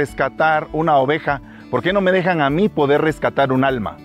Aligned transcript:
rescatar 0.00 0.66
una 0.72 0.96
oveja, 0.96 1.42
¿por 1.70 1.82
qué 1.82 1.92
no 1.92 2.00
me 2.00 2.10
dejan 2.10 2.40
a 2.40 2.48
mí 2.48 2.70
poder 2.70 3.02
rescatar 3.02 3.52
un 3.52 3.64
alma? 3.64 3.98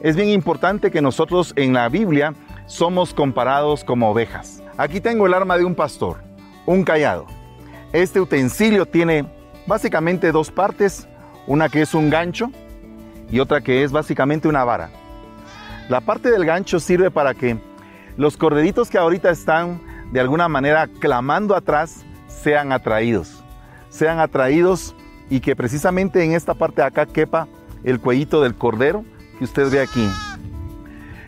Es 0.00 0.16
bien 0.16 0.30
importante 0.30 0.90
que 0.90 1.02
nosotros 1.02 1.52
en 1.56 1.74
la 1.74 1.90
Biblia 1.90 2.32
somos 2.64 3.12
comparados 3.12 3.84
como 3.84 4.10
ovejas. 4.10 4.62
Aquí 4.78 4.98
tengo 4.98 5.26
el 5.26 5.34
arma 5.34 5.58
de 5.58 5.66
un 5.66 5.74
pastor, 5.74 6.22
un 6.64 6.84
callado. 6.84 7.26
Este 7.92 8.18
utensilio 8.18 8.86
tiene 8.86 9.26
básicamente 9.66 10.32
dos 10.32 10.50
partes, 10.50 11.06
una 11.46 11.68
que 11.68 11.82
es 11.82 11.92
un 11.92 12.08
gancho 12.08 12.50
y 13.30 13.40
otra 13.40 13.60
que 13.60 13.84
es 13.84 13.92
básicamente 13.92 14.48
una 14.48 14.64
vara. 14.64 14.88
La 15.90 16.00
parte 16.00 16.30
del 16.30 16.46
gancho 16.46 16.80
sirve 16.80 17.10
para 17.10 17.34
que 17.34 17.58
los 18.16 18.38
corderitos 18.38 18.88
que 18.88 18.96
ahorita 18.96 19.28
están 19.28 19.82
de 20.12 20.20
alguna 20.20 20.48
manera 20.48 20.88
clamando 20.98 21.54
atrás 21.54 22.06
sean 22.26 22.72
atraídos. 22.72 23.44
Sean 23.90 24.18
atraídos 24.18 24.94
y 25.30 25.40
que 25.40 25.56
precisamente 25.56 26.22
en 26.22 26.32
esta 26.32 26.54
parte 26.54 26.82
de 26.82 26.88
acá 26.88 27.06
quepa 27.06 27.48
el 27.84 28.00
cuellito 28.00 28.42
del 28.42 28.56
cordero 28.56 29.04
que 29.38 29.44
usted 29.44 29.70
ve 29.70 29.80
aquí. 29.80 30.06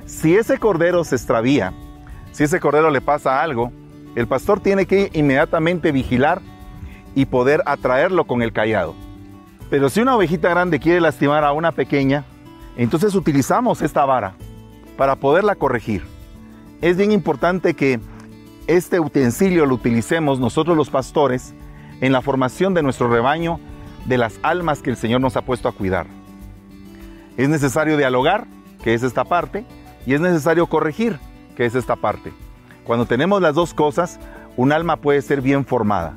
Si 0.04 0.36
ese 0.36 0.58
cordero 0.58 1.04
se 1.04 1.14
extravía, 1.14 1.72
si 2.32 2.44
ese 2.44 2.60
cordero 2.60 2.90
le 2.90 3.00
pasa 3.00 3.42
algo, 3.42 3.72
el 4.14 4.26
pastor 4.26 4.60
tiene 4.60 4.84
que 4.86 5.10
inmediatamente 5.14 5.92
vigilar 5.92 6.42
y 7.14 7.26
poder 7.26 7.62
atraerlo 7.64 8.24
con 8.26 8.42
el 8.42 8.52
callado. 8.52 8.94
Pero 9.70 9.88
si 9.88 10.00
una 10.00 10.16
ovejita 10.16 10.50
grande 10.50 10.80
quiere 10.80 11.00
lastimar 11.00 11.44
a 11.44 11.52
una 11.52 11.72
pequeña, 11.72 12.24
entonces 12.76 13.14
utilizamos 13.14 13.80
esta 13.80 14.04
vara 14.04 14.34
para 14.98 15.16
poderla 15.16 15.54
corregir. 15.54 16.02
Es 16.82 16.96
bien 16.96 17.12
importante 17.12 17.74
que 17.74 18.00
este 18.66 19.00
utensilio 19.00 19.64
lo 19.64 19.76
utilicemos 19.76 20.40
nosotros 20.40 20.76
los 20.76 20.90
pastores 20.90 21.54
en 22.00 22.12
la 22.12 22.20
formación 22.20 22.74
de 22.74 22.82
nuestro 22.82 23.08
rebaño 23.08 23.60
de 24.06 24.18
las 24.18 24.38
almas 24.42 24.82
que 24.82 24.90
el 24.90 24.96
Señor 24.96 25.20
nos 25.20 25.36
ha 25.36 25.42
puesto 25.42 25.68
a 25.68 25.72
cuidar. 25.72 26.06
Es 27.36 27.48
necesario 27.48 27.96
dialogar, 27.96 28.46
que 28.82 28.94
es 28.94 29.02
esta 29.02 29.24
parte, 29.24 29.64
y 30.06 30.14
es 30.14 30.20
necesario 30.20 30.66
corregir, 30.66 31.18
que 31.56 31.66
es 31.66 31.74
esta 31.74 31.96
parte. 31.96 32.32
Cuando 32.84 33.06
tenemos 33.06 33.40
las 33.40 33.54
dos 33.54 33.74
cosas, 33.74 34.18
un 34.56 34.72
alma 34.72 34.96
puede 34.96 35.22
ser 35.22 35.40
bien 35.40 35.64
formada. 35.64 36.16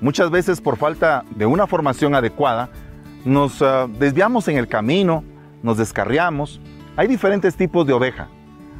Muchas 0.00 0.30
veces 0.30 0.60
por 0.60 0.76
falta 0.76 1.24
de 1.30 1.46
una 1.46 1.66
formación 1.66 2.14
adecuada, 2.14 2.68
nos 3.24 3.60
uh, 3.60 3.88
desviamos 3.98 4.46
en 4.48 4.58
el 4.58 4.68
camino, 4.68 5.24
nos 5.62 5.78
descarriamos. 5.78 6.60
Hay 6.96 7.08
diferentes 7.08 7.56
tipos 7.56 7.86
de 7.86 7.92
oveja. 7.92 8.28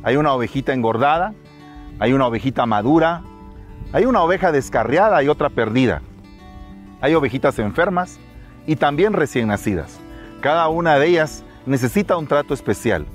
Hay 0.02 0.16
una 0.16 0.32
ovejita 0.32 0.72
engordada, 0.72 1.34
hay 1.98 2.12
una 2.12 2.26
ovejita 2.26 2.66
madura, 2.66 3.22
hay 3.92 4.04
una 4.04 4.22
oveja 4.22 4.52
descarriada 4.52 5.22
y 5.22 5.28
otra 5.28 5.48
perdida. 5.48 6.02
Hay 7.00 7.14
ovejitas 7.14 7.58
enfermas 7.58 8.20
y 8.66 8.76
también 8.76 9.12
recién 9.12 9.48
nacidas. 9.48 9.98
Cada 10.40 10.68
una 10.68 10.98
de 10.98 11.08
ellas 11.08 11.44
necesita 11.66 12.16
un 12.16 12.26
trato 12.26 12.54
especial. 12.54 13.06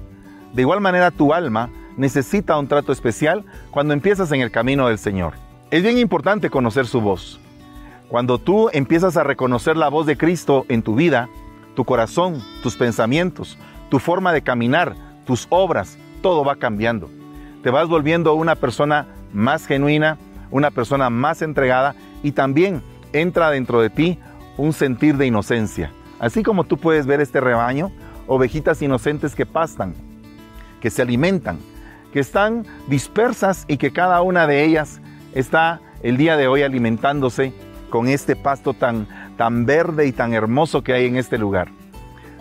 De 0.53 0.61
igual 0.61 0.81
manera 0.81 1.11
tu 1.11 1.33
alma 1.33 1.69
necesita 1.97 2.57
un 2.57 2.67
trato 2.67 2.91
especial 2.91 3.45
cuando 3.69 3.93
empiezas 3.93 4.31
en 4.31 4.41
el 4.41 4.51
camino 4.51 4.87
del 4.87 4.97
Señor. 4.97 5.33
Es 5.69 5.83
bien 5.83 5.97
importante 5.97 6.49
conocer 6.49 6.87
su 6.87 7.01
voz. 7.01 7.39
Cuando 8.09 8.37
tú 8.37 8.69
empiezas 8.73 9.15
a 9.15 9.23
reconocer 9.23 9.77
la 9.77 9.89
voz 9.89 10.05
de 10.05 10.17
Cristo 10.17 10.65
en 10.67 10.81
tu 10.81 10.95
vida, 10.95 11.29
tu 11.75 11.85
corazón, 11.85 12.41
tus 12.61 12.75
pensamientos, 12.75 13.57
tu 13.89 13.99
forma 13.99 14.33
de 14.33 14.41
caminar, 14.41 14.95
tus 15.25 15.47
obras, 15.49 15.97
todo 16.21 16.43
va 16.43 16.57
cambiando. 16.57 17.09
Te 17.63 17.69
vas 17.69 17.87
volviendo 17.87 18.33
una 18.33 18.55
persona 18.55 19.07
más 19.31 19.65
genuina, 19.65 20.17
una 20.49 20.71
persona 20.71 21.09
más 21.09 21.41
entregada 21.41 21.95
y 22.21 22.33
también 22.33 22.83
entra 23.13 23.49
dentro 23.51 23.81
de 23.81 23.89
ti 23.89 24.19
un 24.61 24.73
sentir 24.73 25.17
de 25.17 25.25
inocencia. 25.25 25.91
Así 26.19 26.43
como 26.43 26.65
tú 26.65 26.77
puedes 26.77 27.07
ver 27.07 27.19
este 27.19 27.41
rebaño, 27.41 27.91
ovejitas 28.27 28.79
inocentes 28.81 29.33
que 29.33 29.47
pastan, 29.47 29.95
que 30.79 30.91
se 30.91 31.01
alimentan, 31.01 31.57
que 32.13 32.19
están 32.19 32.67
dispersas 32.87 33.65
y 33.67 33.77
que 33.77 33.91
cada 33.91 34.21
una 34.21 34.45
de 34.45 34.63
ellas 34.63 35.01
está 35.33 35.81
el 36.03 36.15
día 36.17 36.37
de 36.37 36.47
hoy 36.47 36.61
alimentándose 36.61 37.53
con 37.89 38.07
este 38.07 38.35
pasto 38.35 38.75
tan, 38.75 39.07
tan 39.35 39.65
verde 39.65 40.05
y 40.05 40.11
tan 40.11 40.33
hermoso 40.33 40.83
que 40.83 40.93
hay 40.93 41.07
en 41.07 41.17
este 41.17 41.39
lugar. 41.39 41.69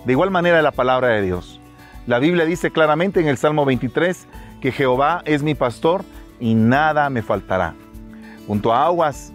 De 0.05 0.13
igual 0.13 0.31
manera 0.31 0.61
la 0.61 0.73
palabra 0.73 1.09
de 1.09 1.23
Dios. 1.23 1.59
La 2.07 2.19
Biblia 2.19 2.45
dice 2.45 2.71
claramente 2.71 3.21
en 3.21 3.29
el 3.29 3.39
Salmo 3.39 3.65
23 3.65 4.27
que 4.61 4.73
Jehová 4.73 5.23
es 5.25 5.43
mi 5.43 5.55
pastor 5.55 6.05
y 6.39 6.55
nada 6.55 7.09
me 7.09 7.23
faltará. 7.23 7.75
Junto 8.47 8.75
a 8.75 8.85
aguas 8.85 9.33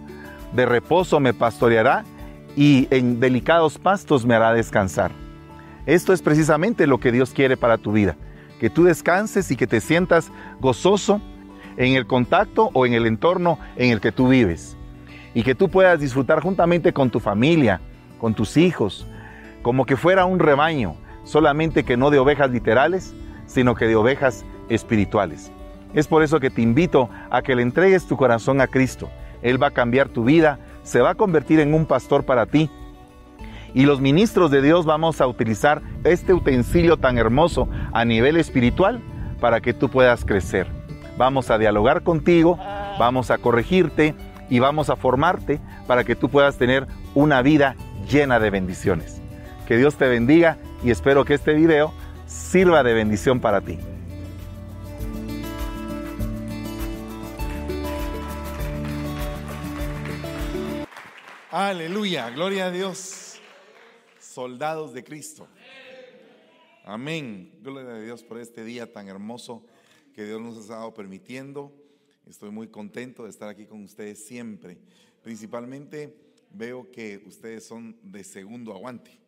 de 0.52 0.66
reposo 0.66 1.18
me 1.18 1.34
pastoreará 1.34 2.04
y 2.56 2.88
en 2.90 3.20
delicados 3.20 3.78
pastos 3.78 4.24
me 4.26 4.34
hará 4.34 4.52
descansar. 4.52 5.12
Esto 5.84 6.12
es 6.12 6.22
precisamente 6.22 6.86
lo 6.86 6.98
que 6.98 7.12
Dios 7.12 7.30
quiere 7.30 7.56
para 7.56 7.78
tu 7.78 7.92
vida, 7.92 8.16
que 8.58 8.70
tú 8.70 8.84
descanses 8.84 9.50
y 9.50 9.56
que 9.56 9.66
te 9.66 9.80
sientas 9.80 10.32
gozoso 10.60 11.20
en 11.76 11.94
el 11.94 12.06
contacto 12.06 12.70
o 12.72 12.86
en 12.86 12.94
el 12.94 13.06
entorno 13.06 13.58
en 13.76 13.92
el 13.92 14.00
que 14.00 14.10
tú 14.10 14.28
vives 14.28 14.76
y 15.34 15.42
que 15.42 15.54
tú 15.54 15.68
puedas 15.68 16.00
disfrutar 16.00 16.40
juntamente 16.40 16.94
con 16.94 17.10
tu 17.10 17.20
familia, 17.20 17.80
con 18.18 18.34
tus 18.34 18.56
hijos, 18.56 19.06
como 19.60 19.84
que 19.84 19.96
fuera 19.96 20.24
un 20.24 20.38
rebaño, 20.38 20.96
solamente 21.24 21.84
que 21.84 21.98
no 21.98 22.10
de 22.10 22.18
ovejas 22.18 22.50
literales, 22.50 23.14
sino 23.46 23.74
que 23.74 23.86
de 23.86 23.96
ovejas 23.96 24.46
espirituales. 24.70 25.52
Es 25.92 26.08
por 26.08 26.22
eso 26.22 26.40
que 26.40 26.50
te 26.50 26.62
invito 26.62 27.10
a 27.30 27.42
que 27.42 27.54
le 27.54 27.62
entregues 27.62 28.06
tu 28.06 28.16
corazón 28.16 28.60
a 28.60 28.66
Cristo. 28.66 29.10
Él 29.42 29.62
va 29.62 29.68
a 29.68 29.72
cambiar 29.72 30.08
tu 30.08 30.24
vida, 30.24 30.58
se 30.86 31.02
va 31.02 31.10
a 31.10 31.14
convertir 31.14 31.60
en 31.60 31.74
un 31.74 31.84
pastor 31.84 32.24
para 32.24 32.46
ti. 32.46 32.70
Y 33.74 33.84
los 33.84 34.00
ministros 34.00 34.50
de 34.50 34.62
Dios 34.62 34.86
vamos 34.86 35.20
a 35.20 35.26
utilizar 35.26 35.82
este 36.04 36.32
utensilio 36.32 36.96
tan 36.96 37.18
hermoso 37.18 37.68
a 37.92 38.06
nivel 38.06 38.38
espiritual 38.38 39.02
para 39.38 39.60
que 39.60 39.74
tú 39.74 39.90
puedas 39.90 40.24
crecer. 40.24 40.66
Vamos 41.18 41.50
a 41.50 41.58
dialogar 41.58 42.02
contigo, 42.02 42.58
vamos 42.98 43.30
a 43.30 43.36
corregirte, 43.36 44.14
y 44.48 44.58
vamos 44.58 44.90
a 44.90 44.96
formarte 44.96 45.60
para 45.86 46.04
que 46.04 46.16
tú 46.16 46.28
puedas 46.28 46.56
tener 46.56 46.86
una 47.14 47.42
vida 47.42 47.76
llena 48.08 48.38
de 48.38 48.50
bendiciones. 48.50 49.20
Que 49.66 49.76
Dios 49.76 49.96
te 49.96 50.06
bendiga 50.06 50.56
y 50.84 50.90
espero 50.90 51.24
que 51.24 51.34
este 51.34 51.54
video 51.54 51.92
sirva 52.26 52.82
de 52.82 52.94
bendición 52.94 53.40
para 53.40 53.60
ti. 53.60 53.78
Aleluya, 61.58 62.28
gloria 62.28 62.66
a 62.66 62.70
Dios. 62.70 63.40
Soldados 64.20 64.92
de 64.92 65.02
Cristo. 65.02 65.48
Amén. 66.84 67.50
Gloria 67.62 67.94
a 67.94 67.98
Dios 67.98 68.22
por 68.22 68.36
este 68.36 68.62
día 68.62 68.92
tan 68.92 69.08
hermoso 69.08 69.64
que 70.14 70.26
Dios 70.26 70.38
nos 70.38 70.58
ha 70.58 70.60
estado 70.60 70.92
permitiendo. 70.92 71.72
Estoy 72.26 72.50
muy 72.50 72.68
contento 72.68 73.24
de 73.24 73.30
estar 73.30 73.48
aquí 73.48 73.64
con 73.64 73.82
ustedes 73.82 74.22
siempre. 74.22 74.76
Principalmente 75.22 76.14
veo 76.50 76.90
que 76.90 77.22
ustedes 77.24 77.64
son 77.64 77.98
de 78.02 78.22
segundo 78.22 78.74
aguante. 78.74 79.18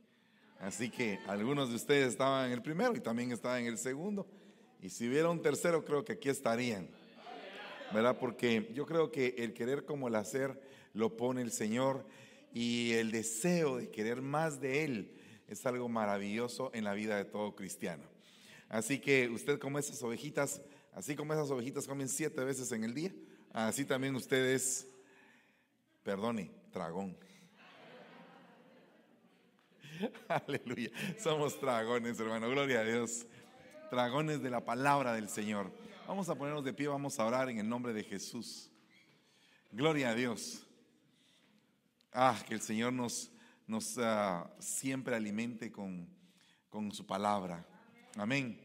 Así 0.60 0.90
que 0.90 1.20
algunos 1.28 1.70
de 1.70 1.76
ustedes 1.76 2.08
estaban 2.08 2.48
en 2.48 2.52
el 2.52 2.60
primero 2.60 2.94
y 2.94 3.00
también 3.00 3.32
estaban 3.32 3.62
en 3.62 3.68
el 3.68 3.78
segundo. 3.78 4.26
Y 4.82 4.90
si 4.90 5.08
hubiera 5.08 5.30
un 5.30 5.40
tercero, 5.40 5.82
creo 5.82 6.04
que 6.04 6.12
aquí 6.12 6.28
estarían. 6.28 6.90
¿Verdad? 7.90 8.18
Porque 8.20 8.70
yo 8.74 8.84
creo 8.84 9.10
que 9.10 9.34
el 9.38 9.54
querer 9.54 9.86
como 9.86 10.08
el 10.08 10.14
hacer 10.14 10.60
lo 10.92 11.16
pone 11.16 11.42
el 11.42 11.52
Señor 11.52 12.04
y 12.52 12.92
el 12.92 13.10
deseo 13.10 13.76
de 13.76 13.90
querer 13.90 14.22
más 14.22 14.60
de 14.60 14.84
Él 14.84 15.12
es 15.48 15.64
algo 15.66 15.88
maravilloso 15.88 16.70
en 16.74 16.84
la 16.84 16.94
vida 16.94 17.16
de 17.16 17.24
todo 17.24 17.54
cristiano. 17.54 18.04
Así 18.68 18.98
que 18.98 19.28
usted 19.28 19.58
como 19.58 19.78
esas 19.78 20.02
ovejitas 20.02 20.60
Así 20.98 21.14
como 21.14 21.32
esas 21.32 21.48
ovejitas 21.52 21.86
comen 21.86 22.08
siete 22.08 22.42
veces 22.42 22.72
en 22.72 22.82
el 22.82 22.92
día, 22.92 23.12
así 23.52 23.84
también 23.84 24.16
ustedes, 24.16 24.84
perdone, 26.02 26.50
dragón. 26.72 27.16
Aleluya. 30.28 30.90
Somos 31.22 31.60
dragones, 31.60 32.18
hermano. 32.18 32.50
Gloria 32.50 32.80
a 32.80 32.84
Dios. 32.84 33.26
Dragones 33.92 34.42
de 34.42 34.50
la 34.50 34.64
palabra 34.64 35.12
del 35.12 35.28
Señor. 35.28 35.70
Vamos 36.08 36.28
a 36.28 36.34
ponernos 36.34 36.64
de 36.64 36.72
pie, 36.72 36.88
vamos 36.88 37.16
a 37.20 37.26
orar 37.26 37.48
en 37.48 37.60
el 37.60 37.68
nombre 37.68 37.92
de 37.92 38.02
Jesús. 38.02 38.68
Gloria 39.70 40.10
a 40.10 40.14
Dios. 40.16 40.66
Ah, 42.12 42.40
que 42.46 42.54
el 42.54 42.60
Señor 42.60 42.92
nos, 42.92 43.30
nos 43.66 43.98
ah, 43.98 44.50
siempre 44.58 45.14
alimente 45.14 45.70
con, 45.70 46.08
con 46.68 46.90
su 46.92 47.06
palabra. 47.06 47.66
Amén. 48.16 48.58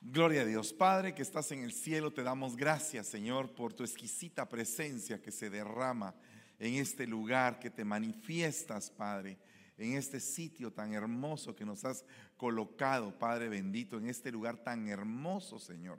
Gloria 0.00 0.42
a 0.42 0.44
Dios. 0.44 0.72
Padre 0.72 1.14
que 1.14 1.22
estás 1.22 1.50
en 1.50 1.64
el 1.64 1.72
cielo, 1.72 2.12
te 2.12 2.22
damos 2.22 2.56
gracias, 2.56 3.08
Señor, 3.08 3.54
por 3.54 3.72
tu 3.72 3.82
exquisita 3.82 4.48
presencia 4.48 5.20
que 5.20 5.32
se 5.32 5.50
derrama 5.50 6.14
en 6.60 6.74
este 6.74 7.06
lugar, 7.06 7.58
que 7.58 7.70
te 7.70 7.84
manifiestas, 7.84 8.88
Padre, 8.88 9.36
en 9.76 9.94
este 9.94 10.20
sitio 10.20 10.72
tan 10.72 10.94
hermoso 10.94 11.56
que 11.56 11.64
nos 11.64 11.84
has 11.84 12.04
colocado, 12.36 13.18
Padre 13.18 13.48
bendito, 13.48 13.98
en 13.98 14.08
este 14.08 14.30
lugar 14.30 14.58
tan 14.58 14.88
hermoso, 14.88 15.58
Señor. 15.58 15.98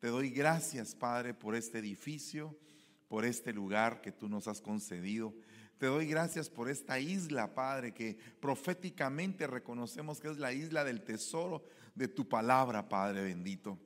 Te 0.00 0.08
doy 0.08 0.30
gracias, 0.30 0.94
Padre, 0.94 1.34
por 1.34 1.54
este 1.54 1.78
edificio, 1.78 2.56
por 3.12 3.26
este 3.26 3.52
lugar 3.52 4.00
que 4.00 4.10
tú 4.10 4.26
nos 4.26 4.48
has 4.48 4.62
concedido. 4.62 5.34
Te 5.76 5.84
doy 5.84 6.06
gracias 6.06 6.48
por 6.48 6.70
esta 6.70 6.98
isla, 6.98 7.54
Padre, 7.54 7.92
que 7.92 8.16
proféticamente 8.40 9.46
reconocemos 9.46 10.18
que 10.18 10.30
es 10.30 10.38
la 10.38 10.54
isla 10.54 10.82
del 10.82 11.02
tesoro 11.02 11.62
de 11.94 12.08
tu 12.08 12.26
palabra, 12.26 12.88
Padre 12.88 13.22
bendito. 13.22 13.78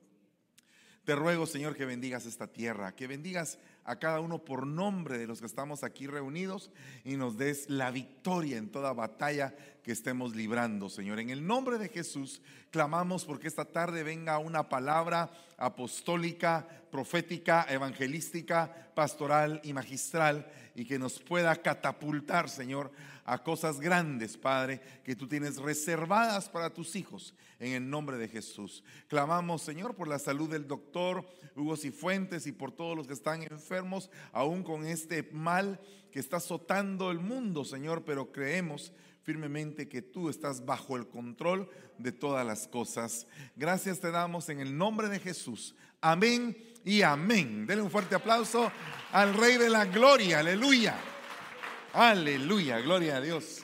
Te 1.03 1.13
ruego, 1.13 1.45
Señor, 1.45 1.75
que 1.75 1.83
bendigas 1.83 2.25
esta 2.25 2.47
tierra, 2.47 2.95
que 2.95 3.05
bendigas 3.05 3.59
a 3.87 3.95
cada 3.95 4.19
uno 4.19 4.39
por 4.39 4.67
nombre 4.67 5.17
de 5.17 5.25
los 5.25 5.39
que 5.39 5.45
estamos 5.45 5.83
aquí 5.83 6.07
reunidos 6.07 6.69
y 7.05 7.15
nos 7.15 7.37
des 7.37 7.69
la 7.69 7.89
victoria 7.89 8.57
en 8.57 8.69
toda 8.69 8.91
batalla 8.91 9.55
que 9.81 9.93
estemos 9.93 10.35
librando, 10.35 10.89
Señor. 10.89 11.21
En 11.21 11.29
el 11.29 11.47
nombre 11.47 11.77
de 11.77 11.87
Jesús 11.87 12.41
clamamos 12.69 13.23
porque 13.23 13.47
esta 13.47 13.63
tarde 13.63 14.03
venga 14.03 14.37
una 14.39 14.67
palabra 14.67 15.31
apostólica, 15.57 16.67
profética, 16.91 17.65
evangelística, 17.69 18.91
pastoral 18.93 19.61
y 19.63 19.71
magistral 19.71 20.51
y 20.75 20.83
que 20.83 20.99
nos 20.99 21.19
pueda 21.19 21.55
catapultar, 21.55 22.49
Señor, 22.49 22.91
a 23.27 23.43
cosas 23.43 23.81
grandes, 23.81 24.37
Padre, 24.37 24.81
que 25.03 25.15
tú 25.15 25.27
tienes 25.27 25.57
reservadas 25.57 26.47
para 26.47 26.73
tus 26.73 26.95
hijos, 26.95 27.35
en 27.59 27.73
el 27.73 27.89
nombre 27.89 28.17
de 28.17 28.29
Jesús. 28.29 28.83
Clamamos, 29.09 29.61
Señor, 29.61 29.95
por 29.95 30.07
la 30.07 30.17
salud 30.17 30.49
del 30.49 30.65
doctor 30.65 31.27
Hugo 31.53 31.75
Cifuentes 31.75 32.47
y 32.47 32.53
por 32.53 32.71
todos 32.71 32.95
los 32.95 33.05
que 33.05 33.13
están 33.13 33.43
enfermos, 33.43 34.09
aún 34.31 34.63
con 34.63 34.87
este 34.87 35.23
mal 35.33 35.79
que 36.09 36.19
está 36.19 36.37
azotando 36.37 37.11
el 37.11 37.19
mundo, 37.19 37.65
Señor, 37.65 38.05
pero 38.05 38.31
creemos 38.31 38.93
firmemente 39.23 39.89
que 39.89 40.01
tú 40.01 40.29
estás 40.29 40.65
bajo 40.65 40.95
el 40.95 41.09
control 41.09 41.69
de 41.97 42.13
todas 42.13 42.47
las 42.47 42.65
cosas. 42.65 43.27
Gracias 43.57 43.99
te 43.99 44.09
damos 44.09 44.47
en 44.47 44.61
el 44.61 44.77
nombre 44.77 45.09
de 45.09 45.19
Jesús. 45.19 45.75
Amén 45.99 46.55
y 46.85 47.01
amén. 47.01 47.67
Denle 47.67 47.83
un 47.83 47.91
fuerte 47.91 48.15
aplauso 48.15 48.71
al 49.11 49.33
Rey 49.33 49.57
de 49.57 49.69
la 49.69 49.83
Gloria. 49.83 50.39
Aleluya. 50.39 51.16
Aleluya, 51.99 52.79
gloria 52.79 53.17
a 53.17 53.21
Dios. 53.21 53.63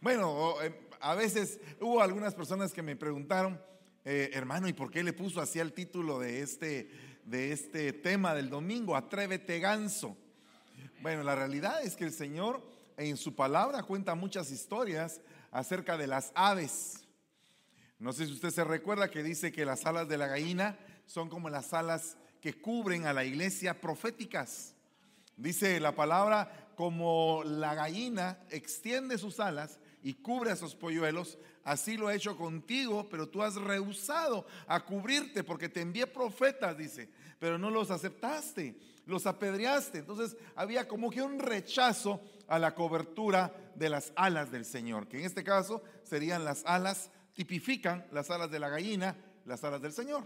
Bueno, 0.00 0.62
eh, 0.62 0.72
a 1.00 1.16
veces 1.16 1.58
hubo 1.80 2.00
algunas 2.00 2.32
personas 2.32 2.72
que 2.72 2.82
me 2.82 2.94
preguntaron, 2.94 3.60
eh, 4.04 4.30
hermano, 4.32 4.68
¿y 4.68 4.72
por 4.72 4.92
qué 4.92 5.02
le 5.02 5.12
puso 5.12 5.40
así 5.40 5.58
el 5.58 5.72
título 5.72 6.20
de 6.20 6.40
este, 6.40 6.88
de 7.24 7.50
este 7.50 7.92
tema 7.92 8.32
del 8.32 8.48
domingo? 8.48 8.94
Atrévete 8.94 9.58
ganso. 9.58 10.16
Bueno, 11.02 11.24
la 11.24 11.34
realidad 11.34 11.82
es 11.82 11.96
que 11.96 12.04
el 12.04 12.12
Señor 12.12 12.62
en 12.96 13.16
su 13.16 13.34
palabra 13.34 13.82
cuenta 13.82 14.14
muchas 14.14 14.52
historias 14.52 15.20
acerca 15.50 15.96
de 15.96 16.06
las 16.06 16.30
aves. 16.36 17.08
No 17.98 18.12
sé 18.12 18.26
si 18.26 18.34
usted 18.34 18.50
se 18.50 18.62
recuerda 18.62 19.10
que 19.10 19.24
dice 19.24 19.50
que 19.50 19.64
las 19.64 19.84
alas 19.84 20.08
de 20.08 20.16
la 20.16 20.28
gallina 20.28 20.78
son 21.06 21.28
como 21.28 21.50
las 21.50 21.74
alas 21.74 22.18
que 22.40 22.54
cubren 22.54 23.04
a 23.08 23.12
la 23.12 23.24
iglesia 23.24 23.80
proféticas. 23.80 24.76
Dice 25.36 25.80
la 25.80 25.96
palabra, 25.96 26.63
como 26.74 27.42
la 27.44 27.74
gallina 27.74 28.38
extiende 28.50 29.18
sus 29.18 29.40
alas 29.40 29.78
y 30.02 30.14
cubre 30.14 30.50
a 30.50 30.56
sus 30.56 30.74
polluelos, 30.74 31.38
así 31.64 31.96
lo 31.96 32.10
he 32.10 32.16
hecho 32.16 32.36
contigo, 32.36 33.08
pero 33.08 33.28
tú 33.28 33.42
has 33.42 33.54
rehusado 33.54 34.46
a 34.66 34.84
cubrirte 34.84 35.44
porque 35.44 35.68
te 35.68 35.80
envié 35.80 36.06
profetas, 36.06 36.76
dice, 36.76 37.08
pero 37.38 37.58
no 37.58 37.70
los 37.70 37.90
aceptaste, 37.90 38.76
los 39.06 39.26
apedreaste. 39.26 39.98
Entonces 39.98 40.36
había 40.54 40.86
como 40.86 41.10
que 41.10 41.22
un 41.22 41.38
rechazo 41.38 42.20
a 42.48 42.58
la 42.58 42.74
cobertura 42.74 43.54
de 43.74 43.88
las 43.88 44.12
alas 44.16 44.50
del 44.50 44.64
Señor, 44.64 45.08
que 45.08 45.18
en 45.18 45.24
este 45.24 45.44
caso 45.44 45.82
serían 46.02 46.44
las 46.44 46.64
alas, 46.66 47.10
tipifican 47.32 48.06
las 48.12 48.30
alas 48.30 48.50
de 48.50 48.58
la 48.58 48.68
gallina, 48.68 49.16
las 49.44 49.64
alas 49.64 49.80
del 49.80 49.92
Señor. 49.92 50.24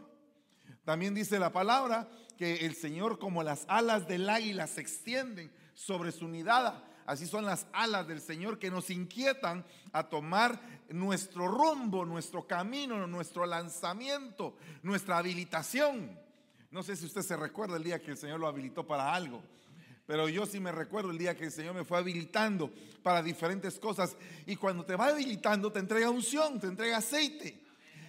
También 0.84 1.14
dice 1.14 1.38
la 1.38 1.52
palabra 1.52 2.08
que 2.36 2.66
el 2.66 2.74
Señor 2.74 3.18
como 3.18 3.42
las 3.42 3.64
alas 3.68 4.06
del 4.06 4.28
águila 4.28 4.66
se 4.66 4.80
extienden 4.80 5.50
sobre 5.78 6.10
su 6.10 6.26
nidada. 6.26 6.82
Así 7.06 7.26
son 7.26 7.46
las 7.46 7.66
alas 7.72 8.06
del 8.08 8.20
Señor 8.20 8.58
que 8.58 8.68
nos 8.68 8.90
inquietan 8.90 9.64
a 9.92 10.08
tomar 10.08 10.60
nuestro 10.88 11.46
rumbo, 11.46 12.04
nuestro 12.04 12.48
camino, 12.48 13.06
nuestro 13.06 13.46
lanzamiento, 13.46 14.56
nuestra 14.82 15.18
habilitación. 15.18 16.18
No 16.72 16.82
sé 16.82 16.96
si 16.96 17.06
usted 17.06 17.22
se 17.22 17.36
recuerda 17.36 17.76
el 17.76 17.84
día 17.84 18.02
que 18.02 18.10
el 18.10 18.18
Señor 18.18 18.40
lo 18.40 18.48
habilitó 18.48 18.84
para 18.86 19.14
algo, 19.14 19.40
pero 20.04 20.28
yo 20.28 20.46
sí 20.46 20.58
me 20.58 20.72
recuerdo 20.72 21.12
el 21.12 21.18
día 21.18 21.36
que 21.36 21.44
el 21.44 21.52
Señor 21.52 21.76
me 21.76 21.84
fue 21.84 21.98
habilitando 21.98 22.72
para 23.04 23.22
diferentes 23.22 23.78
cosas. 23.78 24.16
Y 24.46 24.56
cuando 24.56 24.84
te 24.84 24.96
va 24.96 25.06
habilitando, 25.06 25.70
te 25.70 25.78
entrega 25.78 26.10
unción, 26.10 26.58
te 26.58 26.66
entrega 26.66 26.96
aceite. 26.96 27.62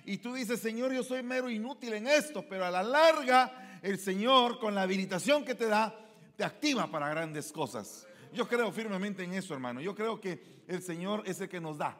Y 0.06 0.18
tú 0.18 0.34
dices, 0.34 0.60
Señor, 0.60 0.92
yo 0.92 1.04
soy 1.04 1.22
mero 1.22 1.52
inútil 1.52 1.94
en 1.94 2.08
esto, 2.08 2.44
pero 2.50 2.66
a 2.66 2.72
la 2.72 2.82
larga, 2.82 3.80
el 3.84 4.00
Señor, 4.00 4.60
con 4.60 4.74
la 4.74 4.82
habilitación 4.82 5.46
que 5.46 5.54
te 5.54 5.68
da, 5.68 6.09
te 6.40 6.46
activa 6.46 6.90
para 6.90 7.10
grandes 7.10 7.52
cosas. 7.52 8.08
Yo 8.32 8.48
creo 8.48 8.72
firmemente 8.72 9.26
en 9.26 9.34
eso, 9.34 9.54
hermano. 9.54 9.82
Yo 9.82 9.94
creo 9.94 10.22
que 10.22 10.64
el 10.70 10.82
Señor 10.82 11.22
es 11.26 11.42
el 11.42 11.50
que 11.50 11.60
nos 11.60 11.78
da. 11.78 11.98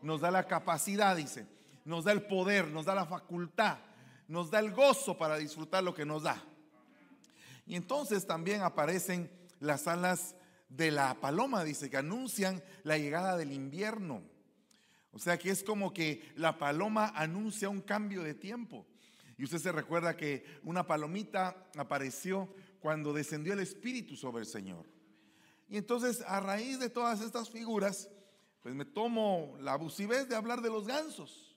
Nos 0.00 0.20
da 0.20 0.30
la 0.30 0.46
capacidad, 0.46 1.16
dice. 1.16 1.48
Nos 1.84 2.04
da 2.04 2.12
el 2.12 2.22
poder, 2.22 2.68
nos 2.68 2.86
da 2.86 2.94
la 2.94 3.04
facultad, 3.04 3.78
nos 4.28 4.48
da 4.48 4.60
el 4.60 4.70
gozo 4.70 5.18
para 5.18 5.38
disfrutar 5.38 5.82
lo 5.82 5.92
que 5.92 6.06
nos 6.06 6.22
da. 6.22 6.40
Y 7.66 7.74
entonces 7.74 8.28
también 8.28 8.62
aparecen 8.62 9.28
las 9.58 9.88
alas 9.88 10.36
de 10.68 10.92
la 10.92 11.14
paloma, 11.20 11.64
dice, 11.64 11.90
que 11.90 11.96
anuncian 11.96 12.62
la 12.84 12.96
llegada 12.96 13.36
del 13.36 13.52
invierno. 13.52 14.22
O 15.10 15.18
sea 15.18 15.36
que 15.36 15.50
es 15.50 15.64
como 15.64 15.92
que 15.92 16.30
la 16.36 16.58
paloma 16.58 17.12
anuncia 17.16 17.68
un 17.68 17.80
cambio 17.80 18.22
de 18.22 18.34
tiempo. 18.34 18.86
Y 19.36 19.42
usted 19.42 19.58
se 19.58 19.72
recuerda 19.72 20.16
que 20.16 20.44
una 20.62 20.86
palomita 20.86 21.66
apareció 21.76 22.54
cuando 22.80 23.12
descendió 23.12 23.52
el 23.52 23.60
Espíritu 23.60 24.16
sobre 24.16 24.40
el 24.40 24.46
Señor. 24.46 24.86
Y 25.68 25.76
entonces, 25.76 26.22
a 26.26 26.40
raíz 26.40 26.80
de 26.80 26.90
todas 26.90 27.20
estas 27.20 27.48
figuras, 27.48 28.08
pues 28.62 28.74
me 28.74 28.84
tomo 28.84 29.56
la 29.60 29.74
abusivez 29.74 30.28
de 30.28 30.36
hablar 30.36 30.60
de 30.60 30.70
los 30.70 30.86
gansos. 30.86 31.56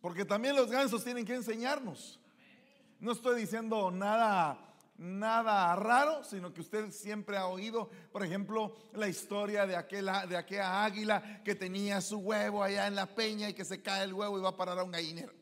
Porque 0.00 0.24
también 0.24 0.56
los 0.56 0.70
gansos 0.70 1.04
tienen 1.04 1.24
que 1.24 1.34
enseñarnos. 1.34 2.20
No 2.98 3.12
estoy 3.12 3.40
diciendo 3.40 3.90
nada 3.90 4.66
nada 4.98 5.76
raro, 5.76 6.24
sino 6.24 6.52
que 6.52 6.60
usted 6.60 6.90
siempre 6.90 7.36
ha 7.36 7.46
oído, 7.46 7.90
por 8.12 8.24
ejemplo, 8.24 8.74
la 8.94 9.08
historia 9.08 9.66
de 9.66 9.76
aquella, 9.76 10.26
de 10.26 10.36
aquella 10.36 10.84
águila 10.84 11.42
que 11.44 11.54
tenía 11.54 12.00
su 12.00 12.18
huevo 12.18 12.62
allá 12.62 12.86
en 12.86 12.94
la 12.94 13.06
peña 13.06 13.48
y 13.48 13.54
que 13.54 13.64
se 13.64 13.82
cae 13.82 14.04
el 14.04 14.14
huevo 14.14 14.38
y 14.38 14.42
va 14.42 14.50
a 14.50 14.56
parar 14.56 14.78
a 14.78 14.84
un 14.84 14.90
gallinero. 14.90 15.32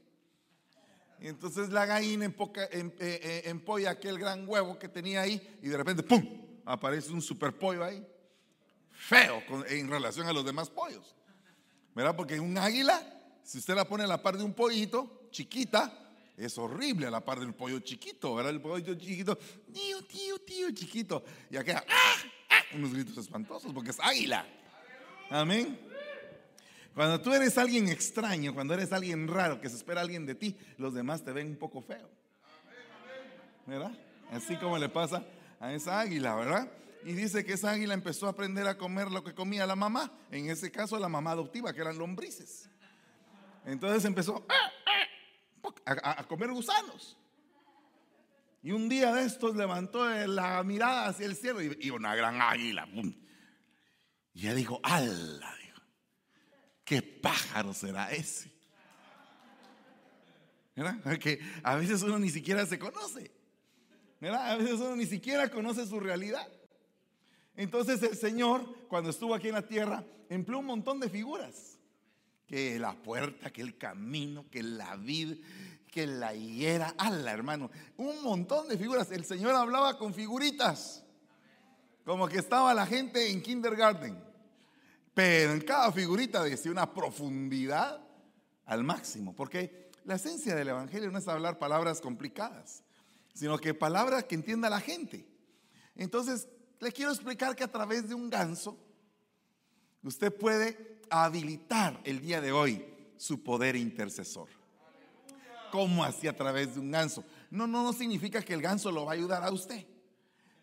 Y 1.20 1.28
entonces 1.28 1.70
la 1.70 1.86
gallina 1.86 2.24
empoca, 2.24 2.68
em, 2.70 2.88
eh, 2.98 3.20
eh, 3.22 3.42
empolla 3.46 3.90
aquel 3.90 4.18
gran 4.18 4.48
huevo 4.48 4.78
que 4.78 4.88
tenía 4.88 5.22
ahí 5.22 5.58
y 5.62 5.68
de 5.68 5.76
repente, 5.76 6.02
¡pum!, 6.02 6.22
aparece 6.64 7.12
un 7.12 7.22
super 7.22 7.56
pollo 7.56 7.84
ahí. 7.84 8.04
Feo 8.90 9.42
en 9.68 9.88
relación 9.88 10.26
a 10.26 10.32
los 10.32 10.44
demás 10.44 10.70
pollos. 10.70 11.14
¿Verdad? 11.94 12.16
Porque 12.16 12.38
un 12.40 12.56
águila, 12.58 13.00
si 13.42 13.58
usted 13.58 13.74
la 13.74 13.86
pone 13.86 14.04
a 14.04 14.06
la 14.06 14.22
par 14.22 14.36
de 14.36 14.44
un 14.44 14.54
pollito, 14.54 15.28
chiquita, 15.30 16.04
es 16.36 16.58
horrible 16.58 17.06
a 17.06 17.10
la 17.10 17.24
par 17.24 17.38
del 17.38 17.54
pollo 17.54 17.78
chiquito, 17.80 18.34
¿verdad? 18.34 18.52
El 18.52 18.60
pollo 18.60 18.94
chiquito, 18.94 19.36
tío, 19.72 20.02
tío, 20.04 20.38
tío, 20.40 20.70
chiquito. 20.72 21.24
Y 21.50 21.56
acá, 21.56 21.84
¡ah! 21.88 22.14
¡ah! 22.50 22.62
unos 22.74 22.92
gritos 22.92 23.16
espantosos 23.18 23.72
porque 23.72 23.90
es 23.90 24.00
águila. 24.00 24.44
Amén. 25.30 25.78
Cuando 26.94 27.20
tú 27.20 27.32
eres 27.32 27.58
alguien 27.58 27.88
extraño, 27.88 28.54
cuando 28.54 28.74
eres 28.74 28.92
alguien 28.92 29.26
raro, 29.26 29.60
que 29.60 29.68
se 29.68 29.76
espera 29.76 30.00
alguien 30.00 30.26
de 30.26 30.36
ti, 30.36 30.56
los 30.78 30.94
demás 30.94 31.24
te 31.24 31.32
ven 31.32 31.48
un 31.48 31.56
poco 31.56 31.82
feo. 31.82 32.08
¿Verdad? 33.66 33.92
Así 34.30 34.56
como 34.56 34.78
le 34.78 34.88
pasa 34.88 35.24
a 35.58 35.72
esa 35.72 35.98
águila, 36.00 36.36
¿verdad? 36.36 36.70
Y 37.04 37.12
dice 37.12 37.44
que 37.44 37.54
esa 37.54 37.72
águila 37.72 37.94
empezó 37.94 38.26
a 38.26 38.30
aprender 38.30 38.66
a 38.68 38.78
comer 38.78 39.10
lo 39.10 39.24
que 39.24 39.34
comía 39.34 39.66
la 39.66 39.74
mamá, 39.74 40.12
en 40.30 40.48
ese 40.48 40.70
caso 40.70 40.98
la 40.98 41.08
mamá 41.08 41.32
adoptiva, 41.32 41.72
que 41.72 41.80
eran 41.80 41.98
lombrices. 41.98 42.70
Entonces 43.64 44.04
empezó 44.04 44.46
a, 45.84 46.24
comer 46.24 46.50
gusanos. 46.50 47.16
Y 48.62 48.70
un 48.72 48.88
día 48.88 49.12
de 49.12 49.24
estos 49.24 49.56
levantó 49.56 50.08
la 50.08 50.62
mirada 50.62 51.08
hacia 51.08 51.26
el 51.26 51.34
cielo 51.34 51.60
y, 51.60 51.90
una 51.90 52.14
gran 52.14 52.40
águila. 52.40 52.86
Y 54.32 54.40
ella 54.40 54.54
dijo, 54.54 54.80
¡ala! 54.82 55.63
¿Qué 56.84 57.02
pájaro 57.02 57.72
será 57.72 58.12
ese? 58.12 58.52
¿Verdad? 60.76 60.96
Porque 61.02 61.40
a 61.62 61.76
veces 61.76 62.02
uno 62.02 62.18
ni 62.18 62.30
siquiera 62.30 62.66
se 62.66 62.78
conoce. 62.78 63.30
¿Verdad? 64.20 64.52
A 64.52 64.56
veces 64.56 64.74
uno 64.74 64.96
ni 64.96 65.06
siquiera 65.06 65.48
conoce 65.48 65.86
su 65.86 66.00
realidad. 66.00 66.48
Entonces 67.56 68.02
el 68.02 68.16
Señor, 68.16 68.86
cuando 68.88 69.10
estuvo 69.10 69.34
aquí 69.34 69.48
en 69.48 69.54
la 69.54 69.66
tierra, 69.66 70.04
empleó 70.28 70.58
un 70.58 70.66
montón 70.66 71.00
de 71.00 71.08
figuras. 71.08 71.78
Que 72.46 72.78
la 72.78 72.92
puerta, 72.94 73.50
que 73.50 73.62
el 73.62 73.78
camino, 73.78 74.44
que 74.50 74.62
la 74.62 74.96
vid, 74.96 75.38
que 75.90 76.06
la 76.06 76.34
higuera. 76.34 76.94
¡Hala, 76.98 77.32
hermano! 77.32 77.70
Un 77.96 78.22
montón 78.22 78.68
de 78.68 78.76
figuras. 78.76 79.10
El 79.12 79.24
Señor 79.24 79.54
hablaba 79.54 79.96
con 79.96 80.12
figuritas. 80.12 81.04
Como 82.04 82.28
que 82.28 82.38
estaba 82.38 82.74
la 82.74 82.84
gente 82.84 83.30
en 83.30 83.42
kindergarten. 83.42 84.23
Pero 85.14 85.52
en 85.52 85.60
cada 85.60 85.92
figurita 85.92 86.42
decía 86.42 86.72
una 86.72 86.92
profundidad 86.92 88.00
al 88.66 88.82
máximo, 88.82 89.34
porque 89.34 89.90
la 90.04 90.16
esencia 90.16 90.54
del 90.56 90.68
Evangelio 90.68 91.10
no 91.10 91.18
es 91.18 91.28
hablar 91.28 91.58
palabras 91.58 92.00
complicadas, 92.00 92.82
sino 93.32 93.58
que 93.58 93.72
palabras 93.74 94.24
que 94.24 94.34
entienda 94.34 94.68
la 94.68 94.80
gente. 94.80 95.26
Entonces, 95.94 96.48
le 96.80 96.92
quiero 96.92 97.12
explicar 97.12 97.54
que 97.54 97.64
a 97.64 97.70
través 97.70 98.08
de 98.08 98.14
un 98.14 98.28
ganso, 98.28 98.76
usted 100.02 100.34
puede 100.34 100.98
habilitar 101.08 102.00
el 102.04 102.20
día 102.20 102.40
de 102.40 102.52
hoy 102.52 102.84
su 103.16 103.42
poder 103.42 103.76
intercesor. 103.76 104.48
¿Cómo 105.70 106.04
así 106.04 106.26
a 106.26 106.36
través 106.36 106.74
de 106.74 106.80
un 106.80 106.90
ganso? 106.90 107.24
No, 107.50 107.66
no, 107.66 107.82
no 107.82 107.92
significa 107.92 108.42
que 108.42 108.54
el 108.54 108.62
ganso 108.62 108.90
lo 108.90 109.04
va 109.04 109.12
a 109.12 109.14
ayudar 109.14 109.44
a 109.44 109.52
usted. 109.52 109.86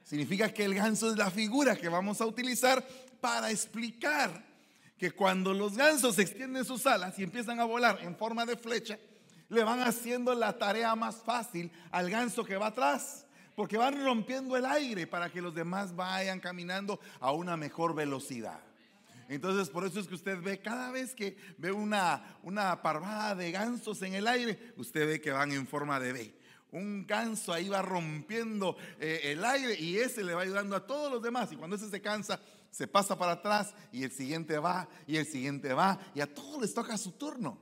Significa 0.04 0.54
que 0.54 0.66
el 0.66 0.76
ganso 0.76 1.10
es 1.10 1.18
la 1.18 1.32
figura 1.32 1.76
que 1.76 1.88
vamos 1.88 2.20
a 2.22 2.26
utilizar 2.26 2.86
para 3.22 3.52
explicar 3.52 4.44
que 4.98 5.12
cuando 5.12 5.54
los 5.54 5.78
gansos 5.78 6.20
extienden 6.20 6.66
sus 6.66 6.86
alas 6.86 7.18
y 7.18 7.24
empiezan 7.24 7.60
a 7.60 7.66
volar 7.66 8.00
en 8.02 8.16
forma 8.16 8.46
de 8.46 8.58
flecha, 8.58 9.00
le 9.50 9.64
van 9.64 9.82
haciendo 9.82 10.34
la 10.36 10.58
tarea 10.58 10.96
más 10.96 11.18
fácil 11.18 11.72
al 11.92 12.10
ganso 12.10 12.44
que 12.44 12.58
va 12.58 12.68
atrás, 12.68 13.26
porque 13.56 13.78
van 13.78 14.04
rompiendo 14.04 14.56
el 14.56 14.66
aire 14.66 15.08
para 15.08 15.30
que 15.30 15.42
los 15.42 15.54
demás 15.54 15.96
vayan 15.96 16.40
caminando 16.40 17.00
a 17.20 17.32
una 17.32 17.58
mejor 17.58 17.96
velocidad. 17.96 18.60
Entonces, 19.28 19.70
por 19.70 19.86
eso 19.86 20.00
es 20.00 20.08
que 20.08 20.16
usted 20.16 20.42
ve 20.42 20.60
cada 20.60 20.92
vez 20.92 21.16
que 21.16 21.38
ve 21.58 21.72
una, 21.72 22.38
una 22.44 22.82
parvada 22.82 23.34
de 23.34 23.52
gansos 23.52 24.02
en 24.02 24.14
el 24.14 24.28
aire, 24.28 24.74
usted 24.78 25.08
ve 25.08 25.22
que 25.22 25.32
van 25.32 25.52
en 25.52 25.68
forma 25.68 26.00
de 26.00 26.14
B 26.14 26.42
un 26.72 27.06
ganso 27.06 27.52
ahí 27.54 27.68
va 27.68 27.82
rompiendo 27.82 28.78
eh, 29.00 29.20
el 29.26 29.44
aire 29.44 29.78
y 29.78 29.98
ese 29.98 30.24
le 30.24 30.34
va 30.34 30.44
ayudando 30.44 30.76
a 30.76 30.86
todos 30.88 31.12
los 31.12 31.22
demás. 31.22 31.52
Y 31.52 31.58
cuando 31.58 31.76
ese 31.76 31.90
se 31.90 32.02
cansa, 32.02 32.40
se 32.72 32.88
pasa 32.88 33.18
para 33.18 33.34
atrás 33.34 33.74
y 33.92 34.04
el 34.04 34.12
siguiente 34.12 34.58
va 34.58 34.88
y 35.06 35.18
el 35.18 35.26
siguiente 35.26 35.74
va 35.74 36.00
y 36.16 36.22
a 36.22 36.34
todos 36.34 36.62
les 36.62 36.74
toca 36.74 36.98
su 36.98 37.12
turno. 37.12 37.58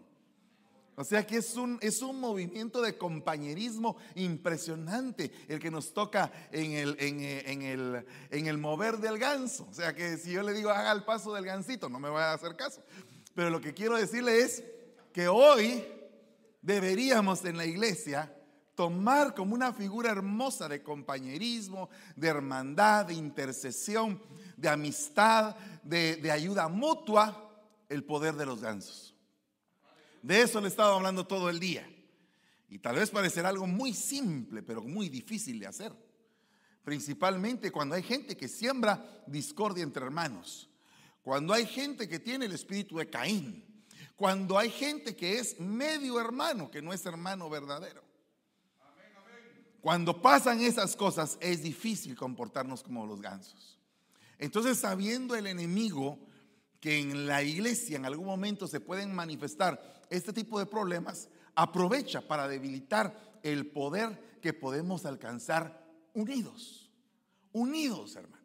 O 0.95 1.03
sea 1.05 1.25
que 1.25 1.37
es 1.37 1.55
un, 1.55 1.79
es 1.81 2.01
un 2.01 2.19
movimiento 2.19 2.81
de 2.81 2.97
compañerismo 2.97 3.95
impresionante 4.15 5.31
el 5.47 5.57
que 5.57 5.71
nos 5.71 5.93
toca 5.93 6.29
en 6.51 6.73
el, 6.73 6.97
en, 6.99 7.21
eh, 7.21 7.71
el, 7.71 8.05
en 8.29 8.47
el 8.47 8.57
mover 8.57 8.97
del 8.97 9.17
ganso. 9.17 9.65
O 9.71 9.73
sea 9.73 9.95
que 9.95 10.17
si 10.17 10.33
yo 10.33 10.43
le 10.43 10.53
digo 10.53 10.69
haga 10.69 10.91
el 10.91 11.05
paso 11.05 11.33
del 11.33 11.45
gansito, 11.45 11.87
no 11.87 12.01
me 12.01 12.09
va 12.09 12.31
a 12.31 12.33
hacer 12.33 12.55
caso. 12.57 12.83
Pero 13.33 13.49
lo 13.49 13.61
que 13.61 13.73
quiero 13.73 13.95
decirle 13.95 14.41
es 14.41 14.61
que 15.13 15.29
hoy 15.29 15.85
deberíamos 16.61 17.45
en 17.45 17.55
la 17.55 17.65
iglesia 17.65 18.35
tomar 18.75 19.33
como 19.35 19.55
una 19.55 19.71
figura 19.71 20.11
hermosa 20.11 20.67
de 20.67 20.83
compañerismo, 20.83 21.89
de 22.15 22.27
hermandad, 22.27 23.05
de 23.05 23.13
intercesión, 23.13 24.21
de 24.59 24.69
amistad, 24.69 25.55
de, 25.83 26.31
ayuda 26.31 26.67
mutua, 26.67 27.49
el 27.87 28.03
poder 28.03 28.35
de 28.35 28.45
los 28.45 28.61
gansos. 28.61 29.15
De 30.21 30.41
eso 30.41 30.59
le 30.59 30.67
he 30.67 30.69
estado 30.69 30.93
hablando 30.93 31.25
todo 31.25 31.49
el 31.49 31.59
día. 31.59 31.89
Y 32.69 32.77
tal 32.79 32.97
vez 32.97 33.09
parecerá 33.09 33.49
algo 33.49 33.65
muy 33.65 33.93
simple, 33.93 34.61
pero 34.61 34.83
muy 34.83 35.09
difícil 35.09 35.59
de 35.59 35.67
hacer. 35.67 35.93
Principalmente 36.83 37.71
cuando 37.71 37.95
hay 37.95 38.03
gente 38.03 38.35
que 38.35 38.47
siembra 38.47 39.23
discordia 39.25 39.83
entre 39.83 40.05
hermanos. 40.05 40.69
Cuando 41.23 41.53
hay 41.53 41.65
gente 41.65 42.07
que 42.07 42.19
tiene 42.19 42.45
el 42.45 42.51
espíritu 42.51 42.97
de 42.97 43.09
Caín. 43.09 43.65
Cuando 44.15 44.57
hay 44.57 44.69
gente 44.69 45.15
que 45.15 45.39
es 45.39 45.59
medio 45.59 46.19
hermano, 46.19 46.69
que 46.69 46.81
no 46.81 46.91
es 46.91 47.05
hermano 47.05 47.49
verdadero. 47.49 48.03
Cuando 49.81 50.21
pasan 50.21 50.59
esas 50.59 50.95
cosas 50.95 51.37
es 51.39 51.63
difícil 51.63 52.15
comportarnos 52.15 52.83
como 52.83 53.05
los 53.07 53.21
gansos. 53.21 53.78
Entonces, 54.39 54.79
sabiendo 54.79 55.35
el 55.35 55.47
enemigo 55.47 56.17
que 56.79 56.97
en 56.97 57.27
la 57.27 57.43
iglesia 57.43 57.97
en 57.97 58.05
algún 58.05 58.25
momento 58.25 58.67
se 58.67 58.79
pueden 58.79 59.13
manifestar 59.13 60.01
este 60.09 60.33
tipo 60.33 60.57
de 60.57 60.65
problemas, 60.65 61.29
aprovecha 61.55 62.21
para 62.21 62.47
debilitar 62.47 63.39
el 63.43 63.67
poder 63.67 64.39
que 64.41 64.53
podemos 64.53 65.05
alcanzar 65.05 65.85
unidos. 66.13 66.89
Unidos, 67.51 68.15
hermano. 68.15 68.43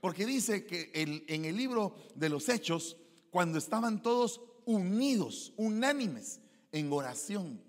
Porque 0.00 0.24
dice 0.24 0.66
que 0.66 0.90
en 0.94 1.44
el 1.44 1.56
libro 1.56 1.96
de 2.14 2.28
los 2.28 2.48
Hechos, 2.48 2.96
cuando 3.30 3.58
estaban 3.58 4.02
todos 4.02 4.40
unidos, 4.64 5.52
unánimes 5.56 6.40
en 6.72 6.90
oración, 6.92 7.60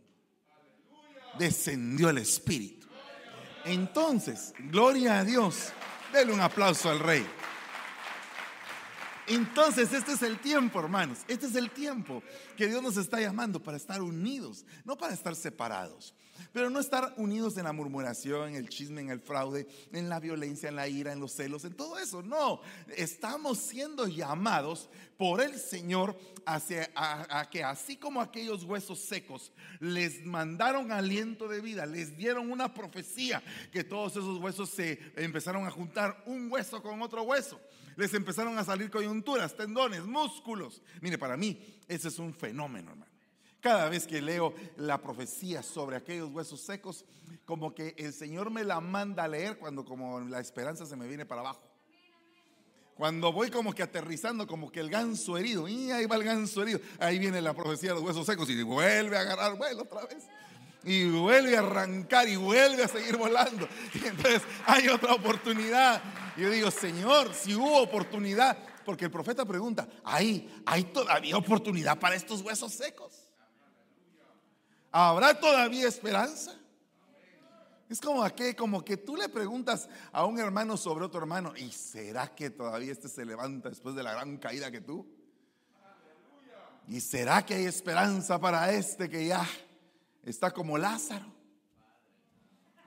descendió 1.38 2.10
el 2.10 2.20
Espíritu. 2.20 2.88
Entonces, 3.66 4.54
gloria 4.72 5.20
a 5.20 5.24
Dios. 5.26 5.74
Denle 6.14 6.34
un 6.34 6.40
aplauso 6.40 6.90
al 6.90 7.00
rey. 7.00 7.26
Entonces, 9.28 9.92
este 9.92 10.14
es 10.14 10.22
el 10.22 10.40
tiempo, 10.40 10.80
hermanos. 10.80 11.20
Este 11.28 11.48
es 11.48 11.56
el 11.56 11.70
tiempo 11.72 12.24
que 12.56 12.68
Dios 12.68 12.82
nos 12.82 12.96
está 12.96 13.20
llamando 13.20 13.62
para 13.62 13.76
estar 13.76 14.02
unidos, 14.02 14.66
no 14.86 14.98
para 14.98 15.14
estar 15.14 15.36
separados. 15.36 16.14
Pero 16.54 16.70
no 16.70 16.80
estar 16.80 17.14
unidos 17.18 17.58
en 17.58 17.66
la 17.66 17.74
murmuración, 17.74 18.50
en 18.50 18.56
el 18.56 18.70
chisme, 18.70 19.02
en 19.02 19.10
el 19.10 19.20
fraude, 19.20 19.68
en 19.92 20.08
la 20.08 20.20
violencia, 20.20 20.70
en 20.70 20.78
la 20.78 20.88
ira, 20.88 21.12
en 21.12 21.20
los 21.20 21.34
celos, 21.34 21.66
en 21.66 21.74
todo 21.74 22.00
eso. 22.00 22.22
No, 22.22 22.62
estamos 22.96 23.58
siendo 23.58 24.08
llamados 24.08 24.90
por 25.18 25.42
el 25.42 25.60
Señor 25.60 26.18
hacia, 26.46 26.90
a, 26.96 27.50
que 27.50 27.64
así 27.64 27.98
como 27.98 28.22
aquellos 28.22 28.64
huesos 28.64 29.00
secos 29.00 29.52
les 29.80 30.26
mandaron 30.26 30.92
aliento 30.92 31.48
de 31.48 31.60
vida, 31.60 31.86
les 31.86 32.16
dieron 32.16 32.50
una 32.50 32.74
profecía 32.74 33.44
que 33.72 33.84
todos 33.84 34.14
esos 34.14 34.40
huesos 34.40 34.70
se 34.70 35.00
empezaron 35.16 35.66
a 35.66 35.72
juntar 35.72 36.24
un 36.26 36.50
hueso 36.50 36.82
con 36.82 37.02
otro 37.02 37.24
hueso. 37.24 37.60
Les 37.98 38.14
empezaron 38.14 38.58
a 38.60 38.64
salir 38.64 38.92
coyunturas, 38.92 39.58
tendones, 39.58 40.06
músculos. 40.06 40.82
Mire, 41.02 41.18
para 41.18 41.36
mí 41.36 41.60
ese 41.88 42.08
es 42.10 42.20
un 42.20 42.34
fenómeno, 42.34 42.92
hermano. 42.92 43.12
Cada 43.60 43.90
vez 43.90 44.06
que 44.06 44.22
leo 44.22 44.54
la 44.78 45.02
profecía 45.02 45.64
sobre 45.64 45.98
aquellos 45.98 46.32
huesos 46.32 46.62
secos, 46.62 47.06
como 47.44 47.74
que 47.74 47.96
el 47.98 48.14
Señor 48.14 48.52
me 48.52 48.64
la 48.64 48.80
manda 48.80 49.24
a 49.24 49.28
leer 49.28 49.58
cuando 49.58 49.84
como 49.84 50.20
la 50.20 50.40
esperanza 50.40 50.86
se 50.86 50.96
me 50.96 51.08
viene 51.08 51.26
para 51.26 51.42
abajo. 51.42 51.64
Cuando 52.94 53.34
voy 53.34 53.50
como 53.50 53.74
que 53.74 53.82
aterrizando, 53.82 54.46
como 54.46 54.72
que 54.72 54.80
el 54.80 54.90
ganso 54.90 55.36
herido, 55.36 55.68
y 55.68 55.92
ahí 55.92 56.06
va 56.06 56.16
el 56.18 56.24
ganso 56.24 56.62
herido, 56.62 56.80
ahí 57.00 57.18
viene 57.18 57.42
la 57.42 57.56
profecía 57.56 57.90
de 57.90 57.96
los 57.96 58.04
huesos 58.04 58.26
secos 58.26 58.48
y 58.50 58.62
vuelve 58.62 59.18
a 59.18 59.22
agarrar 59.22 59.58
vuelo 59.58 59.84
otra 59.84 60.06
vez. 60.06 60.28
Y 60.84 61.10
vuelve 61.10 61.58
a 61.58 61.60
arrancar 61.60 62.28
y 62.28 62.36
vuelve 62.36 62.84
a 62.84 62.88
seguir 62.88 63.18
volando. 63.18 63.68
Y 63.94 64.06
entonces 64.06 64.42
hay 64.66 64.88
otra 64.88 65.14
oportunidad. 65.14 66.02
Y 66.36 66.42
yo 66.42 66.50
digo, 66.50 66.72
Señor, 66.72 67.34
si 67.34 67.56
hubo 67.56 67.82
oportunidad, 67.82 68.58
porque 68.86 69.06
el 69.06 69.12
profeta 69.12 69.44
pregunta, 69.44 69.88
¿hay, 70.04 70.64
hay 70.66 70.84
todavía 70.86 71.36
oportunidad 71.36 72.00
para 72.00 72.16
estos 72.16 72.42
huesos 72.42 72.74
secos? 72.74 73.28
¿Habrá 74.92 75.38
todavía 75.40 75.88
esperanza? 75.88 76.58
Es 77.90 78.02
como 78.02 78.28
que, 78.36 78.56
como 78.56 78.84
que 78.84 78.98
tú 78.98 79.16
le 79.16 79.30
preguntas 79.30 79.88
a 80.12 80.26
un 80.26 80.40
hermano 80.40 80.76
sobre 80.76 81.06
otro 81.06 81.20
hermano, 81.20 81.54
¿y 81.56 81.72
será 81.72 82.34
que 82.36 82.50
todavía 82.50 82.92
este 82.92 83.08
se 83.08 83.26
levanta 83.26 83.70
después 83.70 83.96
de 83.96 84.04
la 84.04 84.14
gran 84.14 84.38
caída 84.38 84.72
que 84.72 84.82
tú? 84.82 85.06
¿Y 86.88 87.02
será 87.02 87.46
que 87.46 87.56
hay 87.56 87.66
esperanza 87.66 88.40
para 88.40 88.72
este 88.72 89.10
que 89.10 89.28
ya 89.28 89.48
está 90.30 90.52
como 90.52 90.78
Lázaro? 90.78 91.26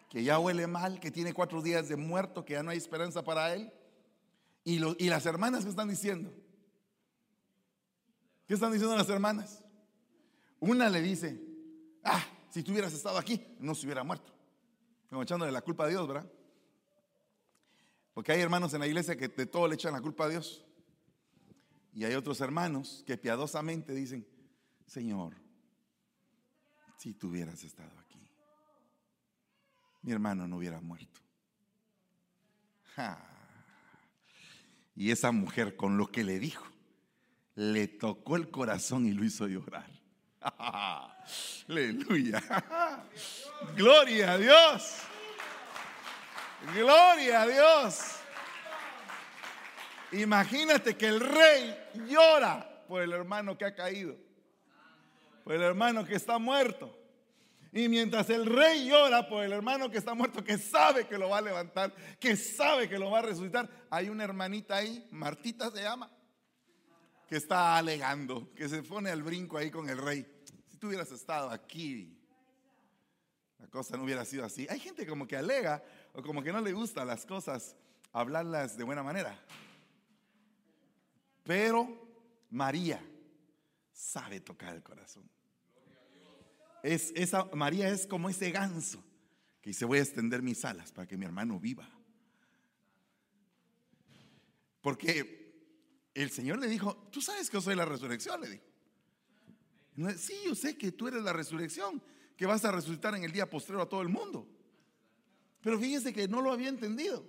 Que 0.08 0.22
ya 0.24 0.38
huele 0.38 0.66
mal, 0.66 1.00
que 1.00 1.10
tiene 1.10 1.32
cuatro 1.32 1.62
días 1.62 1.88
de 1.88 1.96
muerto, 1.96 2.44
que 2.44 2.54
ya 2.54 2.62
no 2.62 2.70
hay 2.70 2.78
esperanza 2.78 3.22
para 3.22 3.54
él. 3.54 3.72
Y, 4.64 4.78
las 4.78 5.26
hermanas, 5.26 5.64
¿qué 5.64 5.70
están 5.70 5.88
diciendo? 5.88 6.32
¿Qué 8.46 8.54
están 8.54 8.72
diciendo 8.72 8.96
las 8.96 9.08
hermanas? 9.08 9.64
Una 10.58 10.90
le 10.90 11.00
dice, 11.00 11.40
Ah, 12.04 12.24
si 12.50 12.62
tú 12.62 12.72
hubieras 12.72 12.92
estado 12.92 13.18
aquí, 13.18 13.46
no 13.58 13.74
se 13.74 13.86
hubiera 13.86 14.02
muerto. 14.02 14.32
Como 15.08 15.22
echándole 15.22 15.52
la 15.52 15.62
culpa 15.62 15.84
a 15.84 15.88
Dios, 15.88 16.06
¿verdad? 16.06 16.30
Porque 18.14 18.32
hay 18.32 18.40
hermanos 18.40 18.74
en 18.74 18.80
la 18.80 18.86
iglesia 18.86 19.16
que 19.16 19.28
de 19.28 19.46
todo 19.46 19.68
le 19.68 19.74
echan 19.74 19.92
la 19.92 20.00
culpa 20.00 20.24
a 20.24 20.28
Dios. 20.28 20.64
Y 21.92 22.04
hay 22.04 22.14
otros 22.14 22.40
hermanos 22.40 23.02
que 23.06 23.16
piadosamente 23.16 23.94
dicen, 23.94 24.26
Señor, 24.86 25.36
si 27.00 27.14
tú 27.14 27.28
hubieras 27.28 27.64
estado 27.64 27.98
aquí, 27.98 28.20
mi 30.02 30.12
hermano 30.12 30.46
no 30.46 30.58
hubiera 30.58 30.82
muerto. 30.82 31.18
Y 34.94 35.10
esa 35.10 35.32
mujer 35.32 35.76
con 35.76 35.96
lo 35.96 36.08
que 36.08 36.24
le 36.24 36.38
dijo, 36.38 36.66
le 37.54 37.88
tocó 37.88 38.36
el 38.36 38.50
corazón 38.50 39.06
y 39.06 39.12
lo 39.12 39.24
hizo 39.24 39.48
llorar. 39.48 39.88
Aleluya. 41.68 42.42
Gloria 43.74 44.32
a 44.32 44.38
Dios. 44.38 44.98
Gloria 46.74 47.40
a 47.40 47.46
Dios. 47.46 48.16
Imagínate 50.12 50.98
que 50.98 51.06
el 51.06 51.20
rey 51.20 51.78
llora 52.06 52.84
por 52.86 53.00
el 53.00 53.12
hermano 53.14 53.56
que 53.56 53.64
ha 53.64 53.74
caído, 53.74 54.18
el 55.52 55.62
hermano 55.62 56.04
que 56.04 56.14
está 56.14 56.38
muerto. 56.38 56.96
Y 57.72 57.88
mientras 57.88 58.28
el 58.30 58.46
rey 58.46 58.88
llora 58.88 59.28
por 59.28 59.44
el 59.44 59.52
hermano 59.52 59.90
que 59.90 59.98
está 59.98 60.14
muerto, 60.14 60.42
que 60.42 60.58
sabe 60.58 61.06
que 61.06 61.16
lo 61.16 61.28
va 61.28 61.38
a 61.38 61.42
levantar, 61.42 61.94
que 62.18 62.36
sabe 62.36 62.88
que 62.88 62.98
lo 62.98 63.10
va 63.10 63.20
a 63.20 63.22
resucitar, 63.22 63.68
hay 63.90 64.08
una 64.08 64.24
hermanita 64.24 64.76
ahí, 64.76 65.06
Martita 65.12 65.70
se 65.70 65.82
llama, 65.82 66.10
que 67.28 67.36
está 67.36 67.76
alegando, 67.76 68.52
que 68.54 68.68
se 68.68 68.82
pone 68.82 69.10
al 69.10 69.22
brinco 69.22 69.56
ahí 69.56 69.70
con 69.70 69.88
el 69.88 69.98
rey. 69.98 70.26
Si 70.68 70.76
tú 70.78 70.88
hubieras 70.88 71.12
estado 71.12 71.50
aquí, 71.50 72.18
la 73.58 73.68
cosa 73.68 73.96
no 73.96 74.02
hubiera 74.02 74.24
sido 74.24 74.44
así. 74.44 74.66
Hay 74.68 74.80
gente 74.80 75.06
como 75.06 75.28
que 75.28 75.36
alega 75.36 75.84
o 76.12 76.22
como 76.22 76.42
que 76.42 76.52
no 76.52 76.60
le 76.60 76.72
gustan 76.72 77.06
las 77.06 77.24
cosas 77.24 77.76
hablarlas 78.12 78.76
de 78.76 78.82
buena 78.82 79.04
manera. 79.04 79.38
Pero 81.44 81.88
María 82.50 83.00
sabe 83.92 84.40
tocar 84.40 84.74
el 84.74 84.82
corazón. 84.82 85.30
Es, 86.82 87.12
esa, 87.14 87.44
María 87.54 87.88
es 87.88 88.06
como 88.06 88.28
ese 88.28 88.50
ganso 88.50 89.02
que 89.60 89.70
dice 89.70 89.84
voy 89.84 89.98
a 89.98 90.02
extender 90.02 90.42
mis 90.42 90.64
alas 90.64 90.92
para 90.92 91.06
que 91.06 91.16
mi 91.16 91.24
hermano 91.24 91.60
viva. 91.60 91.88
Porque 94.80 95.40
el 96.14 96.30
Señor 96.30 96.58
le 96.58 96.68
dijo, 96.68 97.08
tú 97.10 97.20
sabes 97.20 97.50
que 97.50 97.56
yo 97.56 97.60
soy 97.60 97.76
la 97.76 97.84
resurrección, 97.84 98.40
le 98.40 98.48
dijo. 98.50 98.64
Sí, 100.16 100.34
yo 100.44 100.54
sé 100.54 100.78
que 100.78 100.92
tú 100.92 101.08
eres 101.08 101.22
la 101.22 101.32
resurrección, 101.32 102.02
que 102.36 102.46
vas 102.46 102.64
a 102.64 102.72
resucitar 102.72 103.14
en 103.14 103.24
el 103.24 103.32
día 103.32 103.50
postrero 103.50 103.82
a 103.82 103.88
todo 103.88 104.00
el 104.00 104.08
mundo. 104.08 104.48
Pero 105.60 105.78
fíjese 105.78 106.12
que 106.12 106.26
no 106.26 106.40
lo 106.40 106.52
había 106.52 106.68
entendido. 106.68 107.26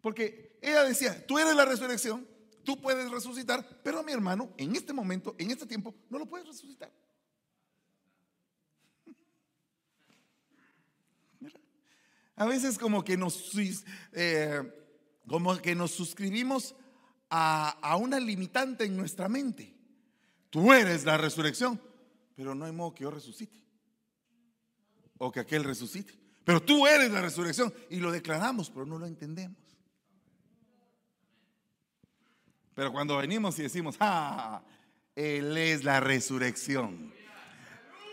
Porque 0.00 0.58
ella 0.62 0.84
decía, 0.84 1.26
tú 1.26 1.38
eres 1.38 1.54
la 1.56 1.64
resurrección, 1.64 2.26
tú 2.64 2.80
puedes 2.80 3.10
resucitar, 3.10 3.80
pero 3.82 3.98
a 3.98 4.02
mi 4.02 4.12
hermano 4.12 4.54
en 4.56 4.76
este 4.76 4.92
momento, 4.92 5.34
en 5.38 5.50
este 5.50 5.66
tiempo, 5.66 5.94
no 6.08 6.18
lo 6.18 6.26
puedes 6.26 6.46
resucitar. 6.46 6.92
A 12.40 12.46
veces 12.46 12.78
como 12.78 13.04
que 13.04 13.18
nos, 13.18 13.52
eh, 14.14 14.62
como 15.28 15.58
que 15.58 15.74
nos 15.74 15.90
suscribimos 15.90 16.74
a, 17.28 17.68
a 17.82 17.96
una 17.96 18.18
limitante 18.18 18.84
en 18.86 18.96
nuestra 18.96 19.28
mente. 19.28 19.76
Tú 20.48 20.72
eres 20.72 21.04
la 21.04 21.18
resurrección, 21.18 21.78
pero 22.34 22.54
no 22.54 22.64
hay 22.64 22.72
modo 22.72 22.94
que 22.94 23.02
yo 23.02 23.10
resucite. 23.10 23.62
O 25.18 25.30
que 25.30 25.40
aquel 25.40 25.64
resucite. 25.64 26.14
Pero 26.42 26.62
tú 26.62 26.86
eres 26.86 27.10
la 27.10 27.20
resurrección 27.20 27.74
y 27.90 27.96
lo 27.96 28.10
declaramos, 28.10 28.70
pero 28.70 28.86
no 28.86 28.98
lo 28.98 29.04
entendemos. 29.04 29.58
Pero 32.74 32.90
cuando 32.90 33.18
venimos 33.18 33.58
y 33.58 33.64
decimos, 33.64 33.96
ah, 34.00 34.62
Él 35.14 35.58
es 35.58 35.84
la 35.84 36.00
resurrección. 36.00 37.12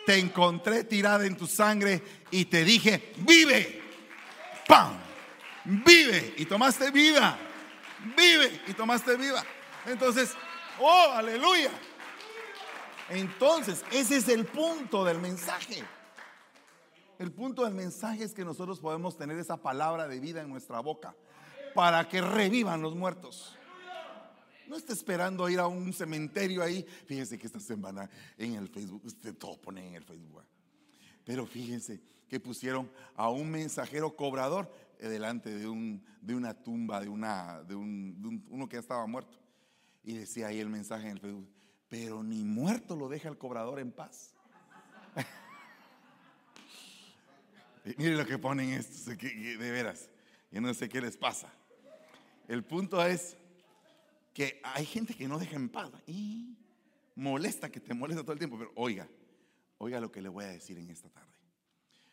Te 0.05 0.19
encontré 0.19 0.83
tirada 0.83 1.25
en 1.25 1.37
tu 1.37 1.47
sangre 1.47 2.03
y 2.29 2.43
te 2.43 2.65
dije, 2.65 3.13
vive. 3.19 3.86
¡Pam! 4.67 4.97
Vive 5.65 6.35
y 6.37 6.45
tomaste 6.45 6.91
vida. 6.91 7.37
Vive 8.15 8.61
y 8.67 8.73
tomaste 8.73 9.15
vida. 9.15 9.43
Entonces, 9.85 10.33
oh, 10.79 11.11
aleluya. 11.13 11.71
Entonces, 13.09 13.83
ese 13.91 14.17
es 14.17 14.27
el 14.27 14.45
punto 14.45 15.03
del 15.03 15.19
mensaje. 15.19 15.83
El 17.19 17.31
punto 17.31 17.63
del 17.63 17.73
mensaje 17.73 18.23
es 18.23 18.33
que 18.33 18.45
nosotros 18.45 18.79
podemos 18.79 19.17
tener 19.17 19.37
esa 19.39 19.57
palabra 19.57 20.07
de 20.07 20.19
vida 20.19 20.41
en 20.41 20.49
nuestra 20.49 20.79
boca 20.81 21.15
para 21.73 22.07
que 22.07 22.21
revivan 22.21 22.81
los 22.81 22.95
muertos. 22.95 23.57
No 24.67 24.75
esté 24.75 24.93
esperando 24.93 25.47
ir 25.49 25.59
a 25.59 25.67
un 25.67 25.93
cementerio 25.93 26.61
ahí. 26.61 26.85
Fíjense 27.05 27.37
que 27.37 27.47
esta 27.47 27.59
semana 27.59 28.09
en 28.37 28.55
el 28.55 28.67
Facebook, 28.67 29.01
usted 29.05 29.33
todo 29.35 29.57
pone 29.57 29.87
en 29.87 29.95
el 29.95 30.03
Facebook. 30.03 30.43
Pero 31.27 31.45
fíjense 31.45 32.01
que 32.29 32.39
pusieron 32.39 32.89
a 33.17 33.29
un 33.29 33.51
mensajero 33.51 34.15
cobrador 34.15 34.73
delante 34.97 35.53
de, 35.53 35.67
un, 35.67 36.01
de 36.21 36.33
una 36.33 36.53
tumba, 36.53 37.01
de, 37.01 37.09
una, 37.09 37.63
de, 37.63 37.75
un, 37.75 38.45
uno 38.49 38.69
que 38.69 38.77
estaba 38.77 39.05
muerto. 39.07 39.37
Y 40.05 40.13
decía 40.13 40.47
ahí 40.47 40.61
el 40.61 40.69
mensaje 40.69 41.07
en 41.07 41.11
el 41.11 41.19
Facebook, 41.19 41.49
pero 41.89 42.23
ni 42.23 42.45
muerto 42.45 42.95
lo 42.95 43.09
deja 43.09 43.27
el 43.27 43.37
cobrador 43.37 43.81
en 43.81 43.91
paz. 43.91 44.35
Mire 47.97 48.15
lo 48.15 48.25
que 48.25 48.37
ponen 48.37 48.69
estos, 48.69 49.05
de 49.05 49.69
veras. 49.69 50.09
Yo 50.49 50.61
no 50.61 50.73
sé 50.73 50.87
qué 50.87 51.01
les 51.01 51.17
pasa. 51.17 51.51
El 52.47 52.63
punto 52.63 53.05
es 53.05 53.35
que 54.33 54.61
hay 54.63 54.85
gente 54.85 55.13
que 55.13 55.27
no 55.27 55.37
deja 55.37 55.57
en 55.57 55.67
paz 55.67 55.91
y 56.05 56.55
molesta 57.15 57.69
que 57.69 57.81
te 57.81 57.93
molesta 57.93 58.23
todo 58.23 58.31
el 58.31 58.39
tiempo. 58.39 58.57
Pero 58.57 58.71
oiga, 58.75 59.09
oiga 59.77 59.99
lo 59.99 60.11
que 60.11 60.21
le 60.21 60.29
voy 60.29 60.45
a 60.45 60.49
decir 60.49 60.77
en 60.77 60.89
esta 60.89 61.09
tarde. 61.09 61.31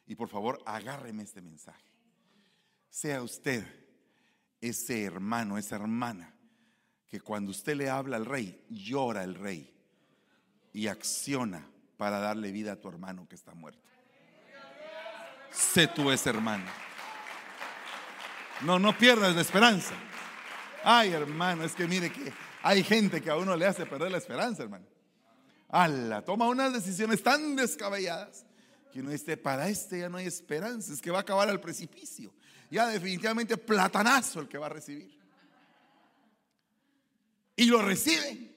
Y 0.07 0.15
por 0.15 0.29
favor, 0.29 0.63
agárreme 0.67 1.23
este 1.23 1.41
mensaje. 1.41 1.91
Sea 2.91 3.23
usted 3.23 3.65
ese 4.61 5.05
hermano, 5.05 5.59
esa 5.59 5.77
hermana, 5.77 6.35
que 7.09 7.21
cuando 7.21 7.51
usted 7.51 7.77
le 7.77 7.89
habla 7.89 8.17
al 8.17 8.27
rey, 8.27 8.65
llora 8.69 9.25
el 9.25 9.35
rey 9.35 9.73
y 10.73 10.89
acciona 10.89 11.67
para 11.97 12.19
darle 12.19 12.51
vida 12.51 12.73
a 12.73 12.81
tu 12.81 12.89
hermano 12.89 13.27
que 13.29 13.35
está 13.35 13.55
muerto. 13.55 13.83
Sé 15.51 15.87
tú 15.87 16.11
ese 16.11 16.31
hermano. 16.31 16.65
No, 18.63 18.79
no 18.79 18.97
pierdas 18.97 19.35
la 19.35 19.43
esperanza. 19.43 19.95
Ay, 20.83 21.13
hermano, 21.13 21.65
es 21.65 21.75
que 21.75 21.87
mire 21.87 22.11
que 22.11 22.33
hay 22.63 22.83
gente 22.83 23.21
que 23.23 23.31
a 23.31 23.37
uno 23.37 23.57
le 23.57 23.67
hace 23.67 23.87
perder 23.87 24.11
la 24.11 24.19
esperanza, 24.19 24.63
hermano. 24.63 24.87
Ala, 25.75 26.25
toma 26.25 26.47
unas 26.47 26.73
decisiones 26.73 27.21
tan 27.21 27.57
descabelladas 27.57 28.47
que 28.93 29.01
uno 29.01 29.11
dice, 29.11 29.37
para 29.37 29.69
este 29.69 29.99
ya 29.99 30.09
no 30.09 30.19
hay 30.19 30.27
esperanza, 30.27 30.93
es 30.93 31.03
que 31.03 31.11
va 31.11 31.19
a 31.19 31.23
acabar 31.23 31.49
al 31.49 31.61
precipicio. 31.61 32.33
Ya 32.71 32.87
definitivamente 32.87 33.57
platanazo 33.57 34.39
el 34.39 34.47
que 34.47 34.57
va 34.57 34.67
a 34.67 34.69
recibir. 34.69 35.19
Y 37.57 37.65
lo 37.65 37.83
recibe. 37.83 38.55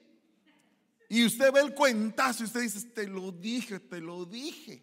Y 1.08 1.24
usted 1.24 1.50
ve 1.50 1.58
el 1.58 1.74
cuentazo 1.74 2.44
y 2.44 2.46
usted 2.46 2.60
dice, 2.60 2.86
te 2.90 3.08
lo 3.08 3.32
dije, 3.32 3.80
te 3.80 4.00
lo 4.00 4.24
dije. 4.24 4.80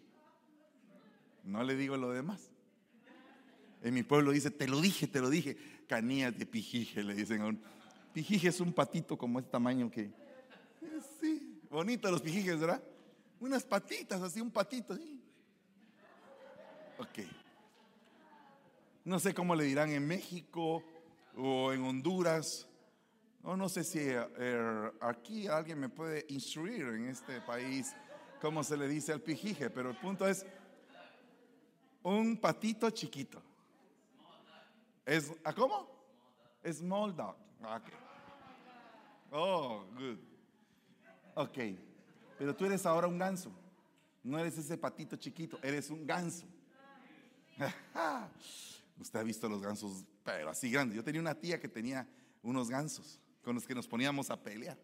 No 1.42 1.64
le 1.64 1.74
digo 1.74 1.96
lo 1.96 2.10
demás. 2.10 2.50
En 3.80 3.94
mi 3.94 4.02
pueblo 4.02 4.32
dice, 4.32 4.50
te 4.50 4.68
lo 4.68 4.82
dije, 4.82 5.06
te 5.06 5.22
lo 5.22 5.30
dije. 5.30 5.56
Canías 5.88 6.36
de 6.36 6.44
pijije, 6.44 7.02
le 7.02 7.14
dicen 7.14 7.40
a 7.40 7.46
un. 7.46 7.62
Pijije 8.12 8.48
es 8.48 8.60
un 8.60 8.74
patito 8.74 9.16
como 9.16 9.38
este 9.38 9.52
tamaño 9.52 9.90
que. 9.90 10.10
Sí, 11.18 11.45
bonito 11.76 12.10
los 12.10 12.22
pijijes, 12.22 12.58
¿verdad? 12.58 12.82
Unas 13.38 13.62
patitas, 13.64 14.22
así, 14.22 14.40
un 14.40 14.50
patito, 14.50 14.94
así. 14.94 15.22
Ok. 16.96 17.18
No 19.04 19.18
sé 19.20 19.34
cómo 19.34 19.54
le 19.54 19.64
dirán 19.64 19.90
en 19.90 20.06
México 20.06 20.82
o 21.36 21.72
en 21.74 21.84
Honduras. 21.84 22.66
No, 23.42 23.58
no 23.58 23.68
sé 23.68 23.84
si 23.84 23.98
eh, 24.00 24.90
aquí 25.02 25.48
alguien 25.48 25.78
me 25.78 25.90
puede 25.90 26.24
instruir 26.30 26.86
en 26.86 27.10
este 27.10 27.42
país 27.42 27.94
cómo 28.40 28.64
se 28.64 28.78
le 28.78 28.88
dice 28.88 29.12
al 29.12 29.20
pijije, 29.20 29.68
pero 29.68 29.90
el 29.90 29.98
punto 29.98 30.26
es 30.26 30.46
un 32.02 32.38
patito 32.38 32.88
chiquito. 32.88 33.42
Es, 35.04 35.30
¿A 35.44 35.52
cómo? 35.52 35.90
Small 36.64 37.14
dog. 37.14 37.36
Okay. 37.60 37.94
Oh, 39.30 39.84
good. 39.94 40.35
Ok. 41.36 41.58
Pero 42.38 42.56
tú 42.56 42.66
eres 42.66 42.84
ahora 42.84 43.06
un 43.06 43.18
ganso. 43.18 43.52
No 44.24 44.38
eres 44.38 44.58
ese 44.58 44.76
patito 44.76 45.16
chiquito, 45.16 45.58
eres 45.62 45.88
un 45.90 46.04
ganso. 46.04 46.44
Usted 49.00 49.20
ha 49.20 49.22
visto 49.22 49.48
los 49.48 49.62
gansos, 49.62 50.04
pero 50.24 50.50
así 50.50 50.70
grandes. 50.70 50.96
Yo 50.96 51.04
tenía 51.04 51.20
una 51.20 51.34
tía 51.34 51.60
que 51.60 51.68
tenía 51.68 52.08
unos 52.42 52.68
gansos 52.68 53.20
con 53.44 53.54
los 53.54 53.64
que 53.64 53.74
nos 53.74 53.86
poníamos 53.86 54.30
a 54.30 54.42
pelear 54.42 54.76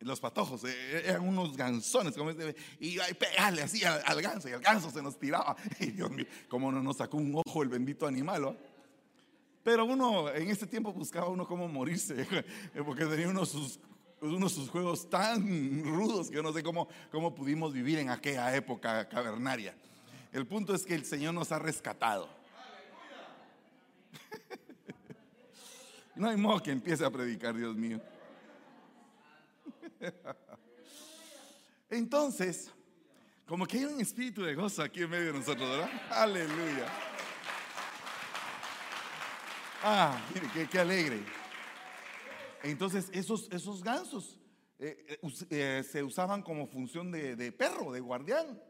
los 0.00 0.20
patojos, 0.20 0.64
eh, 0.64 1.02
eran 1.04 1.26
unos 1.26 1.56
ganzones, 1.56 2.14
como 2.14 2.30
este, 2.30 2.54
y 2.78 2.98
pegarle 3.14 3.62
así 3.62 3.82
al, 3.84 4.22
ganso, 4.22 4.48
y 4.48 4.52
el 4.52 4.60
ganso 4.60 4.90
se 4.90 5.02
nos 5.02 5.18
tiraba. 5.18 5.56
Y 5.80 5.86
Dios 5.90 6.10
mío, 6.10 6.26
cómo 6.48 6.70
no 6.70 6.82
nos 6.82 6.98
sacó 6.98 7.16
un 7.16 7.40
ojo 7.44 7.62
el 7.62 7.68
bendito 7.68 8.06
animal. 8.06 8.58
Pero 9.62 9.84
uno, 9.84 10.32
en 10.32 10.48
ese 10.48 10.66
tiempo 10.66 10.92
buscaba 10.92 11.28
uno 11.28 11.46
cómo 11.46 11.66
morirse, 11.68 12.26
porque 12.84 13.04
tenía 13.06 13.28
unos 13.28 13.50
sus, 13.50 13.80
unos 14.20 14.52
sus 14.52 14.68
juegos 14.68 15.08
tan 15.08 15.84
rudos 15.84 16.28
que 16.28 16.36
yo 16.36 16.42
no 16.42 16.52
sé 16.52 16.62
cómo, 16.62 16.88
cómo 17.10 17.34
pudimos 17.34 17.72
vivir 17.72 17.98
en 17.98 18.10
aquella 18.10 18.54
época 18.54 19.08
cavernaria. 19.08 19.74
El 20.32 20.46
punto 20.46 20.74
es 20.74 20.84
que 20.84 20.94
el 20.94 21.04
Señor 21.04 21.34
nos 21.34 21.52
ha 21.52 21.58
rescatado. 21.58 22.28
No 26.14 26.30
hay 26.30 26.36
modo 26.38 26.62
que 26.62 26.70
empiece 26.70 27.04
a 27.04 27.10
predicar, 27.10 27.54
Dios 27.54 27.76
mío. 27.76 28.00
Entonces, 31.90 32.70
como 33.46 33.66
que 33.66 33.78
hay 33.78 33.84
un 33.84 34.00
espíritu 34.00 34.42
de 34.42 34.54
gozo 34.54 34.82
aquí 34.82 35.02
en 35.02 35.10
medio 35.10 35.26
de 35.26 35.38
nosotros, 35.38 35.68
¿verdad? 35.68 35.90
Aleluya. 36.10 36.86
Ah, 39.82 40.18
mire, 40.34 40.68
qué, 40.68 40.78
alegre. 40.78 41.22
Entonces, 42.62 43.08
esos, 43.12 43.48
esos 43.50 43.82
gansos 43.82 44.38
eh, 44.78 45.18
eh, 45.22 45.46
eh, 45.50 45.84
se 45.84 46.02
usaban 46.02 46.42
como 46.42 46.66
función 46.66 47.10
de, 47.10 47.52
perro, 47.52 47.92
de 47.92 48.00
guardián. 48.00 48.60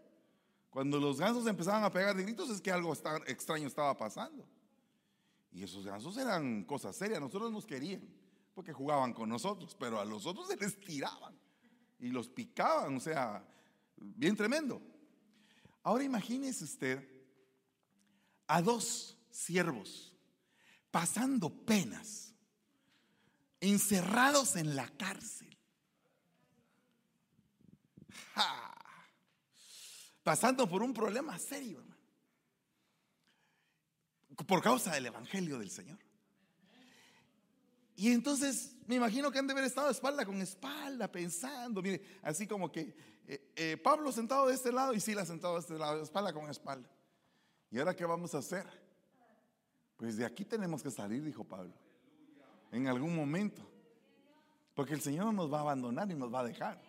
Cuando 0.70 0.99
los 1.01 1.18
gansos 1.18 1.46
empezaban 1.46 1.85
a 1.85 1.90
pegar 1.90 2.16
de 2.16 2.22
gritos 2.22 2.51
es 2.51 2.61
que 2.61 2.70
algo 2.70 2.92
extraño 3.27 3.66
estaba 3.66 3.96
pasando. 3.96 4.46
Y 5.51 5.62
esos 5.62 5.87
gansos 5.87 6.16
eran 6.18 6.64
cosas 6.64 6.94
serias, 6.96 7.20
nosotros 7.20 7.51
nos 7.51 7.64
querían 7.64 8.07
porque 8.57 8.72
jugaban 8.72 9.12
con 9.12 9.29
nosotros, 9.29 9.77
pero 9.79 10.01
a 10.01 10.05
los 10.07 10.25
otros 10.25 10.49
se 10.49 10.57
les 10.57 10.81
tiraban 10.81 11.38
y 11.99 12.09
los 12.09 12.27
picaban, 12.27 12.96
o 12.96 13.01
sea, 13.01 13.46
bien 13.96 14.35
tremendo. 14.35 14.81
Ahora 15.83 16.05
imagínese 16.05 16.64
usted 16.64 17.07
a 18.46 18.62
dos 18.62 19.18
siervos 19.31 20.14
pasando 20.90 21.51
penas, 21.51 22.25
encerrados 23.61 24.57
en 24.57 24.77
la 24.77 24.88
cárcel. 24.88 25.57
Pasando 30.23 30.69
por 30.69 30.83
un 30.83 30.92
problema 30.92 31.38
serio, 31.38 31.79
hermano. 31.79 31.97
Por 34.47 34.62
causa 34.62 34.92
del 34.92 35.07
Evangelio 35.07 35.59
del 35.59 35.71
Señor. 35.71 35.99
Y 37.95 38.12
entonces 38.12 38.77
me 38.87 38.97
imagino 38.97 39.31
que 39.31 39.38
han 39.38 39.47
de 39.47 39.53
haber 39.53 39.64
estado 39.64 39.88
espalda 39.90 40.27
con 40.27 40.40
espalda, 40.42 41.11
pensando, 41.11 41.81
mire, 41.81 42.03
así 42.23 42.47
como 42.47 42.71
que 42.71 42.95
eh, 43.27 43.53
eh, 43.57 43.77
Pablo 43.79 44.12
sentado 44.12 44.49
de 44.49 44.55
este 44.55 44.71
lado 44.71 44.92
y 44.92 45.01
Sila 45.01 45.25
sentado 45.25 45.55
de 45.55 45.61
este 45.61 45.79
lado, 45.79 46.03
espalda 46.03 46.33
con 46.33 46.51
espalda. 46.51 46.88
¿Y 47.71 47.79
ahora 47.79 47.97
qué 47.97 48.05
vamos 48.05 48.35
a 48.35 48.38
hacer? 48.38 48.66
Pues 49.97 50.16
de 50.16 50.27
aquí 50.27 50.45
tenemos 50.45 50.83
que 50.83 50.90
salir, 50.90 51.25
dijo 51.25 51.42
Pablo, 51.42 51.73
en 52.72 52.88
algún 52.88 53.14
momento. 53.14 53.62
Porque 54.74 54.94
el 54.94 55.00
Señor 55.00 55.26
no 55.26 55.33
nos 55.33 55.52
va 55.52 55.59
a 55.59 55.62
abandonar 55.62 56.11
y 56.11 56.14
nos 56.14 56.33
va 56.33 56.40
a 56.40 56.44
dejar. 56.44 56.81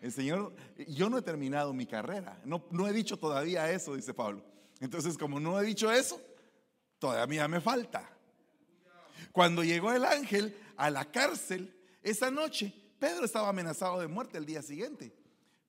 El 0.00 0.12
Señor, 0.12 0.54
yo 0.88 1.10
no 1.10 1.18
he 1.18 1.22
terminado 1.22 1.72
mi 1.72 1.86
carrera, 1.86 2.40
no, 2.44 2.64
no 2.70 2.86
he 2.86 2.92
dicho 2.92 3.16
todavía 3.16 3.70
eso, 3.70 3.94
dice 3.96 4.14
Pablo. 4.14 4.42
Entonces, 4.80 5.18
como 5.18 5.40
no 5.40 5.60
he 5.60 5.64
dicho 5.64 5.90
eso, 5.90 6.20
todavía 6.98 7.48
me 7.48 7.60
falta. 7.60 8.08
Cuando 9.32 9.64
llegó 9.64 9.92
el 9.92 10.04
ángel 10.04 10.56
a 10.76 10.90
la 10.90 11.04
cárcel 11.10 11.74
esa 12.02 12.30
noche, 12.30 12.72
Pedro 12.98 13.24
estaba 13.24 13.48
amenazado 13.48 14.00
de 14.00 14.06
muerte 14.06 14.38
el 14.38 14.46
día 14.46 14.62
siguiente. 14.62 15.12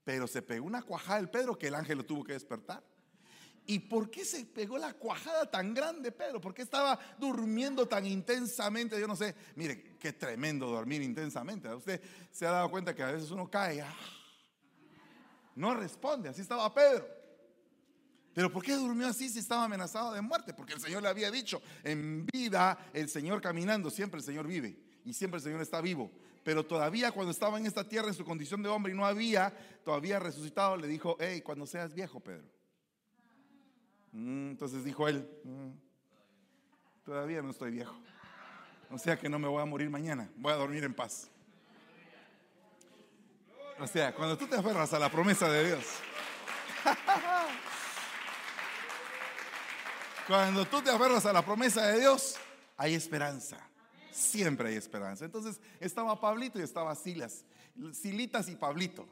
Pero 0.03 0.27
se 0.27 0.41
pegó 0.41 0.65
una 0.65 0.81
cuajada 0.81 1.19
el 1.19 1.29
Pedro 1.29 1.57
que 1.57 1.67
el 1.67 1.75
ángel 1.75 1.99
lo 1.99 2.05
tuvo 2.05 2.23
que 2.23 2.33
despertar. 2.33 2.83
¿Y 3.69 3.77
por 3.77 4.09
qué 4.09 4.25
se 4.25 4.47
pegó 4.47 4.79
la 4.79 4.93
cuajada 4.93 5.45
tan 5.45 5.75
grande, 5.75 6.11
Pedro? 6.11 6.41
¿Por 6.41 6.55
qué 6.55 6.63
estaba 6.63 6.99
durmiendo 7.19 7.87
tan 7.87 8.03
intensamente? 8.03 8.99
Yo 8.99 9.07
no 9.07 9.15
sé. 9.15 9.35
Mire, 9.55 9.95
qué 9.99 10.11
tremendo 10.11 10.65
dormir 10.65 11.03
intensamente. 11.03 11.71
Usted 11.71 12.01
se 12.31 12.47
ha 12.47 12.51
dado 12.51 12.71
cuenta 12.71 12.95
que 12.95 13.03
a 13.03 13.11
veces 13.11 13.29
uno 13.29 13.47
cae. 13.47 13.81
Ah, 13.81 13.95
no 15.53 15.75
responde. 15.75 16.29
Así 16.29 16.41
estaba 16.41 16.73
Pedro. 16.73 17.07
Pero 18.33 18.51
¿por 18.51 18.63
qué 18.63 18.73
durmió 18.73 19.05
así 19.05 19.29
si 19.29 19.37
estaba 19.37 19.65
amenazado 19.65 20.13
de 20.13 20.21
muerte? 20.21 20.55
Porque 20.55 20.73
el 20.73 20.79
Señor 20.79 21.03
le 21.03 21.09
había 21.09 21.29
dicho, 21.29 21.61
en 21.83 22.25
vida 22.25 22.89
el 22.91 23.07
Señor 23.07 23.39
caminando, 23.39 23.91
siempre 23.91 24.17
el 24.17 24.25
Señor 24.25 24.47
vive 24.47 24.79
y 25.05 25.13
siempre 25.13 25.37
el 25.37 25.43
Señor 25.43 25.61
está 25.61 25.79
vivo. 25.79 26.09
Pero 26.43 26.65
todavía 26.65 27.11
cuando 27.11 27.29
estaba 27.29 27.59
en 27.59 27.67
esta 27.67 27.87
tierra 27.87 28.07
en 28.07 28.15
su 28.15 28.25
condición 28.25 28.63
de 28.63 28.69
hombre 28.69 28.93
y 28.93 28.95
no 28.95 29.05
había 29.05 29.53
todavía 29.85 30.17
resucitado, 30.17 30.75
le 30.75 30.87
dijo, 30.87 31.17
hey, 31.19 31.41
cuando 31.41 31.67
seas 31.67 31.93
viejo, 31.93 32.19
Pedro. 32.19 32.58
Mm, 34.11 34.51
entonces 34.51 34.83
dijo 34.83 35.07
él, 35.07 35.27
mm, 35.43 35.69
todavía 37.05 37.41
no 37.41 37.51
estoy 37.51 37.71
viejo. 37.71 37.95
O 38.91 38.97
sea 38.97 39.17
que 39.17 39.29
no 39.29 39.39
me 39.39 39.47
voy 39.47 39.61
a 39.61 39.65
morir 39.65 39.89
mañana, 39.89 40.29
voy 40.35 40.53
a 40.53 40.55
dormir 40.55 40.83
en 40.83 40.93
paz. 40.93 41.29
O 43.79 43.87
sea, 43.87 44.13
cuando 44.13 44.37
tú 44.37 44.47
te 44.47 44.55
aferras 44.55 44.93
a 44.93 44.99
la 44.99 45.09
promesa 45.09 45.49
de 45.49 45.67
Dios, 45.67 45.85
Cuando 50.27 50.65
tú 50.65 50.81
te 50.83 50.91
aferras 50.91 51.25
a 51.25 51.33
la 51.33 51.43
promesa 51.43 51.87
de 51.87 52.01
Dios, 52.01 52.35
hay 52.77 52.93
esperanza. 52.93 53.57
Siempre 54.11 54.69
hay 54.69 54.75
esperanza. 54.75 55.25
Entonces 55.25 55.59
estaba 55.79 56.19
Pablito 56.19 56.59
y 56.59 56.61
estaba 56.61 56.93
Silas. 56.95 57.43
Silitas 57.93 58.47
y 58.47 58.55
Pablito. 58.55 59.07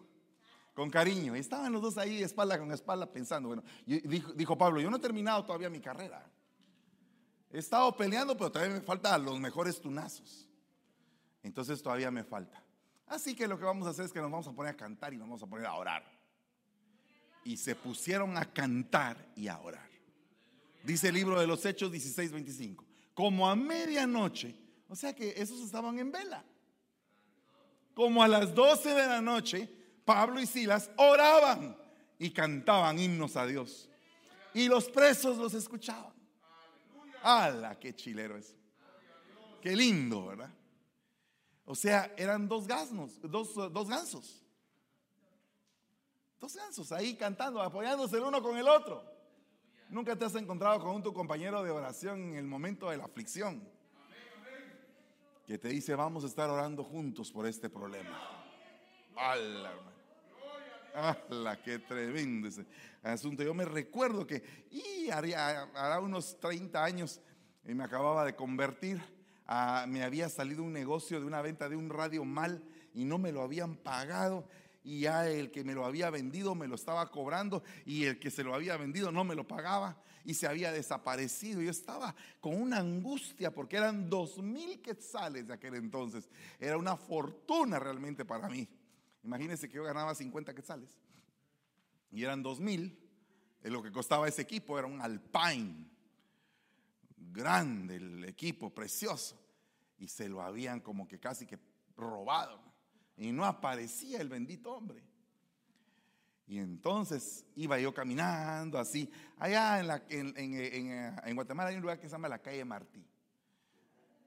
Con 0.78 0.92
cariño. 0.92 1.34
Estaban 1.34 1.74
los 1.74 1.82
dos 1.82 1.98
ahí 1.98 2.22
espalda 2.22 2.60
con 2.60 2.72
espalda 2.72 3.12
pensando. 3.12 3.48
Bueno, 3.48 3.64
dijo, 3.84 4.32
dijo 4.34 4.56
Pablo, 4.56 4.80
yo 4.80 4.92
no 4.92 4.98
he 4.98 5.00
terminado 5.00 5.44
todavía 5.44 5.72
mi 5.72 5.80
carrera. 5.80 6.24
He 7.50 7.58
estado 7.58 7.98
peleando, 7.98 8.38
pero 8.38 8.52
todavía 8.52 8.76
me 8.76 8.82
faltan 8.82 9.26
los 9.26 9.40
mejores 9.40 9.82
tunazos. 9.82 10.48
Entonces 11.42 11.82
todavía 11.82 12.12
me 12.12 12.24
falta. 12.24 12.64
Así 13.08 13.36
que 13.36 13.48
lo 13.48 13.58
que 13.58 13.66
vamos 13.66 13.88
a 13.88 13.90
hacer 13.90 14.06
es 14.06 14.12
que 14.12 14.22
nos 14.22 14.30
vamos 14.30 14.46
a 14.46 14.54
poner 14.54 14.76
a 14.76 14.78
cantar 14.78 15.16
y 15.16 15.18
nos 15.18 15.28
vamos 15.28 15.42
a 15.42 15.48
poner 15.48 15.66
a 15.66 15.74
orar. 15.74 16.04
Y 17.44 17.58
se 17.58 17.74
pusieron 17.74 18.38
a 18.38 18.46
cantar 18.46 19.18
y 19.36 19.48
a 19.48 19.60
orar. 19.60 19.90
Dice 20.84 21.08
el 21.08 21.16
libro 21.16 21.40
de 21.40 21.48
los 21.48 21.66
Hechos 21.66 21.92
16, 21.92 22.32
25. 22.32 22.86
Como 23.16 23.50
a 23.50 23.56
medianoche, 23.56 24.56
o 24.88 24.96
sea 24.96 25.16
que 25.16 25.34
esos 25.38 25.60
estaban 25.62 25.98
en 25.98 26.12
vela. 26.12 26.46
Como 27.96 28.22
a 28.22 28.28
las 28.28 28.54
12 28.54 28.90
de 28.90 29.08
la 29.08 29.22
noche, 29.22 29.77
Pablo 30.08 30.40
y 30.40 30.46
Silas 30.46 30.90
oraban 30.96 31.78
y 32.18 32.30
cantaban 32.32 32.98
himnos 32.98 33.36
a 33.36 33.46
Dios. 33.46 33.90
Y 34.54 34.70
los 34.70 34.88
presos 34.88 35.38
los 35.38 35.54
escuchaban. 35.54 36.14
¡Hala! 37.22 37.78
¡Qué 37.78 37.94
chilero 37.94 38.38
eso! 38.38 38.56
¡Qué 39.62 39.76
lindo, 39.76 40.28
¿verdad? 40.28 40.50
O 41.66 41.76
sea, 41.76 42.14
eran 42.16 42.48
dos 42.48 42.66
gasnos, 42.66 43.20
dos, 43.22 43.54
dos 43.54 43.90
gansos. 43.90 44.42
Dos 46.40 46.56
gansos 46.56 46.94
ahí 46.94 47.16
cantando, 47.16 47.62
apoyándose 47.62 48.16
el 48.16 48.24
uno 48.24 48.42
con 48.42 48.56
el 48.56 48.70
otro. 48.70 49.04
Nunca 49.90 50.16
te 50.16 50.24
has 50.24 50.36
encontrado 50.36 50.80
con 50.80 51.04
tu 51.04 51.14
compañero 51.14 51.64
de 51.64 51.72
oración 51.72 52.30
en 52.30 52.36
el 52.36 52.46
momento 52.46 52.90
de 52.90 52.96
la 52.96 53.04
aflicción. 53.04 53.62
Que 55.46 55.58
te 55.58 55.68
dice, 55.68 55.96
vamos 55.96 56.24
a 56.24 56.28
estar 56.28 56.50
orando 56.50 56.86
juntos 56.86 57.30
por 57.30 57.46
este 57.46 57.70
problema. 57.70 58.18
¡Hala, 59.18 59.97
¡Hala, 60.98 61.62
qué 61.62 61.78
tremendo 61.78 62.48
ese 62.48 62.66
asunto! 63.04 63.44
Yo 63.44 63.54
me 63.54 63.66
recuerdo 63.66 64.26
que, 64.26 64.42
y 64.72 65.12
hará 65.12 66.00
unos 66.00 66.40
30 66.40 66.84
años, 66.84 67.22
y 67.68 67.76
me 67.76 67.84
acababa 67.84 68.26
de 68.26 68.36
convertir, 68.36 69.00
me 69.88 70.04
había 70.04 70.28
salido 70.28 70.64
un 70.64 70.74
negocio 70.74 71.20
de 71.20 71.28
una 71.28 71.44
venta 71.44 71.70
de 71.70 71.76
un 71.76 71.92
radio 71.92 72.26
mal 72.26 72.64
y 72.96 73.06
no 73.06 73.20
me 73.20 73.32
lo 73.32 73.44
habían 73.44 73.76
pagado 73.76 74.48
y 74.84 75.02
ya 75.02 75.30
el 75.30 75.52
que 75.52 75.64
me 75.64 75.76
lo 75.76 75.86
había 75.86 76.10
vendido 76.10 76.56
me 76.56 76.68
lo 76.68 76.74
estaba 76.74 77.12
cobrando 77.12 77.62
y 77.86 78.06
el 78.06 78.20
que 78.20 78.32
se 78.32 78.44
lo 78.44 78.56
había 78.56 78.76
vendido 78.76 79.12
no 79.12 79.24
me 79.24 79.36
lo 79.36 79.48
pagaba 79.48 80.02
y 80.26 80.34
se 80.34 80.48
había 80.48 80.72
desaparecido. 80.72 81.62
Yo 81.62 81.70
estaba 81.70 82.16
con 82.42 82.60
una 82.60 82.80
angustia 82.80 83.54
porque 83.54 83.78
eran 83.78 84.10
dos 84.10 84.40
mil 84.40 84.82
quetzales 84.82 85.48
de 85.48 85.54
aquel 85.54 85.76
entonces. 85.76 86.28
Era 86.60 86.78
una 86.78 86.98
fortuna 86.98 87.78
realmente 87.78 88.26
para 88.26 88.50
mí. 88.50 88.68
Imagínense 89.28 89.68
que 89.68 89.76
yo 89.76 89.84
ganaba 89.84 90.16
50 90.16 90.56
quetzales 90.56 90.98
y 92.10 92.24
eran 92.24 92.42
dos 92.42 92.62
mil. 92.62 92.98
Lo 93.62 93.84
que 93.84 93.92
costaba 93.92 94.26
ese 94.26 94.42
equipo 94.42 94.80
era 94.80 94.88
un 94.88 95.02
Alpine. 95.02 95.86
Grande 97.18 97.98
el 97.98 98.24
equipo, 98.24 98.74
precioso. 98.74 99.38
Y 100.00 100.08
se 100.08 100.30
lo 100.30 100.42
habían 100.42 100.80
como 100.80 101.10
que 101.10 101.20
casi 101.20 101.46
que 101.46 101.60
robado 101.98 102.62
y 103.18 103.34
no 103.34 103.44
aparecía 103.44 104.22
el 104.22 104.30
bendito 104.30 104.72
hombre. 104.72 105.04
Y 106.46 106.60
entonces 106.60 107.46
iba 107.56 107.78
yo 107.78 107.94
caminando 107.94 108.80
así. 108.80 109.12
Allá 109.38 109.82
en, 110.08 110.34
en, 110.38 111.36
Guatemala 111.36 111.70
hay 111.72 111.76
un 111.76 111.82
lugar 111.82 112.00
que 112.00 112.08
se 112.08 112.14
llama 112.14 112.30
la 112.30 112.40
calle 112.40 112.64
Martí. 112.64 113.06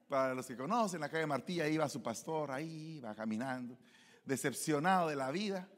Para 0.08 0.34
los 0.34 0.44
que 0.44 0.58
conocen, 0.58 1.00
la 1.00 1.08
calle 1.08 1.24
Martí, 1.24 1.58
ahí 1.58 1.74
iba 1.74 1.88
su 1.88 2.02
pastor, 2.02 2.50
ahí 2.50 2.96
iba 2.98 3.14
caminando, 3.14 3.78
decepcionado 4.24 5.08
de 5.08 5.16
la 5.16 5.30
vida. 5.30 5.68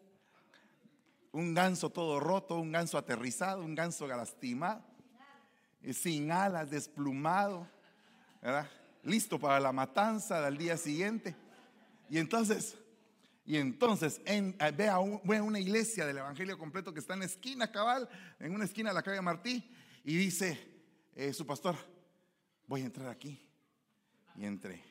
Un 1.33 1.55
ganso 1.55 1.91
todo 1.91 2.21
roto, 2.21 2.57
un 2.57 2.73
ganso 2.73 2.99
aterrizado, 2.99 3.63
un 3.63 3.75
ganso 3.75 4.07
lastimado, 4.07 4.83
sin 5.93 6.31
alas, 6.31 6.71
desplumado, 6.71 7.67
listo 9.03 9.39
para 9.39 9.59
la 9.59 9.73
matanza 9.73 10.43
del 10.43 10.59
día 10.59 10.77
siguiente. 10.77 11.35
Y 12.11 12.19
entonces 12.19 12.77
y 13.45 13.57
entonces 13.57 14.21
en, 14.25 14.57
eh, 14.61 14.73
ve, 14.77 14.89
a 14.89 15.01
una 15.01 15.59
iglesia 15.59 16.07
del 16.07 16.19
Evangelio 16.19 16.57
completo 16.57 16.93
que 16.93 17.01
está 17.01 17.15
en 17.15 17.21
la 17.21 17.27
esquina 17.27 17.71
cabal, 17.73 18.09
en 18.39 18.55
una 18.55 18.65
esquina 18.65 18.91
de 18.91 18.95
la 18.95 19.03
calle 19.03 19.21
Martí, 19.21 19.69
y 20.05 20.17
dice 20.17 20.59
eh, 21.15 21.33
su 21.33 21.45
pastor, 21.45 21.77
voy 22.67 22.83
a 22.83 22.87
entrar 22.87 23.09
aquí. 23.09 23.41
Y 24.37 24.45
entré. 24.45 24.83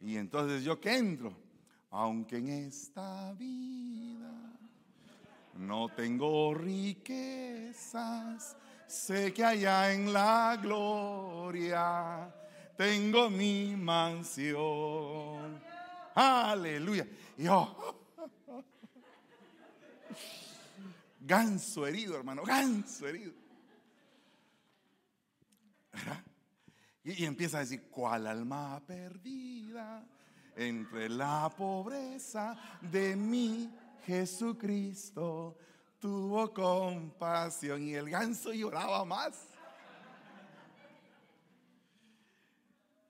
Y 0.00 0.16
entonces 0.16 0.62
yo 0.62 0.80
que 0.80 0.96
entro, 0.96 1.34
aunque 1.90 2.38
en 2.38 2.48
esta 2.48 3.32
vida 3.34 4.32
no 5.54 5.88
tengo 5.90 6.54
riquezas, 6.54 8.56
sé 8.86 9.32
que 9.32 9.44
allá 9.44 9.92
en 9.92 10.12
la 10.12 10.58
gloria 10.60 12.34
tengo 12.76 13.30
mi 13.30 13.76
mansión 13.76 15.68
Aleluya. 16.20 17.06
Yo, 17.36 18.04
ganso 21.20 21.86
herido, 21.86 22.16
hermano, 22.16 22.42
ganso 22.42 23.06
herido. 23.06 23.32
Y, 27.04 27.22
y, 27.22 27.24
empieza 27.24 27.58
a 27.58 27.60
decir, 27.60 27.88
¿cuál 27.88 28.26
alma 28.26 28.82
perdida 28.84 30.04
entre 30.58 31.08
la 31.08 31.48
pobreza 31.56 32.56
de 32.82 33.14
mi 33.14 33.70
Jesucristo 34.04 35.56
tuvo 36.00 36.52
compasión? 36.52 37.86
Y 37.86 37.94
el 37.94 38.10
ganso 38.10 38.52
lloraba 38.52 39.04
más. 39.04 39.46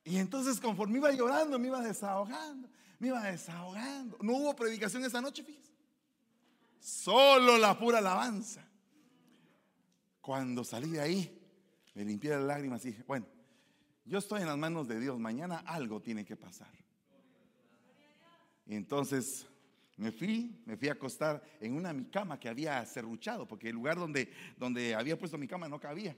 Y 0.05 0.19
entonces 0.19 0.61
conforme 0.61 0.99
iba 0.99 1.11
llorando, 1.13 1.59
me 1.59 1.67
iba 1.67 1.83
desahogando, 1.83 2.69
me 2.99 3.09
iba 3.09 3.23
desahogando. 3.23 4.17
No 4.23 4.35
hubo 4.35 4.57
predicación 4.57 5.05
esa 5.05 5.21
noche, 5.21 5.43
fíjese. 5.43 5.73
Solo 6.81 7.59
la 7.59 7.79
pura 7.79 7.99
alabanza. 7.99 8.67
Cuando 10.21 10.65
salí 10.65 10.91
de 10.91 11.01
ahí, 11.01 11.39
me 11.95 12.05
limpié 12.05 12.31
las 12.31 12.43
lágrimas 12.43 12.85
y 12.85 12.89
dije, 12.89 13.03
bueno, 13.07 13.27
yo 14.05 14.19
estoy 14.19 14.41
en 14.41 14.47
las 14.47 14.57
manos 14.57 14.89
de 14.89 14.99
Dios, 14.99 15.19
mañana 15.19 15.63
algo 15.67 16.01
tiene 16.01 16.25
que 16.25 16.37
pasar. 16.37 16.71
Y 18.69 18.77
entonces 18.77 19.47
me 19.97 20.13
fui, 20.13 20.63
me 20.65 20.77
fui 20.77 20.89
a 20.89 20.93
acostar 20.93 21.43
en 21.61 21.75
una 21.75 21.93
mi 21.93 22.05
cama 22.05 22.39
que 22.39 22.49
había 22.49 22.85
cerruchado, 22.87 23.49
porque 23.49 23.71
el 23.71 23.75
lugar 23.75 23.97
donde, 23.97 24.33
donde 24.57 24.95
había 24.95 25.19
puesto 25.19 25.37
mi 25.37 25.49
cama 25.49 25.69
no 25.69 25.81
cabía. 25.81 26.15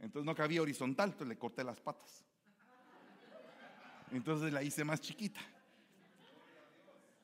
Entonces 0.00 0.26
no 0.26 0.34
cabía 0.34 0.62
horizontal, 0.62 1.10
entonces 1.10 1.28
le 1.28 1.38
corté 1.38 1.62
las 1.62 1.78
patas. 1.78 2.24
Entonces 4.10 4.52
la 4.52 4.62
hice 4.62 4.84
más 4.84 5.00
chiquita. 5.00 5.40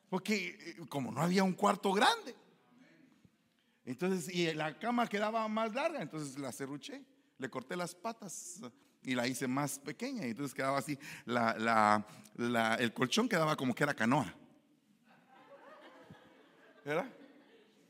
Porque 0.09 0.77
eh, 0.79 0.85
como 0.87 1.11
no 1.11 1.21
había 1.21 1.43
un 1.43 1.53
cuarto 1.53 1.91
grande. 1.91 2.35
Entonces, 3.85 4.33
y 4.33 4.53
la 4.53 4.77
cama 4.79 5.07
quedaba 5.07 5.45
más 5.47 5.73
larga, 5.73 6.01
entonces 6.01 6.39
la 6.39 6.51
cerruché, 6.51 7.03
le 7.37 7.49
corté 7.49 7.75
las 7.75 7.93
patas 7.93 8.61
y 9.03 9.15
la 9.15 9.27
hice 9.27 9.47
más 9.47 9.79
pequeña. 9.79 10.25
Y 10.25 10.29
entonces 10.29 10.53
quedaba 10.53 10.77
así, 10.77 10.97
el 12.77 12.93
colchón 12.93 13.27
quedaba 13.27 13.57
como 13.57 13.75
que 13.75 13.83
era 13.83 13.93
canoa. 13.93 14.33
¿Verdad? 16.83 17.09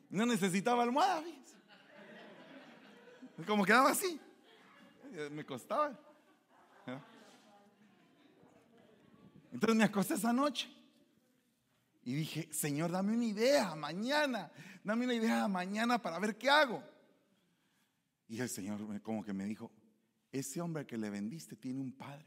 No 0.10 0.26
necesitaba 0.26 0.84
almohada. 0.84 1.24
Como 3.48 3.66
quedaba 3.66 3.92
así. 3.92 4.20
Me 5.32 5.46
costaba. 5.46 5.98
Entonces 9.52 9.78
me 9.78 9.84
acosté 9.84 10.16
esa 10.16 10.34
noche. 10.34 10.70
Y 12.04 12.14
dije, 12.14 12.52
Señor, 12.52 12.92
dame 12.92 13.14
una 13.14 13.26
idea 13.26 13.76
mañana. 13.76 14.52
Dame 14.84 15.06
una 15.06 15.14
idea 15.14 15.48
mañana 15.48 16.02
para 16.02 16.20
ver 16.20 16.38
qué 16.38 16.50
hago. 16.50 16.84
Y 18.28 18.40
el 18.42 18.50
Señor 18.50 19.02
como 19.02 19.24
que 19.24 19.34
me 19.34 19.46
dijo, 19.46 19.72
ese 20.32 20.60
hombre 20.62 20.86
que 20.86 20.98
le 20.98 21.10
vendiste 21.10 21.56
tiene 21.56 21.80
un 21.80 21.92
padre. 21.92 22.26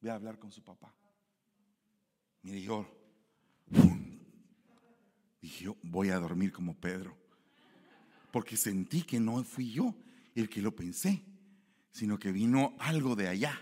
Ve 0.00 0.10
a 0.10 0.14
hablar 0.14 0.38
con 0.38 0.52
su 0.52 0.62
papá. 0.62 0.94
Mire, 2.42 2.62
yo 2.62 2.86
dije, 5.40 5.64
yo 5.64 5.76
voy 5.82 6.10
a 6.10 6.18
dormir 6.18 6.52
como 6.52 6.74
Pedro. 6.74 7.16
Porque 8.30 8.56
sentí 8.56 9.02
que 9.02 9.20
no 9.20 9.42
fui 9.44 9.72
yo 9.72 9.94
el 10.34 10.48
que 10.48 10.62
lo 10.62 10.74
pensé, 10.74 11.22
sino 11.90 12.18
que 12.18 12.32
vino 12.32 12.74
algo 12.78 13.16
de 13.16 13.28
allá 13.28 13.58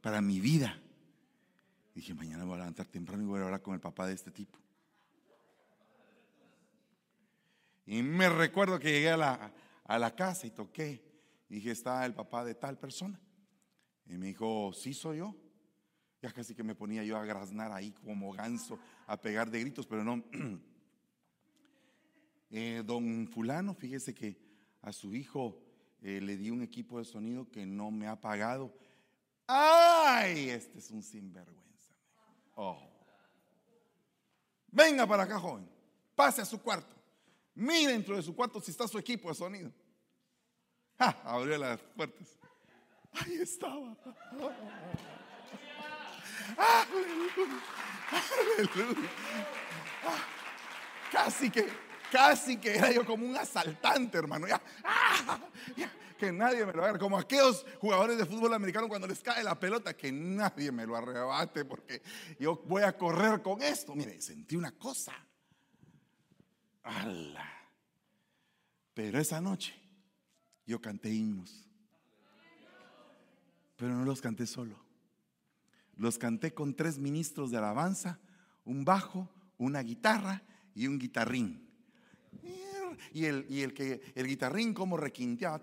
para 0.00 0.20
mi 0.20 0.40
vida. 0.40 0.80
Dije, 1.94 2.14
mañana 2.14 2.44
voy 2.44 2.54
a 2.54 2.58
levantar 2.58 2.86
temprano 2.86 3.22
y 3.22 3.26
voy 3.26 3.40
a 3.40 3.44
hablar 3.44 3.62
con 3.62 3.74
el 3.74 3.80
papá 3.80 4.06
de 4.06 4.14
este 4.14 4.30
tipo. 4.30 4.58
Y 7.86 8.02
me 8.02 8.28
recuerdo 8.28 8.78
que 8.78 8.92
llegué 8.92 9.10
a 9.10 9.16
la, 9.16 9.52
a 9.84 9.98
la 9.98 10.14
casa 10.14 10.46
y 10.46 10.50
toqué. 10.50 11.02
dije, 11.48 11.70
está 11.70 12.04
el 12.04 12.14
papá 12.14 12.44
de 12.44 12.54
tal 12.54 12.78
persona. 12.78 13.18
Y 14.06 14.16
me 14.18 14.26
dijo, 14.26 14.72
sí 14.74 14.92
soy 14.92 15.18
yo. 15.18 15.34
Ya 16.20 16.32
casi 16.32 16.54
que 16.54 16.62
me 16.62 16.74
ponía 16.74 17.02
yo 17.04 17.16
a 17.16 17.24
graznar 17.24 17.72
ahí 17.72 17.92
como 17.92 18.32
ganso, 18.32 18.78
a 19.06 19.16
pegar 19.20 19.50
de 19.50 19.60
gritos, 19.60 19.86
pero 19.86 20.04
no. 20.04 20.22
Eh, 22.50 22.82
don 22.84 23.28
fulano, 23.28 23.74
fíjese 23.74 24.14
que 24.14 24.36
a 24.82 24.92
su 24.92 25.14
hijo 25.14 25.60
eh, 26.00 26.20
le 26.20 26.36
di 26.36 26.50
un 26.50 26.62
equipo 26.62 26.98
de 26.98 27.04
sonido 27.04 27.50
que 27.50 27.66
no 27.66 27.90
me 27.90 28.06
ha 28.06 28.20
pagado. 28.20 28.72
¡Ay! 29.46 30.50
Este 30.50 30.78
es 30.78 30.90
un 30.90 31.02
sinvergüenza. 31.02 31.94
Oh. 32.54 32.78
Venga 34.68 35.06
para 35.06 35.24
acá, 35.24 35.38
joven. 35.38 35.68
Pase 36.14 36.42
a 36.42 36.44
su 36.44 36.60
cuarto. 36.60 36.94
Mire 37.54 37.92
dentro 37.92 38.16
de 38.16 38.22
su 38.22 38.34
cuarto 38.34 38.60
si 38.60 38.70
está 38.70 38.86
su 38.86 38.98
equipo 38.98 39.28
de 39.28 39.34
sonido. 39.34 39.72
Abrió 40.98 41.58
las 41.58 41.80
puertas. 41.80 42.38
Ahí 43.12 43.34
estaba. 43.34 43.96
Aleluya. 46.56 47.62
Aleluya. 48.58 49.08
Casi 51.10 51.50
que, 51.50 51.68
casi 52.10 52.56
que 52.56 52.76
era 52.76 52.92
yo 52.92 53.04
como 53.04 53.26
un 53.26 53.36
asaltante, 53.36 54.18
hermano. 54.18 54.46
¡ah! 54.84 55.40
que 56.18 56.32
nadie 56.32 56.66
me 56.66 56.72
lo 56.72 56.84
haga. 56.84 56.98
Como 56.98 57.16
aquellos 57.16 57.64
jugadores 57.80 58.18
de 58.18 58.26
fútbol 58.26 58.52
americano 58.52 58.88
cuando 58.88 59.06
les 59.06 59.20
cae 59.20 59.42
la 59.42 59.58
pelota, 59.58 59.96
que 59.96 60.12
nadie 60.12 60.70
me 60.70 60.84
lo 60.84 60.96
arrebate 60.96 61.64
porque 61.64 62.02
yo 62.38 62.62
voy 62.66 62.82
a 62.82 62.96
correr 62.96 63.40
con 63.40 63.62
esto. 63.62 63.94
Mire, 63.94 64.20
sentí 64.20 64.56
una 64.56 64.72
cosa. 64.72 65.14
¡Hala! 66.82 67.48
Pero 68.92 69.18
esa 69.18 69.40
noche 69.40 69.74
yo 70.66 70.80
canté 70.80 71.10
himnos. 71.10 71.68
Pero 73.76 73.94
no 73.94 74.04
los 74.04 74.20
canté 74.20 74.46
solo. 74.46 74.76
Los 75.96 76.18
canté 76.18 76.52
con 76.52 76.74
tres 76.74 76.98
ministros 76.98 77.50
de 77.50 77.58
alabanza, 77.58 78.18
un 78.64 78.84
bajo, 78.84 79.28
una 79.56 79.80
guitarra 79.80 80.42
y 80.74 80.86
un 80.86 80.98
guitarrín. 80.98 81.67
Y 83.12 83.24
el, 83.24 83.46
y 83.48 83.62
el, 83.62 83.74
que, 83.74 84.12
el 84.14 84.26
guitarrín 84.26 84.74
como 84.74 84.96
requinteaba. 84.96 85.60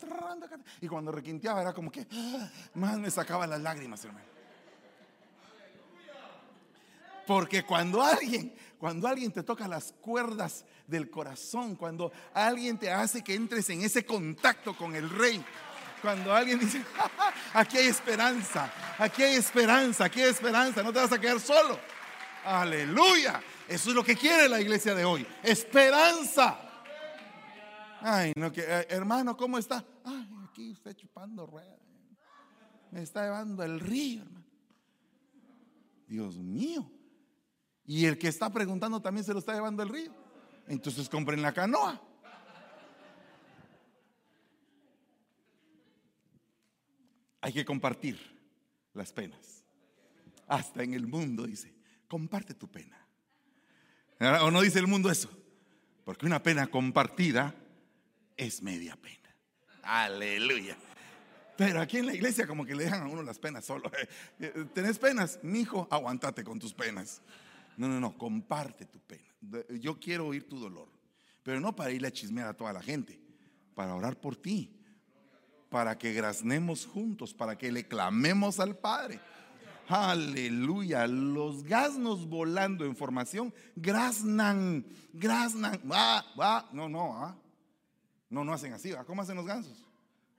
Y 0.82 0.88
cuando 0.88 1.12
requinteaba 1.12 1.62
era 1.62 1.73
como 1.73 1.91
que 1.91 2.08
ah, 2.12 2.49
más 2.75 2.97
me 2.97 3.12
sacaba 3.12 3.45
las 3.45 3.62
lágrimas. 3.62 4.08
Porque 7.25 7.63
cuando 7.63 8.01
alguien, 8.01 8.54
cuando 8.78 9.08
alguien 9.08 9.32
te 9.32 9.43
toca 9.43 9.67
las 9.67 9.93
cuerdas 9.93 10.65
del 10.88 11.10
corazón, 11.10 11.75
cuando 11.75 12.12
alguien 12.34 12.78
te 12.78 12.91
hace 12.91 13.23
que 13.23 13.34
entres 13.34 13.69
en 13.69 13.82
ese 13.82 14.06
contacto 14.06 14.78
con 14.78 14.95
el 14.95 15.10
rey, 15.10 15.43
cuando 16.01 16.34
alguien 16.34 16.60
dice, 16.60 16.84
aquí 17.54 17.78
hay 17.78 17.88
esperanza, 17.88 18.71
aquí 18.99 19.23
hay 19.23 19.36
esperanza, 19.36 20.06
aquí 20.06 20.21
hay 20.21 20.30
esperanza, 20.30 20.84
no 20.84 20.93
te 20.93 20.99
vas 20.99 21.12
a 21.12 21.19
quedar 21.19 21.39
solo. 21.39 21.80
Aleluya. 22.45 23.41
Eso 23.67 23.89
es 23.89 23.95
lo 23.95 24.03
que 24.03 24.15
quiere 24.15 24.47
la 24.47 24.62
iglesia 24.62 24.93
de 24.93 25.03
hoy. 25.03 25.25
Esperanza. 25.41 26.60
Ay, 28.01 28.34
no, 28.36 28.51
que, 28.51 28.62
eh, 28.62 28.86
hermano, 28.89 29.36
¿cómo 29.36 29.58
está? 29.58 29.84
Ay, 30.03 30.29
aquí 30.47 30.71
usted 30.71 30.95
chupando 30.95 31.47
ruedas. 31.47 31.79
Me 32.91 33.01
está 33.01 33.23
llevando 33.23 33.63
el 33.63 33.79
río, 33.79 34.21
hermano. 34.21 34.45
Dios 36.08 36.38
mío. 36.38 36.89
Y 37.84 38.05
el 38.05 38.17
que 38.17 38.27
está 38.27 38.51
preguntando 38.51 39.01
también 39.01 39.25
se 39.25 39.34
lo 39.34 39.39
está 39.39 39.53
llevando 39.53 39.81
el 39.81 39.89
río. 39.89 40.12
Entonces 40.67 41.10
compren 41.10 41.41
la 41.41 41.53
canoa. 41.53 42.01
Hay 47.41 47.53
que 47.53 47.65
compartir 47.65 48.19
las 48.93 49.12
penas. 49.12 49.63
Hasta 50.47 50.84
en 50.84 50.93
el 50.93 51.08
mundo 51.08 51.45
dice, 51.45 51.74
comparte 52.07 52.53
tu 52.53 52.67
pena. 52.67 52.97
¿O 54.41 54.51
no 54.51 54.61
dice 54.61 54.79
el 54.79 54.87
mundo 54.87 55.09
eso? 55.09 55.29
Porque 56.03 56.25
una 56.25 56.41
pena 56.41 56.67
compartida 56.67 57.53
es 58.37 58.61
media 58.61 58.95
pena. 58.95 59.35
Aleluya. 59.83 60.77
Pero 61.57 61.79
aquí 61.79 61.97
en 61.97 62.05
la 62.05 62.13
iglesia 62.13 62.45
como 62.45 62.65
que 62.65 62.75
le 62.75 62.83
dejan 62.83 63.03
a 63.03 63.07
uno 63.07 63.23
las 63.23 63.39
penas 63.39 63.65
solo. 63.65 63.89
¿Tenés 64.73 64.99
penas? 64.99 65.39
Mi 65.41 65.61
hijo, 65.61 65.87
aguantate 65.89 66.43
con 66.43 66.59
tus 66.59 66.73
penas. 66.73 67.21
No, 67.77 67.87
no, 67.87 67.99
no, 67.99 68.17
comparte 68.17 68.85
tu 68.85 68.99
pena. 68.99 69.23
Yo 69.79 69.99
quiero 69.99 70.27
oír 70.27 70.47
tu 70.47 70.59
dolor, 70.59 70.89
pero 71.43 71.59
no 71.59 71.75
para 71.75 71.91
irle 71.91 72.07
a 72.07 72.11
chismear 72.11 72.47
a 72.47 72.53
toda 72.53 72.73
la 72.73 72.81
gente, 72.81 73.19
para 73.73 73.95
orar 73.95 74.19
por 74.19 74.35
ti, 74.35 74.75
para 75.69 75.97
que 75.97 76.13
graznemos 76.13 76.85
juntos, 76.85 77.33
para 77.33 77.57
que 77.57 77.71
le 77.71 77.87
clamemos 77.87 78.59
al 78.59 78.77
Padre. 78.77 79.19
Aleluya, 79.87 81.05
los 81.07 81.63
gasnos 81.63 82.27
volando 82.27 82.85
en 82.85 82.95
formación 82.95 83.53
graznan, 83.75 84.85
graznan, 85.13 85.79
va, 85.89 86.25
va, 86.39 86.67
no, 86.71 86.89
no, 86.89 87.13
¿ah? 87.23 87.35
no, 88.29 88.43
no 88.43 88.53
hacen 88.53 88.73
así, 88.73 88.93
¿cómo 89.05 89.21
hacen 89.21 89.35
los 89.35 89.45
gansos? 89.45 89.85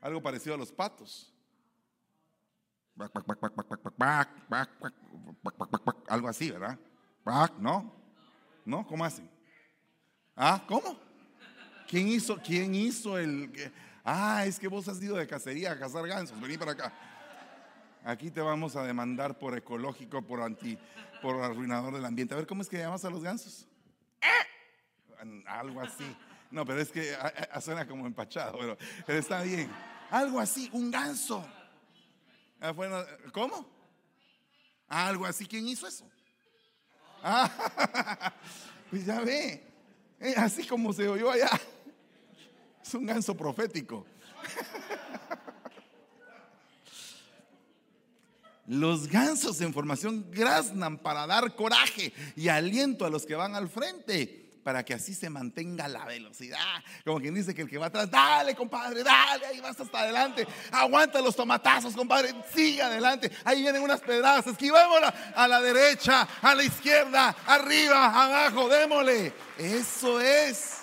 Algo 0.00 0.20
parecido 0.20 0.54
a 0.54 0.58
los 0.58 0.72
patos. 0.72 1.32
Algo 6.08 6.28
así, 6.28 6.50
¿verdad? 6.50 6.78
¿No? 7.58 7.92
¿No? 8.64 8.86
¿Cómo 8.86 9.04
hacen? 9.04 9.28
¿Ah? 10.34 10.62
¿Cómo? 10.66 10.98
¿Quién 11.88 12.08
hizo, 12.08 12.38
quién 12.42 12.74
hizo 12.74 13.18
el... 13.18 13.50
Ah, 14.04 14.44
es 14.46 14.58
que 14.58 14.68
vos 14.68 14.86
has 14.88 15.02
ido 15.02 15.16
de 15.16 15.26
cacería 15.26 15.72
a 15.72 15.78
cazar 15.78 16.06
gansos. 16.06 16.40
Vení 16.40 16.56
para 16.56 16.72
acá. 16.72 16.92
Aquí 18.06 18.30
te 18.30 18.40
vamos 18.40 18.76
a 18.76 18.84
demandar 18.84 19.36
por 19.36 19.58
ecológico, 19.58 20.22
por 20.22 20.40
anti, 20.40 20.78
por 21.20 21.42
arruinador 21.42 21.92
del 21.92 22.04
ambiente. 22.04 22.34
A 22.34 22.36
ver, 22.36 22.46
¿cómo 22.46 22.62
es 22.62 22.68
que 22.68 22.78
llamas 22.78 23.04
a 23.04 23.10
los 23.10 23.20
gansos? 23.20 23.66
Algo 25.44 25.80
así. 25.80 26.16
No, 26.52 26.64
pero 26.64 26.80
es 26.80 26.92
que 26.92 27.16
suena 27.60 27.84
como 27.84 28.06
empachado, 28.06 28.58
pero, 28.60 28.78
pero 29.04 29.18
está 29.18 29.42
bien. 29.42 29.68
Algo 30.08 30.38
así, 30.38 30.70
un 30.72 30.88
ganso. 30.88 31.44
Ah, 32.60 32.72
¿Cómo? 33.32 33.68
Algo 34.86 35.26
así. 35.26 35.44
¿Quién 35.44 35.66
hizo 35.66 35.88
eso? 35.88 36.08
Ah, 37.24 38.32
pues 38.88 39.04
ya 39.04 39.20
ve. 39.22 39.66
Eh, 40.20 40.34
así 40.36 40.64
como 40.64 40.92
se 40.92 41.08
oyó 41.08 41.28
allá. 41.28 41.50
Es 42.80 42.94
un 42.94 43.04
ganso 43.04 43.36
profético. 43.36 44.06
Los 48.66 49.08
gansos 49.08 49.60
en 49.60 49.72
formación 49.72 50.26
graznan 50.30 50.98
para 50.98 51.26
dar 51.26 51.54
coraje 51.54 52.12
y 52.34 52.48
aliento 52.48 53.04
a 53.04 53.10
los 53.10 53.24
que 53.24 53.34
van 53.34 53.54
al 53.54 53.68
frente 53.68 54.46
para 54.66 54.84
que 54.84 54.94
así 54.94 55.14
se 55.14 55.30
mantenga 55.30 55.86
la 55.86 56.04
velocidad. 56.04 56.82
Como 57.04 57.20
quien 57.20 57.32
dice 57.34 57.54
que 57.54 57.62
el 57.62 57.68
que 57.68 57.78
va 57.78 57.86
atrás, 57.86 58.10
dale 58.10 58.52
compadre, 58.56 59.04
dale, 59.04 59.46
ahí 59.46 59.60
vas 59.60 59.78
hasta 59.78 60.00
adelante, 60.00 60.44
aguanta 60.72 61.20
los 61.20 61.36
tomatazos 61.36 61.94
compadre, 61.94 62.34
sigue 62.52 62.82
adelante, 62.82 63.30
ahí 63.44 63.60
vienen 63.60 63.80
unas 63.80 64.00
pedradas, 64.00 64.44
esquivémosla 64.48 65.32
a 65.36 65.46
la 65.46 65.60
derecha, 65.60 66.26
a 66.42 66.52
la 66.56 66.64
izquierda, 66.64 67.36
arriba, 67.46 68.06
abajo, 68.06 68.68
démosle. 68.68 69.32
Eso 69.56 70.20
es. 70.20 70.78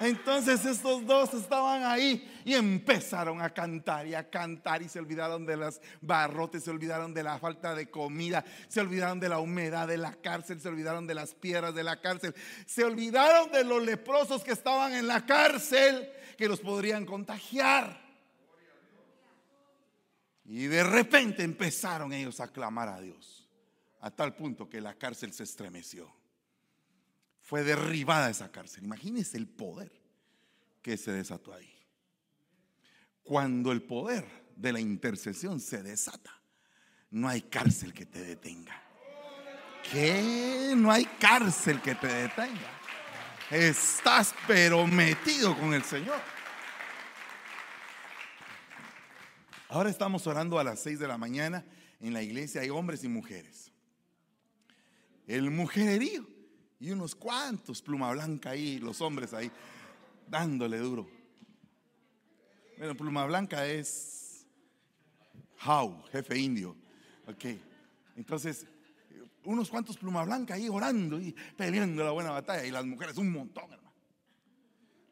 Entonces 0.00 0.64
estos 0.64 1.06
dos 1.06 1.32
estaban 1.34 1.84
ahí 1.84 2.37
y 2.48 2.54
empezaron 2.54 3.42
a 3.42 3.52
cantar 3.52 4.06
y 4.06 4.14
a 4.14 4.30
cantar 4.30 4.80
y 4.80 4.88
se 4.88 4.98
olvidaron 4.98 5.44
de 5.44 5.54
las 5.54 5.82
barrotes, 6.00 6.64
se 6.64 6.70
olvidaron 6.70 7.12
de 7.12 7.22
la 7.22 7.38
falta 7.38 7.74
de 7.74 7.90
comida, 7.90 8.42
se 8.68 8.80
olvidaron 8.80 9.20
de 9.20 9.28
la 9.28 9.38
humedad 9.38 9.86
de 9.86 9.98
la 9.98 10.14
cárcel, 10.14 10.58
se 10.58 10.70
olvidaron 10.70 11.06
de 11.06 11.14
las 11.14 11.34
piedras 11.34 11.74
de 11.74 11.84
la 11.84 12.00
cárcel, 12.00 12.34
se 12.64 12.84
olvidaron 12.84 13.52
de 13.52 13.64
los 13.64 13.84
leprosos 13.84 14.42
que 14.42 14.52
estaban 14.52 14.94
en 14.94 15.06
la 15.06 15.26
cárcel 15.26 16.10
que 16.38 16.48
los 16.48 16.60
podrían 16.60 17.04
contagiar. 17.04 18.00
Y 20.46 20.68
de 20.68 20.84
repente 20.84 21.42
empezaron 21.42 22.14
ellos 22.14 22.40
a 22.40 22.50
clamar 22.50 22.88
a 22.88 22.98
Dios, 22.98 23.46
a 24.00 24.10
tal 24.10 24.34
punto 24.34 24.70
que 24.70 24.80
la 24.80 24.94
cárcel 24.94 25.34
se 25.34 25.42
estremeció 25.42 26.10
fue 27.42 27.62
derribada 27.62 28.30
esa 28.30 28.50
cárcel. 28.50 28.84
Imagínense 28.84 29.36
el 29.36 29.48
poder 29.48 29.92
que 30.80 30.96
se 30.96 31.12
desató 31.12 31.52
ahí. 31.52 31.77
Cuando 33.28 33.72
el 33.72 33.82
poder 33.82 34.24
de 34.56 34.72
la 34.72 34.80
intercesión 34.80 35.60
se 35.60 35.82
desata, 35.82 36.32
no 37.10 37.28
hay 37.28 37.42
cárcel 37.42 37.92
que 37.92 38.06
te 38.06 38.24
detenga. 38.24 38.82
¿Qué? 39.92 40.72
No 40.74 40.90
hay 40.90 41.04
cárcel 41.04 41.82
que 41.82 41.94
te 41.94 42.06
detenga. 42.06 42.70
Estás 43.50 44.34
pero 44.46 44.86
metido 44.86 45.54
con 45.58 45.74
el 45.74 45.82
Señor. 45.82 46.18
Ahora 49.68 49.90
estamos 49.90 50.26
orando 50.26 50.58
a 50.58 50.64
las 50.64 50.80
6 50.80 50.98
de 50.98 51.08
la 51.08 51.18
mañana 51.18 51.66
en 52.00 52.14
la 52.14 52.22
iglesia. 52.22 52.62
Hay 52.62 52.70
hombres 52.70 53.04
y 53.04 53.08
mujeres. 53.08 53.70
El 55.26 55.50
mujererío 55.50 56.26
y 56.80 56.92
unos 56.92 57.14
cuantos 57.14 57.82
pluma 57.82 58.10
blanca 58.10 58.48
ahí, 58.48 58.78
los 58.78 59.02
hombres 59.02 59.34
ahí, 59.34 59.52
dándole 60.26 60.78
duro. 60.78 61.17
Bueno, 62.78 62.94
pluma 62.94 63.26
blanca 63.26 63.66
es 63.66 64.46
How, 65.66 66.04
jefe 66.12 66.38
indio. 66.38 66.76
Ok. 67.26 67.44
Entonces, 68.16 68.66
unos 69.44 69.68
cuantos 69.68 69.96
pluma 69.96 70.24
blanca 70.24 70.54
ahí 70.54 70.68
orando 70.68 71.20
y 71.20 71.34
peleando 71.56 72.04
la 72.04 72.12
buena 72.12 72.30
batalla. 72.30 72.64
Y 72.64 72.70
las 72.70 72.86
mujeres, 72.86 73.18
un 73.18 73.32
montón, 73.32 73.64
hermano. 73.64 73.92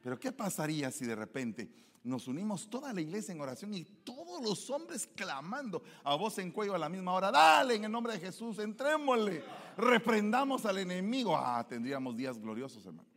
Pero 0.00 0.20
¿qué 0.20 0.30
pasaría 0.30 0.92
si 0.92 1.04
de 1.04 1.16
repente 1.16 1.68
nos 2.04 2.28
unimos 2.28 2.70
toda 2.70 2.92
la 2.92 3.00
iglesia 3.00 3.32
en 3.32 3.40
oración 3.40 3.74
y 3.74 3.82
todos 3.82 4.40
los 4.44 4.70
hombres 4.70 5.08
clamando 5.16 5.82
a 6.04 6.14
voz 6.14 6.38
en 6.38 6.52
cuello 6.52 6.76
a 6.76 6.78
la 6.78 6.88
misma 6.88 7.14
hora, 7.14 7.32
dale 7.32 7.74
en 7.74 7.84
el 7.84 7.90
nombre 7.90 8.12
de 8.12 8.20
Jesús, 8.20 8.60
entrémosle, 8.60 9.42
reprendamos 9.76 10.64
al 10.66 10.78
enemigo. 10.78 11.36
Ah, 11.36 11.66
tendríamos 11.68 12.16
días 12.16 12.38
gloriosos, 12.38 12.86
hermano. 12.86 13.08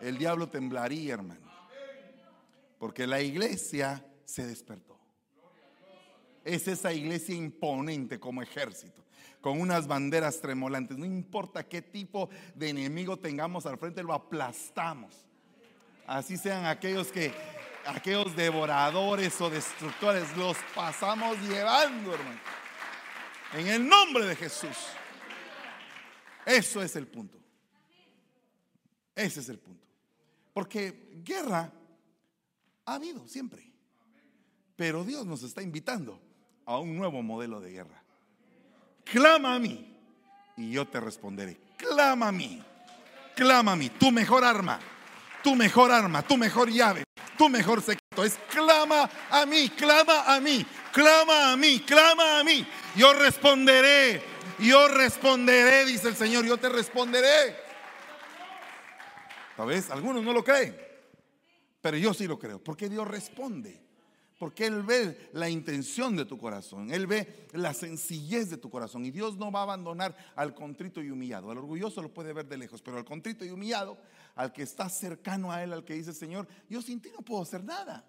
El 0.00 0.18
diablo 0.18 0.48
temblaría, 0.48 1.14
hermano. 1.14 1.51
Porque 2.82 3.06
la 3.06 3.20
iglesia 3.20 4.04
se 4.24 4.44
despertó. 4.44 4.98
Es 6.44 6.66
esa 6.66 6.92
iglesia 6.92 7.32
imponente 7.32 8.18
como 8.18 8.42
ejército, 8.42 9.04
con 9.40 9.60
unas 9.60 9.86
banderas 9.86 10.40
tremolantes. 10.40 10.98
No 10.98 11.04
importa 11.04 11.62
qué 11.62 11.80
tipo 11.80 12.28
de 12.56 12.70
enemigo 12.70 13.16
tengamos 13.16 13.66
al 13.66 13.78
frente, 13.78 14.02
lo 14.02 14.12
aplastamos. 14.12 15.28
Así 16.08 16.36
sean 16.36 16.66
aquellos 16.66 17.12
que, 17.12 17.32
aquellos 17.86 18.34
devoradores 18.34 19.40
o 19.40 19.48
destructores, 19.48 20.36
los 20.36 20.56
pasamos 20.74 21.38
llevando, 21.42 22.12
hermano. 22.12 22.40
En 23.52 23.68
el 23.68 23.88
nombre 23.88 24.26
de 24.26 24.34
Jesús. 24.34 24.76
Eso 26.44 26.82
es 26.82 26.96
el 26.96 27.06
punto. 27.06 27.38
Ese 29.14 29.38
es 29.38 29.48
el 29.48 29.60
punto. 29.60 29.86
Porque 30.52 31.12
guerra 31.22 31.72
ha 32.86 32.94
habido 32.94 33.26
siempre. 33.28 33.72
Pero 34.76 35.04
Dios 35.04 35.26
nos 35.26 35.42
está 35.42 35.62
invitando 35.62 36.20
a 36.64 36.78
un 36.78 36.96
nuevo 36.96 37.22
modelo 37.22 37.60
de 37.60 37.72
guerra. 37.72 38.02
Clama 39.04 39.54
a 39.54 39.58
mí 39.58 39.96
y 40.56 40.70
yo 40.70 40.86
te 40.86 41.00
responderé. 41.00 41.58
Clama 41.76 42.28
a 42.28 42.32
mí. 42.32 42.62
Clama 43.34 43.72
a 43.72 43.76
mí. 43.76 43.90
Tu 43.90 44.10
mejor 44.10 44.44
arma 44.44 44.80
tu 45.42 45.56
mejor 45.56 45.90
arma, 45.90 46.22
tu 46.22 46.36
mejor 46.36 46.70
llave, 46.70 47.04
tu 47.36 47.48
mejor 47.48 47.82
secreto 47.82 48.24
es 48.24 48.38
clama 48.50 49.10
a 49.30 49.44
mí, 49.44 49.68
clama 49.70 50.34
a 50.34 50.40
mí, 50.40 50.64
clama 50.92 51.52
a 51.52 51.56
mí, 51.56 51.80
clama 51.80 52.38
a 52.38 52.44
mí. 52.44 52.66
Yo 52.94 53.12
responderé, 53.14 54.22
yo 54.58 54.88
responderé, 54.88 55.84
dice 55.84 56.08
el 56.08 56.16
Señor, 56.16 56.44
yo 56.44 56.56
te 56.56 56.68
responderé. 56.68 57.56
Tal 59.56 59.66
vez 59.66 59.90
algunos 59.90 60.22
no 60.22 60.32
lo 60.32 60.44
creen, 60.44 60.76
pero 61.82 61.98
yo 61.98 62.14
sí 62.14 62.26
lo 62.26 62.38
creo, 62.38 62.62
porque 62.62 62.88
Dios 62.88 63.06
responde. 63.06 63.82
Porque 64.38 64.66
Él 64.66 64.82
ve 64.82 65.30
la 65.34 65.48
intención 65.48 66.16
de 66.16 66.24
tu 66.24 66.36
corazón, 66.36 66.92
Él 66.92 67.06
ve 67.06 67.46
la 67.52 67.72
sencillez 67.72 68.50
de 68.50 68.56
tu 68.56 68.70
corazón. 68.70 69.04
Y 69.04 69.12
Dios 69.12 69.36
no 69.36 69.52
va 69.52 69.60
a 69.60 69.62
abandonar 69.62 70.16
al 70.34 70.52
contrito 70.52 71.00
y 71.00 71.12
humillado. 71.12 71.52
Al 71.52 71.58
orgulloso 71.58 72.02
lo 72.02 72.12
puede 72.12 72.32
ver 72.32 72.48
de 72.48 72.56
lejos, 72.56 72.82
pero 72.82 72.96
al 72.96 73.04
contrito 73.04 73.44
y 73.44 73.50
humillado, 73.50 73.98
al 74.34 74.52
que 74.52 74.62
está 74.62 74.88
cercano 74.88 75.52
a 75.52 75.62
Él, 75.62 75.72
al 75.72 75.84
que 75.84 75.94
dice, 75.94 76.12
Señor, 76.12 76.48
yo 76.68 76.82
sin 76.82 77.00
ti 77.00 77.10
no 77.14 77.22
puedo 77.22 77.40
hacer 77.40 77.62
nada. 77.62 78.04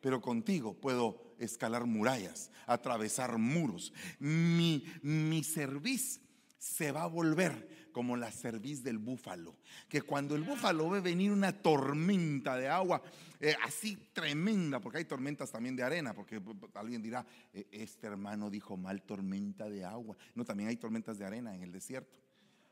Pero 0.00 0.20
contigo 0.20 0.74
puedo 0.74 1.36
escalar 1.38 1.86
murallas, 1.86 2.50
atravesar 2.66 3.38
muros. 3.38 3.92
Mi, 4.18 4.84
mi 5.02 5.44
servicio 5.44 6.20
se 6.58 6.90
va 6.90 7.04
a 7.04 7.06
volver 7.06 7.83
como 7.94 8.16
la 8.16 8.32
cerviz 8.32 8.82
del 8.82 8.98
búfalo. 8.98 9.54
Que 9.88 10.02
cuando 10.02 10.34
el 10.34 10.42
búfalo 10.42 10.90
ve 10.90 11.00
venir 11.00 11.30
una 11.30 11.52
tormenta 11.52 12.56
de 12.56 12.68
agua, 12.68 13.00
eh, 13.38 13.54
así 13.62 13.96
tremenda, 14.12 14.80
porque 14.80 14.98
hay 14.98 15.04
tormentas 15.04 15.52
también 15.52 15.76
de 15.76 15.84
arena, 15.84 16.12
porque 16.12 16.42
alguien 16.74 17.00
dirá, 17.00 17.24
e, 17.52 17.68
este 17.70 18.08
hermano 18.08 18.50
dijo 18.50 18.76
mal 18.76 19.00
tormenta 19.02 19.70
de 19.70 19.84
agua. 19.84 20.16
No, 20.34 20.44
también 20.44 20.70
hay 20.70 20.76
tormentas 20.76 21.18
de 21.18 21.24
arena 21.24 21.54
en 21.54 21.62
el 21.62 21.70
desierto, 21.70 22.18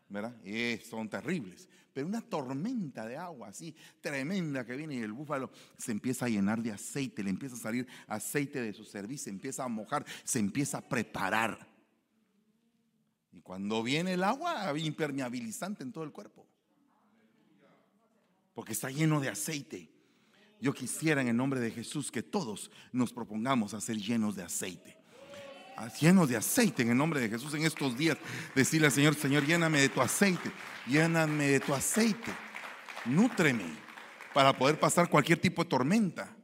¿verdad? 0.08 0.36
Son 0.82 1.08
terribles. 1.08 1.68
Pero 1.92 2.08
una 2.08 2.20
tormenta 2.20 3.06
de 3.06 3.16
agua 3.16 3.48
así 3.48 3.74
tremenda 4.00 4.64
que 4.64 4.76
viene 4.76 4.96
y 4.96 5.00
el 5.02 5.12
búfalo 5.12 5.52
se 5.76 5.92
empieza 5.92 6.26
a 6.26 6.28
llenar 6.28 6.62
de 6.62 6.72
aceite, 6.72 7.22
le 7.22 7.30
empieza 7.30 7.54
a 7.54 7.58
salir 7.58 7.86
aceite 8.08 8.60
de 8.60 8.72
su 8.72 8.84
servicio, 8.84 9.24
se 9.24 9.30
empieza 9.30 9.62
a 9.62 9.68
mojar, 9.68 10.04
se 10.24 10.40
empieza 10.40 10.78
a 10.78 10.88
preparar. 10.88 11.71
Y 13.32 13.40
cuando 13.40 13.82
viene 13.82 14.12
el 14.12 14.24
agua, 14.24 14.78
impermeabilizante 14.78 15.82
en 15.82 15.92
todo 15.92 16.04
el 16.04 16.12
cuerpo. 16.12 16.46
Porque 18.54 18.72
está 18.72 18.90
lleno 18.90 19.20
de 19.20 19.30
aceite. 19.30 19.90
Yo 20.60 20.72
quisiera 20.72 21.20
en 21.20 21.28
el 21.28 21.36
nombre 21.36 21.58
de 21.58 21.70
Jesús 21.70 22.12
que 22.12 22.22
todos 22.22 22.70
nos 22.92 23.12
propongamos 23.12 23.74
a 23.74 23.80
ser 23.80 23.96
llenos 23.96 24.36
de 24.36 24.42
aceite. 24.42 24.98
Llenos 26.00 26.28
de 26.28 26.36
aceite 26.36 26.82
en 26.82 26.90
el 26.90 26.96
nombre 26.96 27.20
de 27.20 27.28
Jesús 27.28 27.54
en 27.54 27.64
estos 27.64 27.96
días. 27.96 28.18
Decirle 28.54 28.86
al 28.86 28.92
Señor, 28.92 29.14
Señor, 29.14 29.44
lléname 29.44 29.80
de 29.80 29.88
tu 29.88 30.00
aceite. 30.00 30.52
Lléname 30.86 31.48
de 31.48 31.60
tu 31.60 31.74
aceite. 31.74 32.30
Nútreme 33.06 33.64
para 34.32 34.56
poder 34.56 34.78
pasar 34.78 35.08
cualquier 35.08 35.40
tipo 35.40 35.64
de 35.64 35.70
tormenta. 35.70 36.36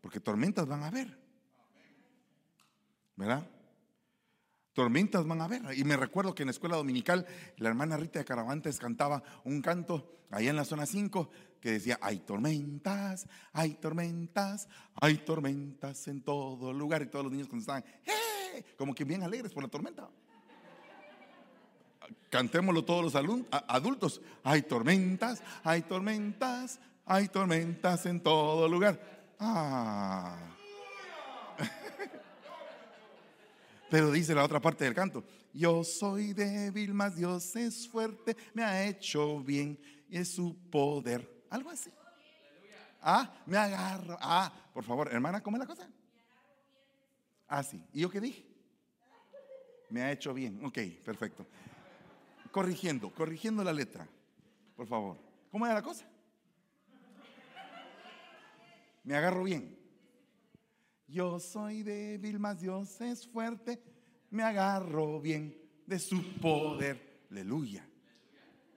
Porque 0.00 0.18
tormentas 0.18 0.66
van 0.66 0.82
a 0.82 0.86
haber. 0.88 1.16
¿Verdad? 3.16 3.46
Tormentas 4.74 5.24
van 5.26 5.40
a 5.40 5.44
haber. 5.44 5.62
Y 5.78 5.84
me 5.84 5.96
recuerdo 5.96 6.34
que 6.34 6.42
en 6.42 6.48
la 6.48 6.52
escuela 6.52 6.76
dominical 6.76 7.26
la 7.56 7.68
hermana 7.68 7.96
Rita 7.96 8.18
de 8.18 8.24
Caravantes 8.24 8.78
cantaba 8.78 9.22
un 9.44 9.62
canto 9.62 10.10
allá 10.30 10.50
en 10.50 10.56
la 10.56 10.64
zona 10.64 10.84
5 10.84 11.30
que 11.60 11.70
decía, 11.72 11.98
hay 12.02 12.18
tormentas, 12.18 13.26
hay 13.52 13.74
tormentas, 13.74 14.68
hay 15.00 15.18
tormentas 15.18 16.08
en 16.08 16.20
todo 16.22 16.72
lugar. 16.72 17.02
Y 17.02 17.06
todos 17.06 17.24
los 17.24 17.32
niños 17.32 17.48
contestaban, 17.48 17.84
¡eh! 18.04 18.64
Como 18.76 18.94
que 18.94 19.04
bien 19.04 19.22
alegres 19.22 19.52
por 19.52 19.62
la 19.62 19.68
tormenta. 19.68 20.10
Cantémoslo 22.28 22.84
todos 22.84 23.04
los 23.04 23.14
adultos. 23.50 24.20
Hay 24.42 24.62
tormentas, 24.62 25.40
hay 25.62 25.82
tormentas, 25.82 26.80
hay 27.06 27.28
tormentas 27.28 28.06
en 28.06 28.20
todo 28.20 28.68
lugar. 28.68 29.00
Ah. 29.38 30.36
Pero 33.90 34.10
dice 34.10 34.34
la 34.34 34.44
otra 34.44 34.60
parte 34.60 34.84
del 34.84 34.94
canto, 34.94 35.24
yo 35.52 35.84
soy 35.84 36.32
débil, 36.32 36.94
mas 36.94 37.16
Dios 37.16 37.54
es 37.56 37.88
fuerte, 37.88 38.36
me 38.52 38.64
ha 38.64 38.86
hecho 38.86 39.40
bien 39.40 39.78
y 40.08 40.18
es 40.18 40.34
su 40.34 40.56
poder. 40.70 41.44
Algo 41.50 41.70
así. 41.70 41.90
Ah, 43.00 43.32
me 43.46 43.56
agarro. 43.56 44.16
Ah, 44.20 44.52
por 44.72 44.82
favor, 44.82 45.12
hermana, 45.12 45.42
¿cómo 45.42 45.56
es 45.56 45.60
la 45.60 45.66
cosa? 45.66 45.88
Ah, 47.46 47.62
sí. 47.62 47.84
¿Y 47.92 48.00
yo 48.00 48.10
qué 48.10 48.20
dije? 48.20 48.44
Me 49.90 50.02
ha 50.02 50.10
hecho 50.10 50.32
bien. 50.32 50.64
Ok, 50.64 50.78
perfecto. 51.04 51.46
Corrigiendo, 52.50 53.10
corrigiendo 53.10 53.62
la 53.62 53.72
letra. 53.72 54.08
Por 54.74 54.86
favor. 54.86 55.18
¿Cómo 55.50 55.66
era 55.66 55.74
la 55.74 55.82
cosa? 55.82 56.04
Me 59.04 59.14
agarro 59.14 59.44
bien. 59.44 59.83
Yo 61.06 61.38
soy 61.38 61.82
débil, 61.82 62.38
mas 62.38 62.60
Dios 62.60 63.00
es 63.00 63.26
fuerte. 63.26 63.82
Me 64.30 64.42
agarro 64.42 65.20
bien 65.20 65.56
de 65.86 65.98
su 65.98 66.22
poder. 66.40 67.26
Aleluya. 67.30 67.86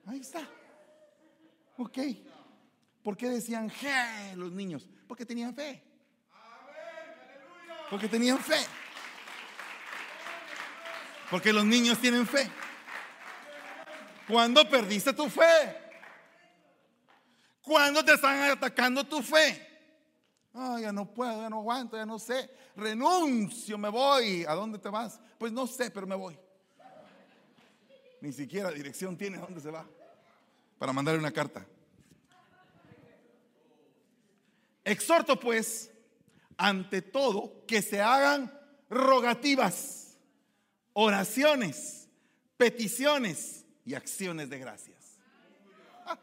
Ahí 0.05 0.19
está. 0.19 0.41
Ok. 1.77 1.97
¿Por 3.03 3.15
qué 3.15 3.29
decían 3.29 3.69
je 3.69 4.35
los 4.35 4.51
niños? 4.51 4.89
Porque 5.07 5.25
tenían 5.25 5.55
fe. 5.55 5.81
Porque 7.89 8.07
tenían 8.07 8.39
fe. 8.39 8.59
Porque 11.29 11.53
los 11.53 11.65
niños 11.65 11.99
tienen 11.99 12.27
fe. 12.27 12.49
¿Cuándo 14.27 14.67
perdiste 14.69 15.13
tu 15.13 15.29
fe? 15.29 15.77
¿Cuándo 17.61 18.03
te 18.03 18.13
están 18.13 18.49
atacando 18.49 19.03
tu 19.03 19.21
fe? 19.21 19.66
Ah, 20.59 20.79
ya 20.81 20.91
no 20.91 21.05
puedo, 21.13 21.39
ya 21.39 21.51
no 21.51 21.57
aguanto, 21.57 21.95
ya 21.95 22.05
no 22.05 22.17
sé. 22.17 22.49
Renuncio, 22.75 23.77
me 23.77 23.89
voy. 23.89 24.43
¿A 24.47 24.55
dónde 24.55 24.79
te 24.79 24.89
vas? 24.89 25.19
Pues 25.37 25.51
no 25.51 25.67
sé, 25.67 25.91
pero 25.91 26.07
me 26.07 26.15
voy. 26.15 26.37
Ni 28.21 28.33
siquiera 28.33 28.71
dirección 28.71 29.15
tiene 29.15 29.37
a 29.37 29.41
dónde 29.41 29.61
se 29.61 29.69
va. 29.69 29.85
Para 30.79 30.93
mandarle 30.93 31.19
una 31.19 31.31
carta. 31.31 31.63
Exhorto 34.83 35.39
pues, 35.39 35.91
ante 36.57 37.03
todo, 37.03 37.63
que 37.67 37.83
se 37.83 38.01
hagan 38.01 38.51
rogativas, 38.89 40.17
oraciones, 40.93 42.09
peticiones 42.57 43.65
y 43.85 43.93
acciones 43.93 44.49
de 44.49 44.57
gracias. 44.57 45.19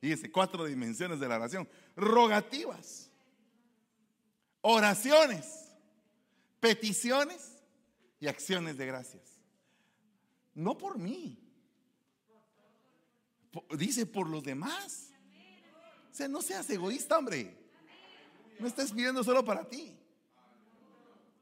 Fíjese, 0.00 0.30
cuatro 0.32 0.64
dimensiones 0.64 1.20
de 1.20 1.28
la 1.28 1.36
oración. 1.36 1.68
Rogativas, 1.96 3.05
oraciones, 4.68 5.68
peticiones 6.58 7.62
y 8.18 8.26
acciones 8.26 8.76
de 8.76 8.86
gracias. 8.86 9.22
No 10.54 10.76
por 10.76 10.98
mí. 10.98 11.38
Dice 13.78 14.06
por 14.06 14.28
los 14.28 14.42
demás. 14.42 15.12
O 16.10 16.14
sea, 16.14 16.26
no 16.26 16.42
seas 16.42 16.68
egoísta, 16.68 17.16
hombre. 17.16 17.56
No 18.58 18.66
estás 18.66 18.90
pidiendo 18.90 19.22
solo 19.22 19.44
para 19.44 19.68
ti. 19.68 19.96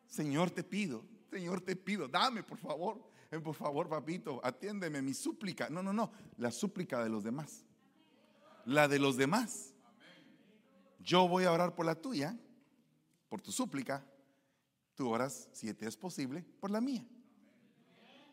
Señor, 0.06 0.50
te 0.50 0.62
pido, 0.62 1.02
Señor, 1.30 1.62
te 1.62 1.76
pido, 1.76 2.06
dame, 2.06 2.42
por 2.42 2.58
favor. 2.58 3.02
Eh, 3.30 3.40
por 3.40 3.54
favor, 3.54 3.88
papito, 3.88 4.38
atiéndeme 4.44 5.00
mi 5.00 5.14
súplica. 5.14 5.70
No, 5.70 5.82
no, 5.82 5.94
no, 5.94 6.12
la 6.36 6.50
súplica 6.50 7.02
de 7.02 7.08
los 7.08 7.24
demás. 7.24 7.64
La 8.66 8.86
de 8.86 8.98
los 8.98 9.16
demás. 9.16 9.72
Yo 11.00 11.26
voy 11.26 11.44
a 11.44 11.52
orar 11.52 11.74
por 11.74 11.86
la 11.86 11.94
tuya, 11.94 12.38
por 13.28 13.40
tu 13.40 13.52
súplica. 13.52 14.04
Tú 14.94 15.08
oras, 15.08 15.48
si 15.52 15.72
te 15.74 15.86
es 15.86 15.96
posible, 15.96 16.44
por 16.60 16.70
la 16.70 16.80
mía. 16.80 17.04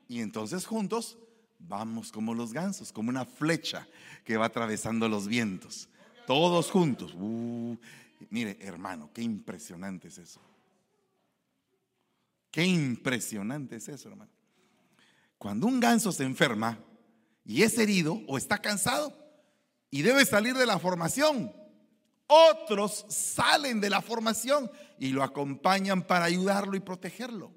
Y 0.07 0.19
entonces 0.19 0.65
juntos 0.65 1.17
vamos 1.57 2.11
como 2.11 2.33
los 2.33 2.53
gansos, 2.53 2.91
como 2.91 3.09
una 3.09 3.25
flecha 3.25 3.87
que 4.23 4.37
va 4.37 4.45
atravesando 4.45 5.07
los 5.07 5.27
vientos. 5.27 5.89
Todos 6.27 6.69
juntos. 6.69 7.13
Uh, 7.15 7.77
mire, 8.29 8.57
hermano, 8.61 9.09
qué 9.13 9.21
impresionante 9.21 10.09
es 10.09 10.17
eso. 10.17 10.41
Qué 12.51 12.65
impresionante 12.65 13.77
es 13.77 13.87
eso, 13.87 14.09
hermano. 14.09 14.31
Cuando 15.37 15.67
un 15.67 15.79
ganso 15.79 16.11
se 16.11 16.23
enferma 16.23 16.77
y 17.43 17.63
es 17.63 17.77
herido 17.77 18.21
o 18.27 18.37
está 18.37 18.59
cansado 18.59 19.17
y 19.89 20.01
debe 20.01 20.25
salir 20.25 20.55
de 20.55 20.65
la 20.65 20.77
formación, 20.77 21.51
otros 22.31 23.05
salen 23.09 23.81
de 23.81 23.89
la 23.89 24.01
formación 24.01 24.71
y 24.97 25.09
lo 25.09 25.21
acompañan 25.21 26.01
para 26.01 26.25
ayudarlo 26.25 26.77
y 26.77 26.79
protegerlo. 26.79 27.51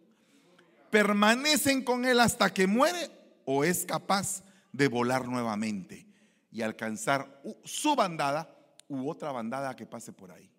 Permanecen 0.91 1.85
con 1.85 2.05
él 2.05 2.19
hasta 2.19 2.53
que 2.53 2.67
muere 2.67 3.11
o 3.45 3.63
es 3.63 3.87
capaz 3.87 4.43
de 4.73 4.89
volar 4.89 5.29
nuevamente 5.29 6.09
y 6.51 6.63
alcanzar 6.63 7.41
su 7.65 7.95
bandada 7.95 8.53
u 8.89 9.09
otra 9.09 9.31
bandada 9.31 9.77
que 9.77 9.87
pase 9.87 10.13
por 10.13 10.33
ahí. 10.33 10.51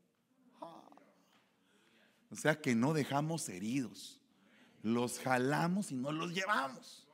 O 2.31 2.35
sea 2.35 2.59
que 2.59 2.73
no 2.73 2.93
dejamos 2.93 3.47
heridos, 3.49 4.21
los 4.81 5.19
jalamos 5.19 5.91
y 5.91 5.95
no 5.95 6.11
los 6.11 6.31
llevamos. 6.33 7.07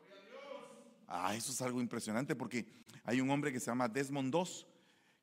Ah, 1.07 1.35
eso 1.35 1.51
es 1.51 1.61
algo 1.61 1.81
impresionante 1.81 2.35
porque 2.35 2.67
hay 3.03 3.21
un 3.21 3.29
hombre 3.31 3.51
que 3.51 3.59
se 3.59 3.67
llama 3.67 3.87
Desmond 3.87 4.33
II 4.33 4.70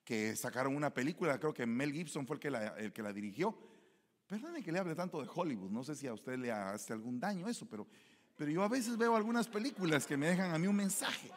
que 0.08 0.34
sacaron 0.36 0.74
una 0.74 0.88
película, 0.88 1.38
creo 1.38 1.52
que 1.52 1.66
Mel 1.66 1.92
Gibson 1.92 2.26
fue 2.26 2.36
el 2.36 2.40
que 2.40 2.50
la, 2.50 2.68
el 2.78 2.94
que 2.94 3.02
la 3.02 3.12
dirigió. 3.12 3.54
Perdone 4.26 4.62
que 4.62 4.72
le 4.72 4.78
hable 4.78 4.94
tanto 4.94 5.20
de 5.20 5.28
Hollywood, 5.30 5.70
no 5.70 5.84
sé 5.84 5.94
si 5.94 6.06
a 6.06 6.14
usted 6.14 6.38
le 6.38 6.50
hace 6.50 6.94
algún 6.94 7.20
daño 7.20 7.46
eso, 7.46 7.66
pero, 7.66 7.86
pero 8.34 8.50
yo 8.50 8.62
a 8.62 8.68
veces 8.68 8.96
veo 8.96 9.14
algunas 9.14 9.48
películas 9.48 10.06
que 10.06 10.16
me 10.16 10.28
dejan 10.28 10.54
a 10.54 10.58
mí 10.58 10.66
un 10.66 10.76
mensaje. 10.76 11.30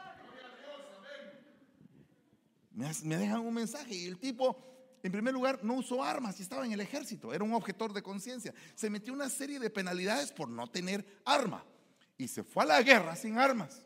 Me, 2.72 3.18
dejan 3.18 3.42
un 3.42 3.54
mensaje 3.54 3.94
y 3.94 4.06
el 4.06 4.18
tipo, 4.18 4.56
en 5.04 5.12
primer 5.12 5.34
lugar, 5.34 5.60
no 5.66 5.74
usó 5.74 6.02
armas 6.02 6.40
y 6.40 6.44
estaba 6.44 6.66
en 6.66 6.72
el 6.72 6.80
ejército, 6.80 7.34
era 7.34 7.44
un 7.44 7.52
objetor 7.52 7.92
de 7.92 8.02
conciencia. 8.02 8.54
Se 8.76 8.90
metió 8.90 9.12
una 9.12 9.28
serie 9.28 9.60
de 9.60 9.70
penalidades 9.70 10.32
por 10.32 10.48
no 10.48 10.66
tener 10.68 11.06
arma 11.26 11.66
y 12.18 12.30
se 12.30 12.42
fue 12.42 12.64
a 12.64 12.68
la 12.68 12.82
guerra 12.82 13.18
sin 13.18 13.38
armas. 13.38 13.86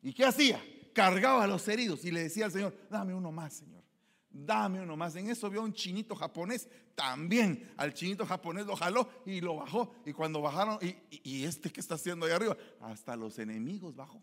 ¿Y 0.00 0.14
qué 0.14 0.24
hacía? 0.24 0.64
Cargaba 0.94 1.44
a 1.44 1.46
los 1.46 1.68
heridos 1.68 2.04
y 2.06 2.10
le 2.10 2.22
decía 2.22 2.46
al 2.46 2.52
Señor, 2.52 2.74
dame 2.88 3.12
uno 3.14 3.30
más, 3.30 3.52
Señor. 3.52 3.82
Dame 4.30 4.80
uno 4.80 4.96
más. 4.96 5.14
En 5.16 5.28
eso 5.28 5.50
vio 5.50 5.62
un 5.62 5.74
chinito 5.74 6.14
japonés. 6.16 6.68
También 6.94 7.72
al 7.76 7.92
chinito 7.92 8.24
japonés 8.24 8.64
lo 8.64 8.74
jaló 8.76 9.10
y 9.26 9.42
lo 9.42 9.56
bajó. 9.56 9.94
Y 10.06 10.12
cuando 10.12 10.40
bajaron, 10.40 10.78
y, 10.80 10.96
y 11.22 11.44
este 11.44 11.70
que 11.70 11.80
está 11.80 11.96
haciendo 11.96 12.24
ahí 12.24 12.32
arriba, 12.32 12.56
hasta 12.80 13.14
los 13.14 13.38
enemigos 13.38 13.94
bajó 13.94 14.22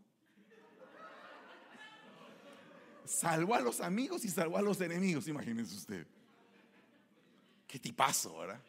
salvó 3.12 3.56
a 3.56 3.62
los 3.62 3.82
amigos 3.82 4.24
y 4.26 4.30
salvó 4.30 4.58
a 4.58 4.62
los 4.62 4.80
enemigos, 4.82 5.28
imagínense 5.28 5.76
usted. 5.76 6.08
Qué 7.68 7.80
tipazo, 7.80 8.38
¿verdad? 8.40 8.62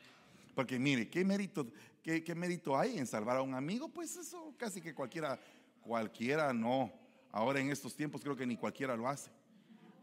Porque 0.54 0.78
mire, 0.78 1.08
¿qué 1.08 1.24
mérito, 1.24 1.66
qué, 2.02 2.22
qué 2.22 2.34
mérito 2.34 2.76
hay 2.76 2.98
en 2.98 3.06
salvar 3.06 3.38
a 3.38 3.42
un 3.42 3.54
amigo? 3.54 3.88
Pues 3.88 4.16
eso 4.16 4.54
casi 4.56 4.80
que 4.80 4.94
cualquiera, 4.94 5.40
cualquiera 5.80 6.52
no. 6.52 6.92
Ahora 7.32 7.60
en 7.60 7.70
estos 7.70 7.96
tiempos 7.96 8.20
creo 8.20 8.36
que 8.36 8.46
ni 8.46 8.56
cualquiera 8.56 8.94
lo 8.94 9.08
hace. 9.08 9.30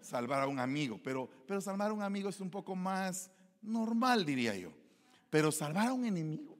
Salvar 0.02 0.42
a 0.42 0.48
un 0.48 0.60
amigo, 0.60 1.00
pero, 1.04 1.30
pero 1.48 1.62
salvar 1.62 1.92
a 1.92 1.94
un 1.94 2.02
amigo 2.02 2.30
es 2.30 2.42
un 2.42 2.50
poco 2.50 2.76
más 2.76 3.32
normal, 3.62 4.26
diría 4.26 4.56
yo. 4.56 4.72
Pero 5.30 5.52
salvar 5.52 5.90
a 5.90 5.94
un 5.94 6.06
enemigo. 6.06 6.58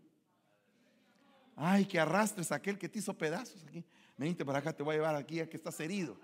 Ay, 1.56 1.86
que 1.86 2.00
arrastres 2.00 2.52
a 2.52 2.56
aquel 2.56 2.78
que 2.78 2.88
te 2.88 3.00
hizo 3.00 3.18
pedazos 3.18 3.66
aquí. 3.66 3.84
Venite 4.16 4.46
para 4.46 4.60
acá, 4.60 4.72
te 4.72 4.84
voy 4.84 4.94
a 4.94 4.98
llevar 4.98 5.16
aquí 5.16 5.40
a 5.40 5.50
que 5.50 5.58
estás 5.58 5.80
herido. 5.80 6.18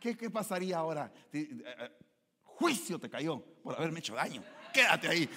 ¿Qué, 0.00 0.14
pasaría 0.30 0.78
ahora? 0.78 1.12
Eh, 1.32 1.48
eh, 1.64 1.90
juicio 2.42 2.98
te 2.98 3.08
cayó 3.08 3.40
por 3.62 3.76
haberme 3.76 4.00
hecho 4.00 4.14
daño. 4.14 4.42
Quédate 4.72 5.08
ahí. 5.08 5.28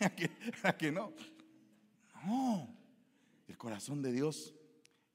¿A 0.62 0.72
que, 0.72 0.92
no? 0.92 1.12
No. 2.24 2.68
El 3.46 3.56
corazón 3.56 4.02
de 4.02 4.12
Dios 4.12 4.54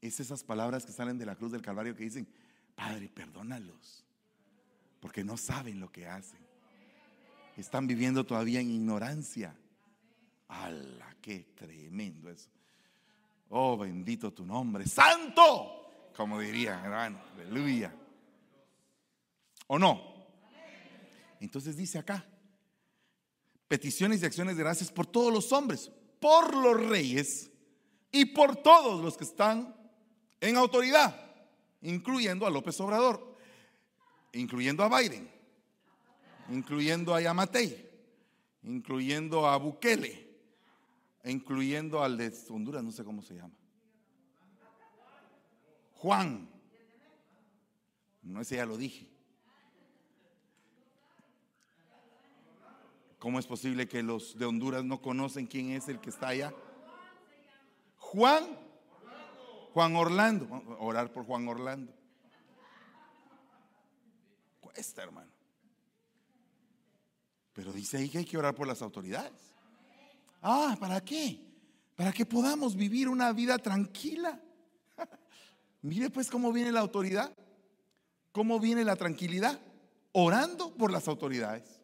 es 0.07 0.19
esas 0.19 0.43
palabras 0.43 0.85
que 0.85 0.91
salen 0.91 1.17
de 1.17 1.25
la 1.25 1.35
cruz 1.35 1.51
del 1.51 1.61
Calvario 1.61 1.95
que 1.95 2.03
dicen, 2.03 2.27
Padre, 2.75 3.09
perdónalos, 3.09 4.03
porque 4.99 5.23
no 5.23 5.37
saben 5.37 5.79
lo 5.79 5.91
que 5.91 6.07
hacen. 6.07 6.39
Están 7.57 7.87
viviendo 7.87 8.25
todavía 8.25 8.59
en 8.59 8.71
ignorancia. 8.71 9.55
¡Hala! 10.47 11.15
¡Qué 11.21 11.53
tremendo 11.55 12.29
eso! 12.29 12.49
Oh, 13.49 13.77
bendito 13.77 14.33
tu 14.33 14.45
nombre, 14.45 14.87
santo 14.87 15.83
como 16.15 16.39
dirían, 16.39 16.83
hermano. 16.83 17.19
Aleluya. 17.35 17.93
¿O 19.67 19.79
no? 19.79 20.13
Entonces 21.39 21.75
dice 21.75 21.99
acá, 21.99 22.25
peticiones 23.67 24.21
y 24.21 24.25
acciones 24.25 24.55
de 24.55 24.63
gracias 24.63 24.91
por 24.91 25.05
todos 25.05 25.33
los 25.33 25.51
hombres, 25.51 25.91
por 26.19 26.55
los 26.55 26.79
reyes 26.87 27.51
y 28.11 28.25
por 28.25 28.55
todos 28.57 29.03
los 29.03 29.17
que 29.17 29.25
están 29.25 29.75
en 30.43 30.57
autoridad, 30.57 31.15
incluyendo 31.81 32.45
a 32.45 32.49
López 32.49 32.77
Obrador, 32.81 33.37
incluyendo 34.33 34.83
a 34.83 34.99
Biden, 34.99 35.29
incluyendo 36.49 37.15
a 37.15 37.21
Yamatei, 37.21 37.89
incluyendo 38.63 39.47
a 39.47 39.55
Bukele, 39.55 40.27
incluyendo 41.23 42.03
al 42.03 42.17
de 42.17 42.33
Honduras, 42.49 42.83
no 42.83 42.91
sé 42.91 43.05
cómo 43.05 43.21
se 43.21 43.35
llama. 43.35 43.53
Juan. 45.93 46.49
No, 48.21 48.41
ese 48.41 48.57
ya 48.57 48.65
lo 48.65 48.75
dije. 48.75 49.09
¿Cómo 53.17 53.39
es 53.39 53.47
posible 53.47 53.87
que 53.87 54.03
los 54.03 54.37
de 54.37 54.43
Honduras 54.43 54.83
no 54.83 55.01
conocen 55.01 55.47
quién 55.47 55.71
es 55.71 55.87
el 55.87 56.01
que 56.01 56.09
está 56.09 56.27
allá? 56.27 56.53
Juan. 57.95 58.62
Juan 59.73 59.95
Orlando. 59.95 60.47
Orar 60.79 61.11
por 61.11 61.25
Juan 61.25 61.47
Orlando. 61.47 61.91
Cuesta, 64.61 65.03
hermano. 65.03 65.31
Pero 67.53 67.71
dice 67.71 67.97
ahí 67.97 68.09
que 68.09 68.19
hay 68.19 68.25
que 68.25 68.37
orar 68.37 68.55
por 68.55 68.67
las 68.67 68.81
autoridades. 68.81 69.53
Ah, 70.41 70.75
¿para 70.79 71.01
qué? 71.01 71.39
Para 71.95 72.11
que 72.11 72.25
podamos 72.25 72.75
vivir 72.75 73.09
una 73.09 73.31
vida 73.31 73.57
tranquila. 73.57 74.39
Mire 75.81 76.09
pues 76.09 76.29
cómo 76.29 76.51
viene 76.51 76.71
la 76.71 76.79
autoridad. 76.79 77.35
¿Cómo 78.31 78.59
viene 78.59 78.83
la 78.83 78.95
tranquilidad? 78.95 79.59
Orando 80.11 80.73
por 80.73 80.91
las 80.91 81.07
autoridades. 81.07 81.79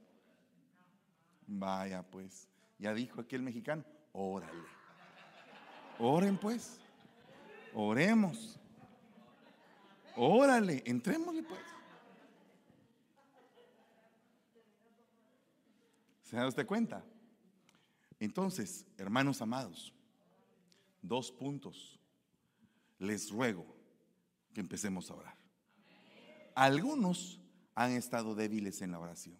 Vaya 1.45 2.03
pues, 2.03 2.47
ya 2.77 2.93
dijo 2.93 3.21
aquí 3.21 3.35
el 3.35 3.41
mexicano, 3.41 3.83
órale. 4.11 4.63
Oren 5.97 6.37
pues, 6.37 6.79
oremos. 7.73 8.59
Órale, 10.15 10.83
entrémosle 10.85 11.43
pues. 11.43 11.61
¿Se 16.23 16.35
da 16.35 16.47
usted 16.47 16.67
cuenta? 16.67 17.03
Entonces, 18.19 18.85
hermanos 18.97 19.41
amados, 19.41 19.93
dos 21.01 21.31
puntos. 21.31 21.99
Les 22.99 23.31
ruego 23.31 23.65
que 24.53 24.59
empecemos 24.59 25.09
a 25.09 25.15
orar. 25.15 25.35
Algunos 26.53 27.39
han 27.73 27.91
estado 27.91 28.35
débiles 28.35 28.81
en 28.81 28.91
la 28.91 28.99
oración. 28.99 29.37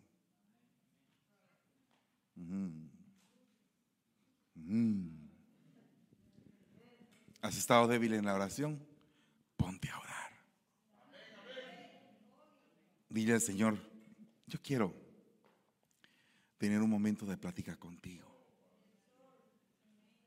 ¿Has 7.41 7.57
estado 7.57 7.87
débil 7.87 8.13
en 8.13 8.25
la 8.25 8.33
oración? 8.33 8.79
Ponte 9.55 9.89
a 9.89 9.99
orar. 9.99 10.31
Dile 13.09 13.33
al 13.33 13.41
Señor, 13.41 13.77
yo 14.47 14.59
quiero 14.61 14.93
tener 16.57 16.81
un 16.81 16.89
momento 16.89 17.25
de 17.25 17.37
plática 17.37 17.75
contigo. 17.75 18.27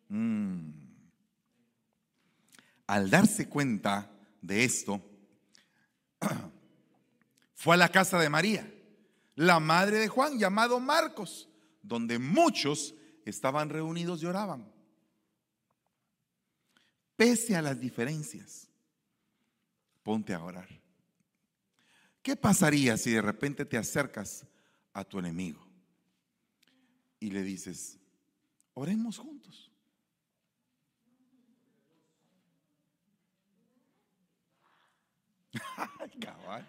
Mm. 0.08 0.70
Al 2.86 3.10
darse 3.10 3.48
cuenta 3.48 4.10
de 4.40 4.64
esto, 4.64 5.00
fue 7.54 7.74
a 7.74 7.78
la 7.78 7.88
casa 7.88 8.18
de 8.18 8.28
María, 8.28 8.70
la 9.36 9.60
madre 9.60 9.98
de 9.98 10.08
Juan, 10.08 10.38
llamado 10.38 10.80
Marcos 10.80 11.48
donde 11.82 12.18
muchos 12.18 12.94
estaban 13.24 13.68
reunidos 13.68 14.22
y 14.22 14.26
oraban. 14.26 14.71
Pese 17.22 17.54
a 17.54 17.62
las 17.62 17.78
diferencias, 17.78 18.68
ponte 20.02 20.34
a 20.34 20.42
orar. 20.42 20.68
¿Qué 22.20 22.34
pasaría 22.34 22.96
si 22.96 23.12
de 23.12 23.22
repente 23.22 23.64
te 23.64 23.78
acercas 23.78 24.44
a 24.92 25.04
tu 25.04 25.20
enemigo 25.20 25.64
y 27.20 27.30
le 27.30 27.44
dices, 27.44 27.96
oremos 28.74 29.18
juntos? 29.18 29.70
Cabal. 36.20 36.66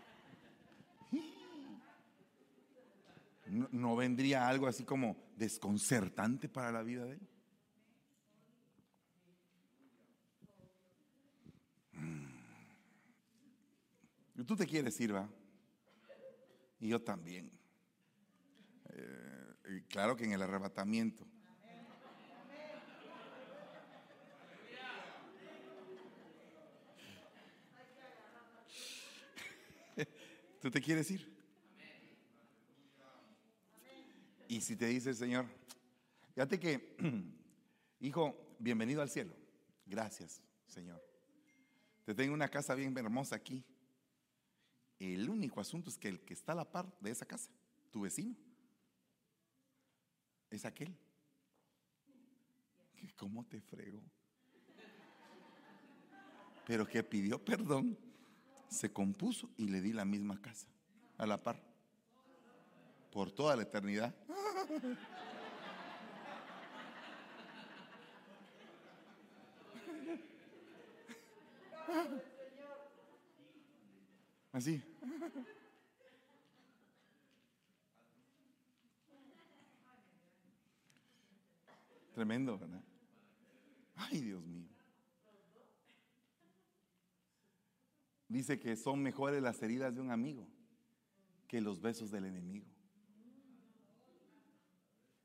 ¿No, 3.72 3.96
vendría 3.96 4.48
algo 4.48 4.68
así 4.68 4.84
como 4.84 5.18
desconcertante 5.36 6.48
para 6.48 6.72
la 6.72 6.84
vida 6.84 7.06
de 7.06 7.14
él? 7.14 7.33
Tú 14.46 14.56
te 14.56 14.66
quieres 14.66 15.00
ir, 15.00 15.16
¿va? 15.16 15.30
Y 16.80 16.90
yo 16.90 17.02
también. 17.02 17.52
Eh, 18.90 19.84
claro 19.88 20.16
que 20.16 20.26
en 20.26 20.34
el 20.34 20.42
arrebatamiento. 20.42 21.26
¿Tú 30.62 30.70
te 30.72 30.82
quieres 30.82 31.10
ir? 31.12 31.32
Y 34.48 34.60
si 34.62 34.76
te 34.76 34.88
dice 34.88 35.12
el 35.12 35.16
Señor, 35.16 35.46
fíjate 36.34 36.60
que, 36.60 36.98
hijo, 38.02 38.56
bienvenido 38.60 39.02
al 39.02 39.10
cielo. 39.10 39.34
Gracias, 39.86 40.42
Señor. 40.68 41.02
Te 42.06 42.14
tengo 42.14 42.34
una 42.34 42.50
casa 42.50 42.76
bien 42.76 42.98
hermosa 42.98 43.36
aquí. 43.36 43.64
El 45.12 45.30
único 45.30 45.60
asunto 45.60 45.90
es 45.90 45.98
que 45.98 46.08
el 46.08 46.22
que 46.22 46.34
está 46.34 46.54
a 46.54 46.56
la 46.56 46.72
par 46.72 46.88
de 47.02 47.12
esa 47.12 47.26
casa, 47.26 47.52
tu 47.92 48.00
vecino, 48.02 48.38
es 50.50 50.64
aquel. 50.64 50.96
Que 52.96 53.12
cómo 53.14 53.46
te 53.46 53.60
fregó. 53.60 54.02
Pero 56.66 56.88
que 56.88 57.04
pidió 57.04 57.44
perdón, 57.44 57.98
se 58.70 58.94
compuso 58.94 59.50
y 59.58 59.68
le 59.68 59.82
di 59.82 59.92
la 59.92 60.06
misma 60.06 60.42
casa, 60.42 60.68
a 61.18 61.26
la 61.26 61.44
par, 61.44 61.62
por 63.12 63.30
toda 63.30 63.58
la 63.58 63.64
eternidad. 63.64 64.16
Así. 74.54 74.93
Tremendo, 82.14 82.58
¿verdad? 82.58 82.84
Ay, 83.96 84.22
Dios 84.22 84.46
mío. 84.46 84.70
Dice 88.28 88.60
que 88.60 88.76
son 88.76 89.02
mejores 89.02 89.42
las 89.42 89.62
heridas 89.62 89.96
de 89.96 90.02
un 90.02 90.12
amigo 90.12 90.48
que 91.48 91.62
los 91.62 91.82
besos 91.82 92.10
del 92.10 92.26
enemigo. 92.26 92.66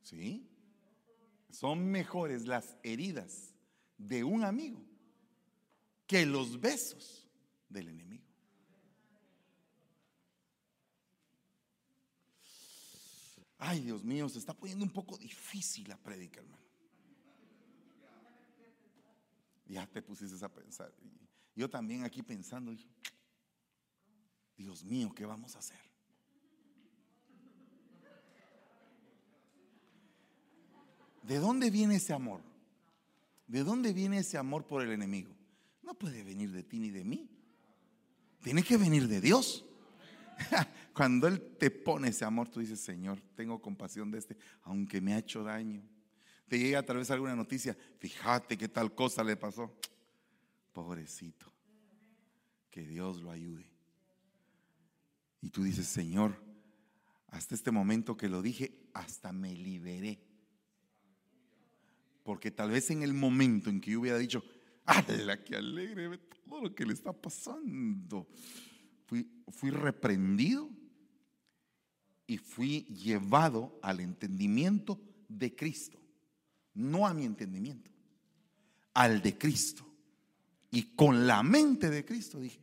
¿Sí? 0.03 0.47
Son 1.51 1.91
mejores 1.91 2.47
las 2.47 2.77
heridas 2.83 3.55
de 3.97 4.25
un 4.25 4.45
amigo 4.45 4.85
que 6.07 6.27
los 6.27 6.61
besos 6.61 7.27
del 7.69 7.89
enemigo. 7.89 8.28
Ay, 13.59 13.81
Dios 13.81 14.05
mío, 14.05 14.29
se 14.29 14.39
está 14.39 14.55
poniendo 14.55 14.85
un 14.85 14.93
poco 14.93 15.19
difícil 15.19 15.89
la 15.89 15.97
prédica, 15.97 16.41
hermano. 16.41 16.63
Ya 19.67 19.87
te 19.87 20.01
pusiste 20.01 20.43
a 20.43 20.49
pensar. 20.49 20.93
Yo 21.55 21.69
también 21.69 22.05
aquí 22.05 22.23
pensando, 22.23 22.73
Dios 24.57 24.85
mío, 24.85 25.13
¿qué 25.15 25.27
vamos 25.27 25.57
a 25.57 25.59
hacer? 25.59 25.81
¿De 31.25 31.39
dónde 31.39 31.71
viene 31.71 31.97
ese 31.97 32.15
amor? 32.15 32.41
¿De 33.47 33.65
dónde 33.65 33.93
viene 33.93 34.19
ese 34.19 34.39
amor 34.39 34.67
por 34.67 34.83
el 34.83 34.93
enemigo? 34.93 35.35
No 35.83 35.95
puede 35.95 36.23
venir 36.23 36.53
de 36.53 36.63
ti 36.63 36.79
ni 36.79 36.91
de 36.91 37.05
mí. 37.05 37.29
Tiene 38.43 38.63
que 38.63 38.77
venir 38.77 39.09
de 39.09 39.21
Dios. 39.21 39.65
Cuando 40.99 41.29
Él 41.29 41.41
te 41.57 41.71
pone 41.71 42.09
ese 42.09 42.25
amor, 42.25 42.49
tú 42.49 42.59
dices, 42.59 42.81
Señor, 42.81 43.21
tengo 43.37 43.63
compasión 43.63 44.11
de 44.11 44.19
este, 44.19 44.37
aunque 44.63 45.01
me 45.01 45.15
ha 45.15 45.19
hecho 45.19 45.45
daño. 45.45 45.81
Te 46.49 46.59
llega 46.59 46.83
tal 46.83 46.97
vez 46.97 47.09
alguna 47.13 47.37
noticia, 47.37 47.77
fíjate 48.01 48.59
que 48.59 48.69
tal 48.69 48.93
cosa 48.97 49.23
le 49.23 49.37
pasó. 49.37 49.73
Pobrecito, 50.73 51.47
que 52.69 52.85
Dios 52.85 53.23
lo 53.23 53.31
ayude. 53.31 53.71
Y 55.41 55.51
tú 55.51 55.63
dices, 55.63 55.87
Señor, 55.87 56.43
hasta 57.29 57.55
este 57.55 57.71
momento 57.71 58.17
que 58.17 58.29
lo 58.29 58.43
dije, 58.43 58.91
hasta 58.93 59.31
me 59.31 59.55
liberé 59.55 60.19
porque 62.25 62.51
tal 62.51 62.73
vez 62.73 62.91
en 62.91 63.05
el 63.05 63.15
momento 63.15 63.71
en 63.71 63.81
que 63.81 63.93
yo 63.93 64.01
hubiera 64.01 64.19
dicho, 64.19 64.43
¡ala, 64.85 65.45
qué 65.45 65.55
alegre 65.55 66.19
todo 66.45 66.63
lo 66.63 66.75
que 66.75 66.85
le 66.85 66.93
está 66.93 67.13
pasando! 67.13 68.27
Fui, 69.07 69.45
fui 69.47 69.71
reprendido 69.71 70.69
y 72.29 72.37
fui 72.37 72.83
llevado 72.85 73.81
al 73.83 74.01
entendimiento 74.01 75.01
de 75.29 75.57
Cristo, 75.57 75.99
no 76.75 77.07
a 77.07 77.15
mi 77.15 77.25
entendimiento, 77.25 77.91
al 78.93 79.23
de 79.23 79.37
Cristo. 79.37 79.85
Y 80.71 80.95
con 80.95 81.27
la 81.27 81.43
mente 81.43 81.89
de 81.89 82.05
Cristo 82.05 82.39
dije, 82.39 82.61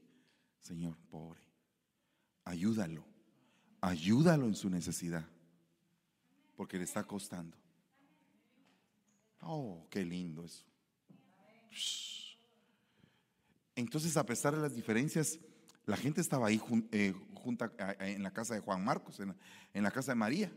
Señor, 0.61 0.95
pobre, 1.09 1.41
ayúdalo, 2.43 3.03
ayúdalo 3.81 4.45
en 4.45 4.55
su 4.55 4.69
necesidad, 4.69 5.27
porque 6.55 6.77
le 6.77 6.83
está 6.83 7.03
costando. 7.03 7.57
Oh, 9.41 9.87
qué 9.89 10.05
lindo 10.05 10.45
eso. 10.45 10.63
Entonces, 13.75 14.15
a 14.15 14.25
pesar 14.25 14.55
de 14.55 14.61
las 14.61 14.75
diferencias, 14.75 15.39
la 15.85 15.97
gente 15.97 16.21
estaba 16.21 16.47
ahí 16.47 16.61
eh, 16.91 17.13
junta 17.33 17.71
en 17.99 18.23
la 18.23 18.31
casa 18.31 18.55
de 18.55 18.59
Juan 18.59 18.83
Marcos, 18.83 19.19
en 19.19 19.83
la, 19.83 19.91
casa 19.91 20.11
de 20.11 20.15
María. 20.15 20.51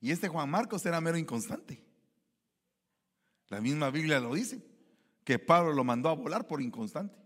Y 0.00 0.10
este 0.10 0.28
Juan 0.28 0.50
Marcos 0.50 0.84
era 0.84 1.00
mero 1.00 1.16
inconstante. 1.16 1.84
La 3.48 3.60
misma 3.60 3.90
Biblia 3.90 4.20
lo 4.20 4.34
dice, 4.34 4.62
que 5.24 5.38
Pablo 5.38 5.72
lo 5.72 5.84
mandó 5.84 6.08
a 6.08 6.14
volar 6.14 6.46
por 6.46 6.60
inconstante. 6.60 7.16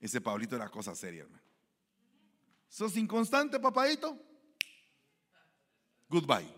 Ese 0.00 0.20
Pablito 0.20 0.56
era 0.56 0.68
cosa 0.68 0.94
seria, 0.94 1.22
hermano. 1.22 1.42
¿Sos 2.68 2.96
inconstante, 2.96 3.60
papadito? 3.60 4.18
Goodbye. 6.08 6.48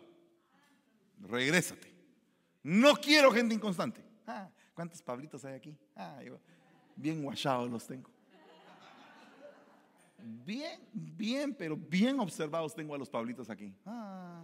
Regrésate. 1.20 1.93
No 2.62 2.95
quiero 2.95 3.32
gente 3.32 3.55
inconstante. 3.55 4.03
¿Cuántos 4.75 5.01
Pablitos 5.01 5.45
hay 5.45 5.55
aquí? 5.55 5.77
Ah, 5.95 6.20
bien 6.97 7.22
guachados 7.22 7.70
los 7.70 7.87
tengo. 7.87 8.11
Bien, 10.18 10.81
bien, 10.93 11.55
pero 11.55 11.77
bien 11.77 12.18
observados 12.18 12.75
tengo 12.75 12.95
a 12.95 12.99
los 12.99 13.09
Pablitos 13.09 13.49
aquí. 13.51 13.72
Ah. 13.87 14.43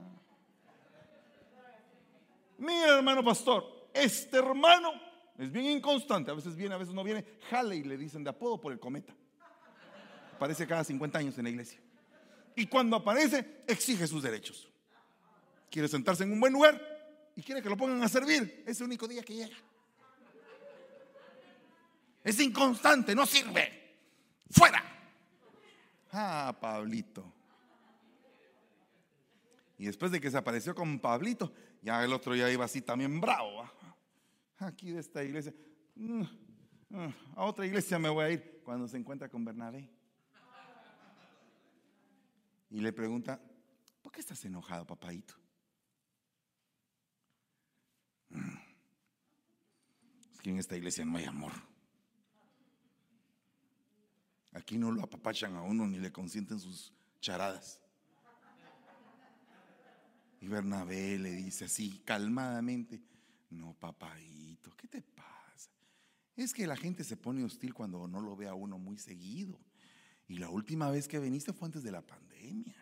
Mira, 2.58 2.98
hermano 2.98 3.24
pastor, 3.24 3.88
este 3.92 4.36
hermano 4.36 4.92
es 5.38 5.50
bien 5.50 5.66
inconstante. 5.66 6.30
A 6.30 6.34
veces 6.34 6.54
viene, 6.54 6.74
a 6.74 6.78
veces 6.78 6.94
no 6.94 7.02
viene. 7.02 7.24
y 7.74 7.82
le 7.82 7.96
dicen 7.96 8.22
de 8.22 8.30
apodo 8.30 8.60
por 8.60 8.72
el 8.72 8.78
cometa. 8.78 9.14
Aparece 10.36 10.66
cada 10.66 10.84
50 10.84 11.18
años 11.18 11.38
en 11.38 11.44
la 11.44 11.50
iglesia. 11.50 11.80
Y 12.54 12.66
cuando 12.66 12.96
aparece, 12.96 13.62
exige 13.66 14.06
sus 14.06 14.22
derechos. 14.22 14.70
Quiere 15.70 15.88
sentarse 15.88 16.24
en 16.24 16.32
un 16.32 16.40
buen 16.40 16.52
lugar 16.52 16.80
y 17.34 17.42
quiere 17.42 17.62
que 17.62 17.68
lo 17.68 17.76
pongan 17.76 18.02
a 18.02 18.08
servir. 18.08 18.62
Es 18.66 18.80
el 18.80 18.86
único 18.86 19.08
día 19.08 19.22
que 19.22 19.34
llega. 19.34 19.56
Es 22.22 22.38
inconstante, 22.40 23.14
no 23.14 23.26
sirve. 23.26 23.96
Fuera. 24.50 24.82
Ah, 26.12 26.56
Pablito. 26.60 27.32
Y 29.78 29.86
después 29.86 30.12
de 30.12 30.20
que 30.20 30.30
se 30.30 30.36
apareció 30.36 30.74
con 30.74 30.98
Pablito, 30.98 31.52
ya 31.80 32.04
el 32.04 32.12
otro 32.12 32.34
ya 32.34 32.50
iba 32.50 32.64
así 32.64 32.82
también 32.82 33.20
bravo. 33.20 33.64
Aquí 34.58 34.90
de 34.90 35.00
esta 35.00 35.24
iglesia. 35.24 35.54
Mm, 35.94 36.22
mm, 36.90 37.14
a 37.36 37.44
otra 37.44 37.64
iglesia 37.64 37.98
me 37.98 38.10
voy 38.10 38.24
a 38.24 38.30
ir 38.30 38.60
cuando 38.62 38.86
se 38.86 38.98
encuentra 38.98 39.28
con 39.28 39.44
Bernabé. 39.44 39.88
Y 42.68 42.80
le 42.80 42.92
pregunta, 42.92 43.40
¿por 44.02 44.12
qué 44.12 44.20
estás 44.20 44.44
enojado, 44.44 44.86
papadito? 44.86 45.34
Mm. 48.28 48.56
Es 50.34 50.40
que 50.40 50.50
en 50.50 50.58
esta 50.58 50.76
iglesia 50.76 51.04
no 51.04 51.16
hay 51.16 51.24
amor. 51.24 51.69
Aquí 54.52 54.78
no 54.78 54.90
lo 54.90 55.02
apapachan 55.02 55.54
a 55.56 55.62
uno 55.62 55.86
ni 55.86 55.98
le 55.98 56.12
consienten 56.12 56.58
sus 56.58 56.92
charadas. 57.20 57.80
Y 60.40 60.48
Bernabé 60.48 61.18
le 61.18 61.32
dice 61.32 61.66
así, 61.66 62.00
calmadamente, 62.04 63.00
no, 63.50 63.74
papadito, 63.74 64.74
¿qué 64.76 64.88
te 64.88 65.02
pasa? 65.02 65.70
Es 66.34 66.54
que 66.54 66.66
la 66.66 66.76
gente 66.76 67.04
se 67.04 67.16
pone 67.16 67.44
hostil 67.44 67.74
cuando 67.74 68.08
no 68.08 68.20
lo 68.20 68.34
ve 68.34 68.48
a 68.48 68.54
uno 68.54 68.78
muy 68.78 68.96
seguido. 68.96 69.58
Y 70.28 70.38
la 70.38 70.48
última 70.48 70.90
vez 70.90 71.06
que 71.06 71.18
viniste 71.18 71.52
fue 71.52 71.66
antes 71.66 71.82
de 71.82 71.92
la 71.92 72.00
pandemia. 72.00 72.74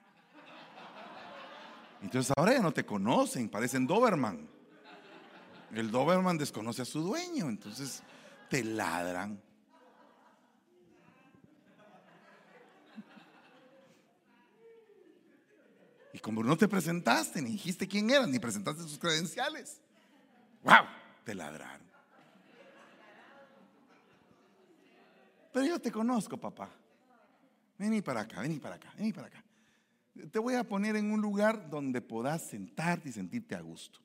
Entonces 2.01 2.33
ahora 2.37 2.53
ya 2.53 2.61
no 2.61 2.73
te 2.73 2.87
conocen, 2.87 3.49
parecen 3.49 3.87
Doberman. 3.87 4.49
El 5.73 5.91
Doberman 5.91 6.39
desconoce 6.39 6.83
a 6.83 6.85
su 6.85 7.01
dueño, 7.01 7.49
entonces 7.49 8.03
te 8.49 8.63
ladran. 8.63 9.43
Y 16.19 16.21
como 16.21 16.43
no 16.43 16.57
te 16.57 16.67
presentaste, 16.67 17.41
ni 17.41 17.53
dijiste 17.53 17.87
quién 17.87 18.11
eras, 18.11 18.27
ni 18.27 18.41
presentaste 18.41 18.83
sus 18.83 18.99
credenciales, 18.99 19.81
¡wow! 20.65 20.85
Te 21.23 21.33
ladraron. 21.33 21.87
Pero 25.53 25.65
yo 25.65 25.79
te 25.79 25.93
conozco, 25.93 26.37
papá. 26.37 26.71
Vení 27.79 28.03
para 28.03 28.23
acá, 28.23 28.41
vení 28.41 28.59
para 28.59 28.75
acá, 28.75 28.93
vení 28.99 29.13
para 29.13 29.29
acá. 29.29 29.45
Te 30.33 30.41
voy 30.41 30.57
a 30.57 30.65
poner 30.65 30.97
en 30.97 31.13
un 31.13 31.21
lugar 31.21 31.71
donde 31.71 32.01
puedas 32.01 32.49
sentarte 32.49 33.11
y 33.11 33.13
sentirte 33.13 33.55
a 33.55 33.61
gusto 33.61 34.01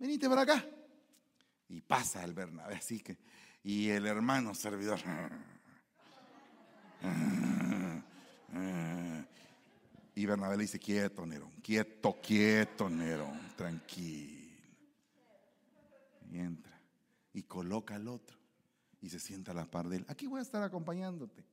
venite 0.00 0.28
para 0.28 0.42
acá. 0.42 0.64
Y 1.68 1.80
pasa 1.80 2.24
el 2.24 2.34
Bernabé, 2.34 2.74
así 2.74 3.00
que, 3.00 3.16
y 3.62 3.88
el 3.88 4.06
hermano 4.06 4.54
servidor. 4.54 4.98
Y 10.14 10.26
Bernabé 10.26 10.56
le 10.56 10.62
dice, 10.62 10.78
quieto, 10.78 11.26
Nerón, 11.26 11.50
quieto, 11.62 12.20
quieto, 12.22 12.88
Nerón, 12.88 13.52
tranquilo. 13.56 14.44
Y 16.30 16.38
entra 16.38 16.80
y 17.32 17.42
coloca 17.42 17.96
al 17.96 18.08
otro 18.08 18.38
y 19.00 19.10
se 19.10 19.18
sienta 19.18 19.52
a 19.52 19.54
la 19.54 19.66
par 19.66 19.88
de 19.88 19.98
él. 19.98 20.06
Aquí 20.08 20.26
voy 20.26 20.38
a 20.38 20.42
estar 20.42 20.62
acompañándote 20.62 21.44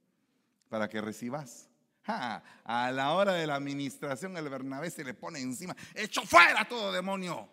para 0.69 0.87
que 0.87 1.01
recibas. 1.01 1.67
a 2.05 2.91
la 2.91 3.13
hora 3.13 3.33
de 3.33 3.45
la 3.45 3.55
administración 3.55 4.35
el 4.37 4.49
Bernabé 4.49 4.89
se 4.89 5.03
le 5.03 5.13
pone 5.13 5.39
encima, 5.39 5.75
hecho 5.93 6.23
fuera 6.23 6.67
todo 6.67 6.91
demonio. 6.91 7.47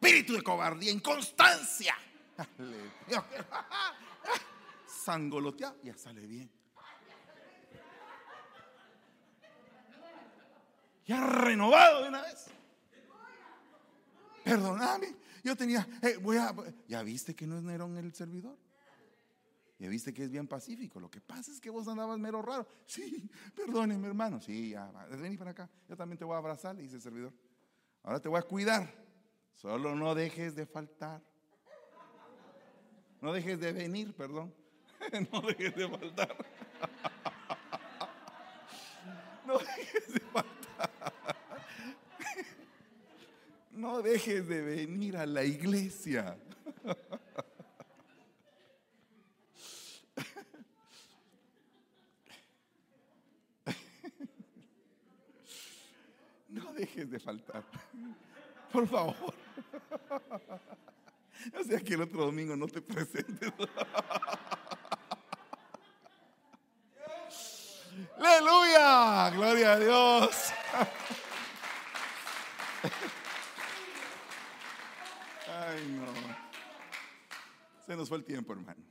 espíritu 0.00 0.32
de 0.32 0.42
cobardía, 0.42 0.90
inconstancia. 0.90 1.94
Sangolotea, 5.04 5.74
ya 5.82 5.96
sale 5.96 6.26
bien. 6.26 6.50
Ya 11.10 11.26
renovado 11.26 12.04
de 12.04 12.08
una 12.08 12.22
vez. 12.22 12.46
Perdóname, 14.44 15.16
yo 15.42 15.56
tenía, 15.56 15.84
eh, 16.02 16.16
voy 16.22 16.36
a, 16.36 16.54
ya 16.86 17.02
viste 17.02 17.34
que 17.34 17.48
no 17.48 17.56
es 17.56 17.64
Nerón 17.64 17.96
el 17.96 18.14
servidor. 18.14 18.56
Ya 19.80 19.88
viste 19.88 20.14
que 20.14 20.22
es 20.22 20.30
bien 20.30 20.46
pacífico. 20.46 21.00
Lo 21.00 21.10
que 21.10 21.20
pasa 21.20 21.50
es 21.50 21.60
que 21.60 21.68
vos 21.68 21.88
andabas 21.88 22.16
mero 22.20 22.42
raro. 22.42 22.64
Sí, 22.86 23.28
perdóneme, 23.56 24.06
hermano. 24.06 24.40
Sí, 24.40 24.70
ya, 24.70 24.88
vení 25.10 25.36
para 25.36 25.50
acá. 25.50 25.68
Yo 25.88 25.96
también 25.96 26.16
te 26.16 26.24
voy 26.24 26.36
a 26.36 26.38
abrazar, 26.38 26.76
le 26.76 26.82
dice 26.82 26.94
el 26.94 27.02
servidor. 27.02 27.32
Ahora 28.04 28.20
te 28.20 28.28
voy 28.28 28.38
a 28.38 28.42
cuidar. 28.42 28.94
Solo 29.56 29.96
no 29.96 30.14
dejes 30.14 30.54
de 30.54 30.64
faltar. 30.64 31.20
No 33.20 33.32
dejes 33.32 33.58
de 33.58 33.72
venir, 33.72 34.14
perdón. 34.14 34.54
No 35.32 35.40
dejes 35.40 35.74
de 35.74 35.88
faltar. 35.88 36.36
No 39.44 39.58
dejes 39.58 40.12
de 40.14 40.20
faltar. 40.20 40.59
No 43.72 44.02
dejes 44.02 44.46
de 44.46 44.60
venir 44.60 45.16
a 45.16 45.24
la 45.24 45.42
iglesia. 45.42 46.36
No 56.48 56.72
dejes 56.72 57.10
de 57.10 57.18
faltar. 57.18 57.64
Por 58.72 58.86
favor. 58.86 59.34
O 61.58 61.64
sea 61.64 61.80
que 61.80 61.94
el 61.94 62.02
otro 62.02 62.26
domingo 62.26 62.54
no 62.56 62.66
te 62.66 62.82
presentes. 62.82 63.52
Aleluya, 68.18 69.30
gloria 69.30 69.72
a 69.72 69.78
Dios. 69.78 70.52
Ay, 75.48 75.86
no. 75.88 76.12
Se 77.86 77.96
nos 77.96 78.08
fue 78.08 78.18
el 78.18 78.24
tiempo, 78.24 78.52
hermano. 78.52 78.82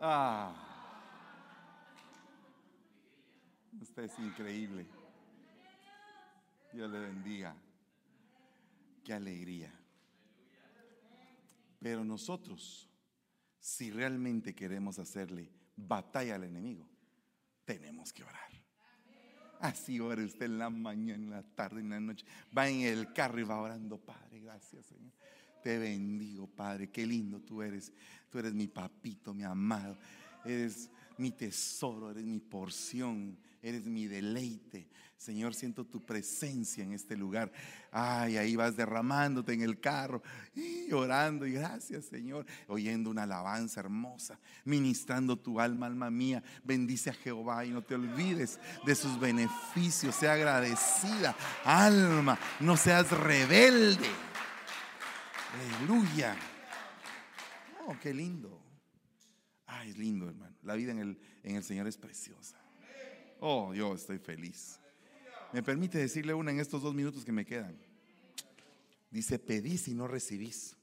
Ah. 0.00 0.54
Usted 3.80 4.04
es 4.04 4.18
increíble. 4.18 4.86
Dios 6.72 6.90
le 6.90 6.98
bendiga. 6.98 7.56
Qué 9.04 9.14
alegría. 9.14 9.72
Pero 11.80 12.04
nosotros, 12.04 12.88
si 13.58 13.90
realmente 13.90 14.54
queremos 14.54 14.98
hacerle 14.98 15.55
batalla 15.76 16.34
al 16.34 16.44
enemigo, 16.44 16.88
tenemos 17.64 18.12
que 18.12 18.24
orar. 18.24 18.46
Así 19.60 20.00
ore 20.00 20.24
usted 20.24 20.46
en 20.46 20.58
la 20.58 20.70
mañana, 20.70 21.14
en 21.22 21.30
la 21.30 21.42
tarde, 21.42 21.80
en 21.80 21.90
la 21.90 22.00
noche. 22.00 22.26
Va 22.56 22.68
en 22.68 22.82
el 22.82 23.12
carro 23.12 23.40
y 23.40 23.44
va 23.44 23.60
orando, 23.60 23.98
Padre, 23.98 24.40
gracias 24.40 24.86
Señor. 24.86 25.12
Te 25.62 25.78
bendigo, 25.78 26.46
Padre. 26.46 26.90
Qué 26.90 27.06
lindo 27.06 27.40
tú 27.40 27.62
eres. 27.62 27.92
Tú 28.30 28.38
eres 28.38 28.54
mi 28.54 28.68
papito, 28.68 29.34
mi 29.34 29.42
amado. 29.42 29.96
Eres 30.44 30.90
mi 31.18 31.32
tesoro, 31.32 32.10
eres 32.10 32.24
mi 32.24 32.38
porción, 32.38 33.36
eres 33.68 33.86
mi 33.86 34.06
deleite. 34.06 34.88
Señor, 35.16 35.54
siento 35.54 35.86
tu 35.86 36.04
presencia 36.04 36.84
en 36.84 36.92
este 36.92 37.16
lugar. 37.16 37.50
Ay, 37.90 38.36
ahí 38.36 38.54
vas 38.54 38.76
derramándote 38.76 39.54
en 39.54 39.62
el 39.62 39.80
carro 39.80 40.22
y 40.54 40.92
orando. 40.92 41.46
Y 41.46 41.52
gracias, 41.52 42.04
Señor, 42.04 42.44
oyendo 42.68 43.10
una 43.10 43.22
alabanza 43.22 43.80
hermosa, 43.80 44.38
ministrando 44.64 45.38
tu 45.38 45.58
alma, 45.58 45.86
alma 45.86 46.10
mía. 46.10 46.42
Bendice 46.64 47.10
a 47.10 47.14
Jehová 47.14 47.64
y 47.64 47.70
no 47.70 47.82
te 47.82 47.94
olvides 47.94 48.60
de 48.84 48.94
sus 48.94 49.18
beneficios. 49.18 50.14
Sea 50.14 50.34
agradecida, 50.34 51.34
alma. 51.64 52.38
No 52.60 52.76
seas 52.76 53.10
rebelde. 53.10 54.10
Aleluya. 55.54 56.36
Oh, 57.86 57.96
qué 58.02 58.12
lindo. 58.12 58.60
Ay, 59.66 59.90
es 59.90 59.98
lindo, 59.98 60.28
hermano. 60.28 60.54
La 60.62 60.74
vida 60.74 60.92
en 60.92 60.98
el, 60.98 61.18
en 61.42 61.56
el 61.56 61.64
Señor 61.64 61.86
es 61.86 61.96
preciosa. 61.96 62.65
Oh, 63.40 63.74
yo 63.74 63.94
estoy 63.94 64.18
feliz. 64.18 64.80
Me 65.52 65.62
permite 65.62 65.98
decirle 65.98 66.34
una 66.34 66.50
en 66.50 66.60
estos 66.60 66.82
dos 66.82 66.94
minutos 66.94 67.24
que 67.24 67.32
me 67.32 67.44
quedan. 67.44 67.76
Dice, 69.10 69.38
pedís 69.38 69.88
y 69.88 69.94
no 69.94 70.08
recibís. 70.08 70.76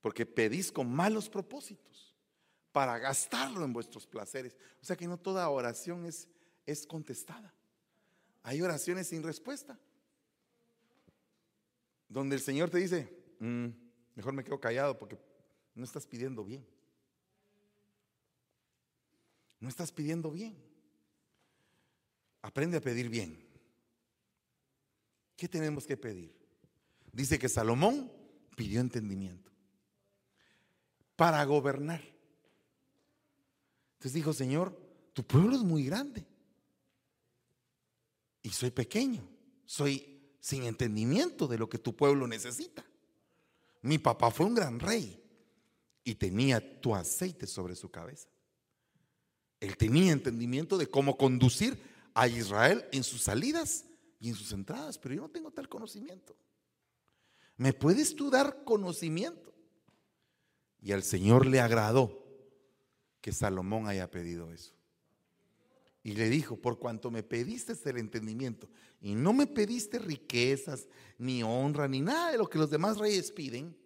Porque 0.00 0.26
pedís 0.26 0.70
con 0.70 0.90
malos 0.90 1.28
propósitos 1.28 2.14
para 2.72 2.98
gastarlo 2.98 3.64
en 3.64 3.72
vuestros 3.72 4.06
placeres. 4.06 4.56
O 4.82 4.84
sea 4.84 4.96
que 4.96 5.06
no 5.06 5.18
toda 5.18 5.48
oración 5.48 6.06
es, 6.06 6.28
es 6.66 6.86
contestada. 6.86 7.54
Hay 8.42 8.60
oraciones 8.60 9.08
sin 9.08 9.22
respuesta. 9.22 9.78
Donde 12.08 12.36
el 12.36 12.42
Señor 12.42 12.70
te 12.70 12.78
dice, 12.78 13.08
mm, 13.40 13.66
mejor 14.14 14.34
me 14.34 14.44
quedo 14.44 14.60
callado 14.60 14.98
porque 14.98 15.18
no 15.74 15.84
estás 15.84 16.06
pidiendo 16.06 16.44
bien. 16.44 16.66
No 19.60 19.68
estás 19.68 19.90
pidiendo 19.90 20.30
bien. 20.30 20.54
Aprende 22.44 22.76
a 22.76 22.80
pedir 22.82 23.08
bien. 23.08 23.42
¿Qué 25.34 25.48
tenemos 25.48 25.86
que 25.86 25.96
pedir? 25.96 26.30
Dice 27.10 27.38
que 27.38 27.48
Salomón 27.48 28.12
pidió 28.54 28.82
entendimiento 28.82 29.50
para 31.16 31.42
gobernar. 31.46 32.04
Entonces 33.94 34.12
dijo, 34.12 34.34
Señor, 34.34 34.78
tu 35.14 35.24
pueblo 35.24 35.56
es 35.56 35.62
muy 35.62 35.86
grande 35.86 36.26
y 38.42 38.50
soy 38.50 38.70
pequeño, 38.70 39.26
soy 39.64 40.20
sin 40.38 40.64
entendimiento 40.64 41.48
de 41.48 41.56
lo 41.56 41.70
que 41.70 41.78
tu 41.78 41.96
pueblo 41.96 42.26
necesita. 42.26 42.84
Mi 43.80 43.96
papá 43.96 44.30
fue 44.30 44.44
un 44.44 44.54
gran 44.54 44.78
rey 44.80 45.18
y 46.04 46.16
tenía 46.16 46.82
tu 46.82 46.94
aceite 46.94 47.46
sobre 47.46 47.74
su 47.74 47.90
cabeza. 47.90 48.28
Él 49.60 49.78
tenía 49.78 50.12
entendimiento 50.12 50.76
de 50.76 50.88
cómo 50.88 51.16
conducir 51.16 51.93
a 52.14 52.28
Israel 52.28 52.84
en 52.92 53.02
sus 53.02 53.22
salidas 53.22 53.84
y 54.20 54.28
en 54.28 54.36
sus 54.36 54.52
entradas, 54.52 54.96
pero 54.98 55.16
yo 55.16 55.22
no 55.22 55.30
tengo 55.30 55.50
tal 55.50 55.68
conocimiento. 55.68 56.36
¿Me 57.56 57.72
puedes 57.72 58.14
tú 58.14 58.30
dar 58.30 58.64
conocimiento? 58.64 59.52
Y 60.80 60.92
al 60.92 61.02
Señor 61.02 61.46
le 61.46 61.60
agradó 61.60 62.24
que 63.20 63.32
Salomón 63.32 63.88
haya 63.88 64.10
pedido 64.10 64.52
eso. 64.52 64.74
Y 66.02 66.12
le 66.12 66.28
dijo, 66.28 66.56
por 66.56 66.78
cuanto 66.78 67.10
me 67.10 67.22
pediste 67.22 67.72
el 67.88 67.96
entendimiento 67.96 68.68
y 69.00 69.14
no 69.14 69.32
me 69.32 69.46
pediste 69.46 69.98
riquezas, 69.98 70.86
ni 71.18 71.42
honra, 71.42 71.88
ni 71.88 72.02
nada 72.02 72.32
de 72.32 72.38
lo 72.38 72.48
que 72.48 72.58
los 72.58 72.70
demás 72.70 72.98
reyes 72.98 73.32
piden, 73.32 73.76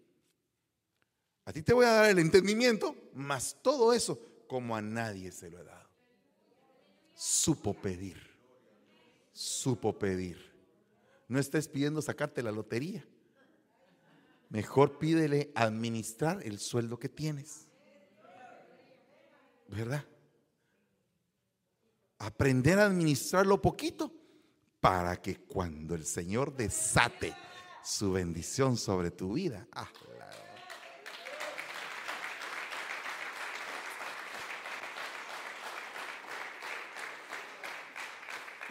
a 1.45 1.53
ti 1.53 1.63
te 1.63 1.73
voy 1.73 1.87
a 1.87 1.93
dar 1.93 2.11
el 2.11 2.19
entendimiento, 2.19 2.95
más 3.15 3.57
todo 3.63 3.93
eso 3.93 4.21
como 4.49 4.75
a 4.75 4.83
nadie 4.83 5.31
se 5.31 5.49
lo 5.49 5.61
he 5.61 5.65
dado 5.65 5.88
supo 7.19 7.75
pedir. 7.75 8.17
Supo 9.33 9.99
pedir. 9.99 10.39
No 11.27 11.41
estés 11.41 11.67
pidiendo 11.67 12.01
sacarte 12.01 12.43
la 12.43 12.53
lotería. 12.53 13.05
Mejor 14.49 14.99
pídele 14.99 15.51
administrar 15.55 16.41
el 16.45 16.59
sueldo 16.59 16.99
que 16.99 17.09
tienes. 17.09 17.67
¿Verdad? 19.67 20.05
Aprender 22.19 22.79
a 22.79 22.87
administrar 22.87 23.47
lo 23.47 23.61
poquito 23.61 24.13
para 24.81 25.21
que 25.21 25.37
cuando 25.41 25.95
el 25.95 26.07
Señor 26.07 26.57
desate 26.57 27.35
su 27.83 28.13
bendición 28.13 28.77
sobre 28.77 29.11
tu 29.11 29.35
vida, 29.35 29.67
ah, 29.73 29.91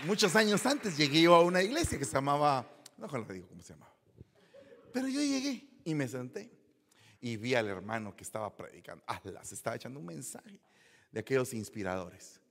muchos 0.05 0.35
años 0.35 0.65
antes 0.65 0.97
llegué 0.97 1.21
yo 1.21 1.35
a 1.35 1.41
una 1.41 1.61
iglesia 1.61 1.97
que 1.97 2.05
se 2.05 2.13
llamaba, 2.13 2.67
no 2.97 3.07
la 3.07 3.33
digo 3.33 3.47
cómo 3.47 3.61
se 3.61 3.73
llamaba, 3.73 3.93
pero 4.93 5.07
yo 5.07 5.21
llegué 5.21 5.67
y 5.83 5.95
me 5.95 6.07
senté 6.07 6.51
y 7.21 7.37
vi 7.37 7.55
al 7.55 7.67
hermano 7.67 8.15
que 8.15 8.23
estaba 8.23 8.55
predicando, 8.55 9.03
ah, 9.07 9.21
se 9.43 9.55
estaba 9.55 9.75
echando 9.75 9.99
un 9.99 10.05
mensaje 10.05 10.59
de 11.11 11.19
aquellos 11.19 11.53
inspiradores. 11.53 12.41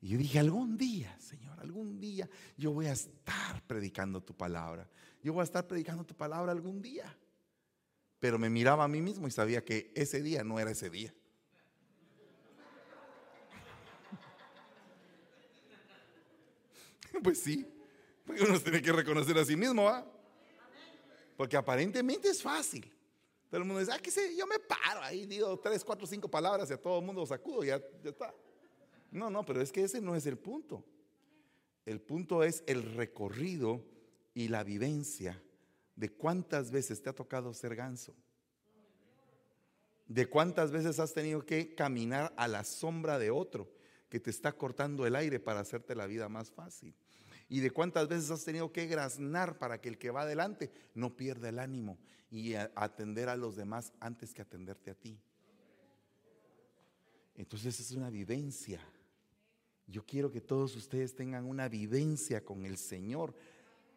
Y 0.00 0.08
yo 0.08 0.18
dije, 0.18 0.38
algún 0.38 0.76
día, 0.76 1.16
Señor, 1.18 1.58
algún 1.60 1.98
día 1.98 2.28
yo 2.56 2.72
voy 2.72 2.86
a 2.86 2.92
estar 2.92 3.62
predicando 3.66 4.22
tu 4.22 4.34
palabra. 4.34 4.88
Yo 5.22 5.32
voy 5.32 5.40
a 5.40 5.44
estar 5.44 5.66
predicando 5.66 6.04
tu 6.04 6.14
palabra 6.14 6.52
algún 6.52 6.80
día. 6.80 7.16
Pero 8.20 8.38
me 8.38 8.48
miraba 8.48 8.84
a 8.84 8.88
mí 8.88 9.00
mismo 9.00 9.26
y 9.26 9.30
sabía 9.30 9.64
que 9.64 9.92
ese 9.94 10.22
día 10.22 10.44
no 10.44 10.58
era 10.58 10.70
ese 10.70 10.90
día. 10.90 11.12
Pues 17.22 17.40
sí, 17.40 17.66
porque 18.26 18.42
uno 18.42 18.58
tiene 18.60 18.82
que 18.82 18.92
reconocer 18.92 19.36
a 19.38 19.44
sí 19.44 19.56
mismo, 19.56 19.84
¿va? 19.84 20.06
Porque 21.36 21.56
aparentemente 21.56 22.28
es 22.28 22.42
fácil. 22.42 22.92
Todo 23.48 23.60
el 23.60 23.66
mundo 23.66 23.80
dice, 23.80 23.92
ah, 23.92 23.98
que 23.98 24.10
sé, 24.10 24.36
yo 24.36 24.46
me 24.46 24.58
paro 24.58 25.02
ahí, 25.02 25.26
digo 25.26 25.58
tres, 25.58 25.84
cuatro, 25.84 26.06
cinco 26.06 26.28
palabras 26.28 26.68
y 26.70 26.72
a 26.72 26.80
todo 26.80 26.98
el 26.98 27.04
mundo 27.04 27.24
sacudo, 27.26 27.62
ya, 27.62 27.80
ya 28.02 28.10
está. 28.10 28.34
No, 29.10 29.30
no, 29.30 29.44
pero 29.44 29.60
es 29.60 29.70
que 29.70 29.84
ese 29.84 30.00
no 30.00 30.16
es 30.16 30.26
el 30.26 30.36
punto. 30.36 30.84
El 31.84 32.00
punto 32.00 32.42
es 32.42 32.64
el 32.66 32.94
recorrido 32.94 33.84
y 34.34 34.48
la 34.48 34.64
vivencia 34.64 35.40
de 35.94 36.10
cuántas 36.10 36.70
veces 36.70 37.00
te 37.00 37.08
ha 37.08 37.14
tocado 37.14 37.54
ser 37.54 37.76
ganso. 37.76 38.14
De 40.06 40.26
cuántas 40.28 40.72
veces 40.72 40.98
has 40.98 41.14
tenido 41.14 41.46
que 41.46 41.74
caminar 41.74 42.34
a 42.36 42.48
la 42.48 42.64
sombra 42.64 43.18
de 43.18 43.30
otro 43.30 43.75
que 44.08 44.20
te 44.20 44.30
está 44.30 44.52
cortando 44.52 45.06
el 45.06 45.16
aire 45.16 45.40
para 45.40 45.60
hacerte 45.60 45.94
la 45.94 46.06
vida 46.06 46.28
más 46.28 46.50
fácil 46.50 46.94
y 47.48 47.60
de 47.60 47.70
cuántas 47.70 48.08
veces 48.08 48.30
has 48.30 48.44
tenido 48.44 48.72
que 48.72 48.86
graznar 48.86 49.58
para 49.58 49.80
que 49.80 49.88
el 49.88 49.98
que 49.98 50.10
va 50.10 50.22
adelante 50.22 50.70
no 50.94 51.16
pierda 51.16 51.48
el 51.48 51.58
ánimo 51.58 51.98
y 52.30 52.54
atender 52.54 53.28
a 53.28 53.36
los 53.36 53.56
demás 53.56 53.92
antes 54.00 54.34
que 54.34 54.42
atenderte 54.42 54.90
a 54.90 54.94
ti. 54.94 55.18
Entonces 57.36 57.78
es 57.78 57.92
una 57.92 58.10
vivencia. 58.10 58.80
Yo 59.86 60.04
quiero 60.04 60.32
que 60.32 60.40
todos 60.40 60.74
ustedes 60.74 61.14
tengan 61.14 61.44
una 61.44 61.68
vivencia 61.68 62.44
con 62.44 62.66
el 62.66 62.76
Señor. 62.76 63.34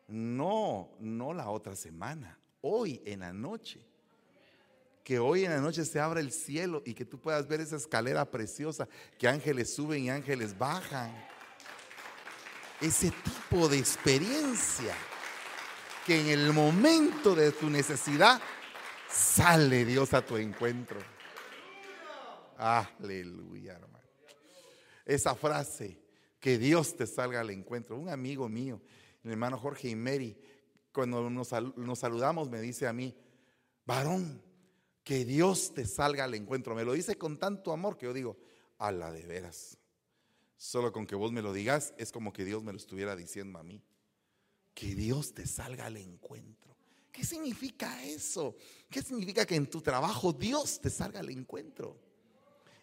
No, 0.08 0.92
no 1.00 1.34
la 1.34 1.50
otra 1.50 1.76
semana, 1.76 2.40
hoy 2.62 3.02
en 3.06 3.22
la 3.22 3.34
noche. 3.34 3.89
Que 5.10 5.18
hoy 5.18 5.44
en 5.44 5.50
la 5.50 5.60
noche 5.60 5.86
se 5.86 6.00
abra 6.00 6.20
el 6.20 6.32
cielo 6.32 6.84
y 6.86 6.94
que 6.94 7.04
tú 7.04 7.20
puedas 7.20 7.48
ver 7.48 7.62
esa 7.62 7.78
escalera 7.78 8.30
preciosa 8.30 8.88
que 9.18 9.28
ángeles 9.28 9.74
suben 9.74 10.04
y 10.04 10.12
ángeles 10.12 10.56
bajan 10.56 11.12
ese 12.80 13.10
tipo 13.10 13.68
de 13.68 13.80
experiencia 13.80 14.94
que 16.06 16.22
en 16.22 16.28
el 16.28 16.54
momento 16.54 17.34
de 17.34 17.52
tu 17.52 17.72
necesidad 17.72 18.40
sale 19.10 19.84
Dios 19.84 20.14
a 20.14 20.24
tu 20.24 20.38
encuentro. 20.38 21.00
Aleluya, 22.56 23.78
hermano. 23.78 24.06
Esa 25.08 25.34
frase, 25.34 25.98
que 26.40 26.60
Dios 26.60 26.96
te 26.96 27.08
salga 27.08 27.40
al 27.40 27.50
encuentro. 27.50 27.98
Un 27.98 28.10
amigo 28.10 28.48
mío, 28.48 28.80
el 29.24 29.32
hermano 29.32 29.58
Jorge 29.58 29.90
y 29.90 29.96
Mary, 29.96 30.40
cuando 30.94 31.32
nos, 31.32 31.52
nos 31.78 31.98
saludamos, 31.98 32.48
me 32.48 32.62
dice 32.62 32.86
a 32.86 32.94
mí, 32.94 33.18
varón, 33.88 34.48
que 35.10 35.26
Dios 35.26 35.74
te 35.74 35.88
salga 35.88 36.26
al 36.26 36.36
encuentro. 36.36 36.76
Me 36.76 36.86
lo 36.86 36.94
dice 36.94 37.18
con 37.18 37.40
tanto 37.40 37.72
amor 37.72 37.98
que 37.98 38.06
yo 38.06 38.14
digo, 38.14 38.38
a 38.78 38.92
la 38.92 39.12
de 39.12 39.26
veras. 39.26 39.76
Solo 40.56 40.92
con 40.92 41.08
que 41.08 41.16
vos 41.16 41.32
me 41.32 41.42
lo 41.42 41.52
digas 41.52 41.96
es 41.98 42.12
como 42.12 42.32
que 42.32 42.46
Dios 42.46 42.64
me 42.64 42.72
lo 42.72 42.78
estuviera 42.78 43.16
diciendo 43.16 43.58
a 43.58 43.64
mí. 43.64 43.82
Que 44.76 44.94
Dios 44.94 45.34
te 45.34 45.48
salga 45.48 45.88
al 45.88 45.98
encuentro. 45.98 46.78
¿Qué 47.12 47.26
significa 47.26 48.04
eso? 48.04 48.56
¿Qué 48.88 49.02
significa 49.02 49.48
que 49.48 49.56
en 49.56 49.68
tu 49.68 49.82
trabajo 49.82 50.32
Dios 50.32 50.80
te 50.80 50.92
salga 50.92 51.22
al 51.22 51.32
encuentro? 51.32 51.98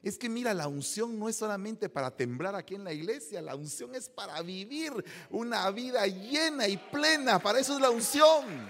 Es 0.03 0.19
que 0.19 0.29
mira, 0.29 0.53
la 0.53 0.67
unción 0.67 1.21
no 1.21 1.29
es 1.29 1.37
solamente 1.37 1.89
para 1.89 2.11
temblar 2.11 2.57
aquí 2.57 2.75
en 2.75 2.83
la 2.83 2.93
iglesia, 2.93 3.41
la 3.41 3.55
unción 3.55 3.95
es 3.95 4.09
para 4.09 4.43
vivir 4.43 4.93
una 5.31 5.71
vida 5.71 6.05
llena 6.09 6.67
y 6.67 6.77
plena. 6.77 7.39
Para 7.39 7.61
eso 7.61 7.75
es 7.75 7.81
la 7.81 7.91
unción. 7.91 8.69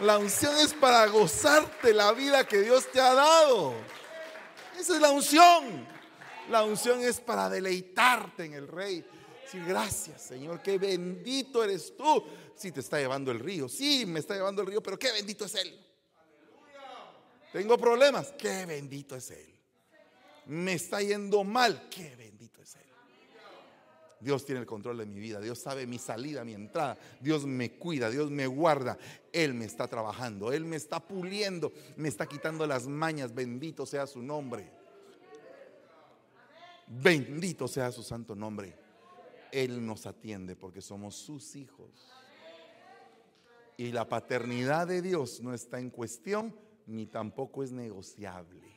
La 0.00 0.18
unción 0.18 0.56
es 0.56 0.74
para 0.74 1.06
gozarte 1.06 1.94
la 1.94 2.12
vida 2.12 2.46
que 2.46 2.62
Dios 2.62 2.90
te 2.90 3.00
ha 3.00 3.14
dado. 3.14 3.74
Esa 4.78 4.96
es 4.96 5.00
la 5.00 5.10
unción. 5.10 5.86
La 6.50 6.64
unción 6.64 7.00
es 7.00 7.20
para 7.20 7.48
deleitarte 7.48 8.44
en 8.44 8.54
el 8.54 8.66
Rey. 8.66 9.04
Decir 9.42 9.64
gracias, 9.64 10.22
Señor, 10.22 10.60
qué 10.62 10.78
bendito 10.78 11.62
eres 11.62 11.96
tú. 11.96 12.24
Sí, 12.56 12.72
te 12.72 12.80
está 12.80 12.98
llevando 12.98 13.30
el 13.30 13.38
río. 13.38 13.68
Sí, 13.68 14.04
me 14.04 14.18
está 14.18 14.34
llevando 14.34 14.62
el 14.62 14.68
río, 14.68 14.82
pero 14.82 14.98
qué 14.98 15.12
bendito 15.12 15.44
es 15.44 15.54
Él. 15.54 15.80
Tengo 17.52 17.78
problemas. 17.78 18.32
Qué 18.36 18.66
bendito 18.66 19.14
es 19.14 19.30
Él. 19.30 19.54
Me 20.46 20.72
está 20.72 21.00
yendo 21.02 21.44
mal. 21.44 21.88
Qué 21.88 22.16
bendito. 22.16 22.33
Dios 24.24 24.44
tiene 24.46 24.62
el 24.62 24.66
control 24.66 24.98
de 24.98 25.06
mi 25.06 25.20
vida. 25.20 25.38
Dios 25.38 25.58
sabe 25.58 25.86
mi 25.86 25.98
salida, 25.98 26.44
mi 26.44 26.54
entrada. 26.54 26.98
Dios 27.20 27.44
me 27.44 27.72
cuida, 27.72 28.08
Dios 28.08 28.30
me 28.30 28.46
guarda. 28.46 28.96
Él 29.32 29.52
me 29.52 29.66
está 29.66 29.86
trabajando, 29.86 30.50
Él 30.52 30.64
me 30.64 30.76
está 30.76 30.98
puliendo, 30.98 31.72
me 31.96 32.08
está 32.08 32.26
quitando 32.26 32.66
las 32.66 32.86
mañas. 32.86 33.34
Bendito 33.34 33.84
sea 33.84 34.06
su 34.06 34.22
nombre. 34.22 34.72
Bendito 36.86 37.68
sea 37.68 37.92
su 37.92 38.02
santo 38.02 38.34
nombre. 38.34 38.74
Él 39.52 39.84
nos 39.84 40.06
atiende 40.06 40.56
porque 40.56 40.80
somos 40.80 41.14
sus 41.14 41.54
hijos. 41.54 41.90
Y 43.76 43.92
la 43.92 44.08
paternidad 44.08 44.86
de 44.86 45.02
Dios 45.02 45.40
no 45.40 45.52
está 45.52 45.78
en 45.78 45.90
cuestión 45.90 46.56
ni 46.86 47.06
tampoco 47.06 47.62
es 47.62 47.72
negociable. 47.72 48.72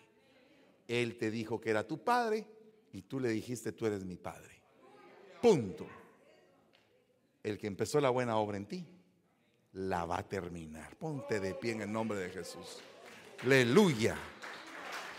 Él 0.88 1.18
te 1.18 1.32
dijo 1.32 1.60
que 1.62 1.70
era 1.70 1.88
tu 1.88 2.04
padre 2.04 2.48
y 2.92 3.04
tú 3.04 3.20
le 3.20 3.30
dijiste, 3.30 3.72
tú 3.72 3.86
eres 3.86 4.04
mi 4.04 4.18
padre. 4.18 4.57
Punto. 5.42 5.88
El 7.44 7.58
que 7.58 7.68
empezó 7.68 8.02
la 8.02 8.10
buena 8.10 8.38
obra 8.38 8.58
en 8.58 8.66
ti, 8.66 8.86
la 9.74 10.06
va 10.06 10.20
a 10.20 10.28
terminar. 10.28 10.96
Ponte 10.98 11.40
de 11.40 11.54
pie 11.54 11.74
en 11.74 11.82
el 11.82 11.92
nombre 11.92 12.18
de 12.18 12.30
Jesús. 12.30 12.80
Aleluya. 13.44 14.18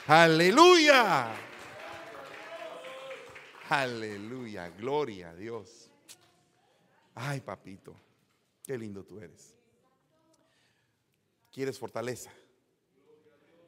Aleluya. 0.06 1.32
Aleluya. 3.68 4.68
Gloria 4.70 5.30
a 5.30 5.34
Dios. 5.34 5.90
Ay, 7.14 7.40
papito, 7.40 7.94
qué 8.64 8.78
lindo 8.78 9.04
tú 9.04 9.20
eres. 9.20 9.54
¿Quieres 11.52 11.78
fortaleza? 11.78 12.30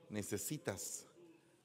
Necesitas 0.08 1.06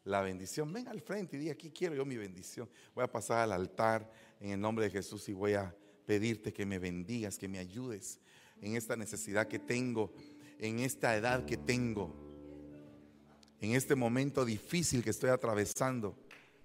la 0.04 0.22
bendición. 0.22 0.72
Ven 0.72 0.88
al 0.88 1.02
frente 1.02 1.38
y 1.38 1.40
di, 1.40 1.50
aquí 1.50 1.72
quiero 1.72 1.96
yo 1.96 2.06
mi 2.06 2.18
bendición. 2.18 2.70
Voy 2.94 3.04
a 3.04 3.12
pasar 3.12 3.40
al 3.40 3.52
altar 3.52 4.10
en 4.40 4.52
el 4.52 4.60
nombre 4.60 4.86
de 4.86 4.92
Jesús 4.92 5.28
y 5.30 5.34
voy 5.34 5.54
a 5.54 5.76
pedirte 6.06 6.54
que 6.54 6.66
me 6.66 6.80
bendigas, 6.80 7.38
que 7.38 7.48
me 7.48 7.60
ayudes 7.60 8.20
en 8.62 8.76
esta 8.76 8.96
necesidad 8.96 9.48
que 9.48 9.60
tengo, 9.60 10.14
en 10.60 10.80
esta 10.80 11.16
edad 11.16 11.46
que 11.46 11.58
tengo, 11.58 12.14
en 13.60 13.72
este 13.72 13.96
momento 13.96 14.46
difícil 14.46 15.04
que 15.04 15.10
estoy 15.10 15.30
atravesando. 15.30 16.18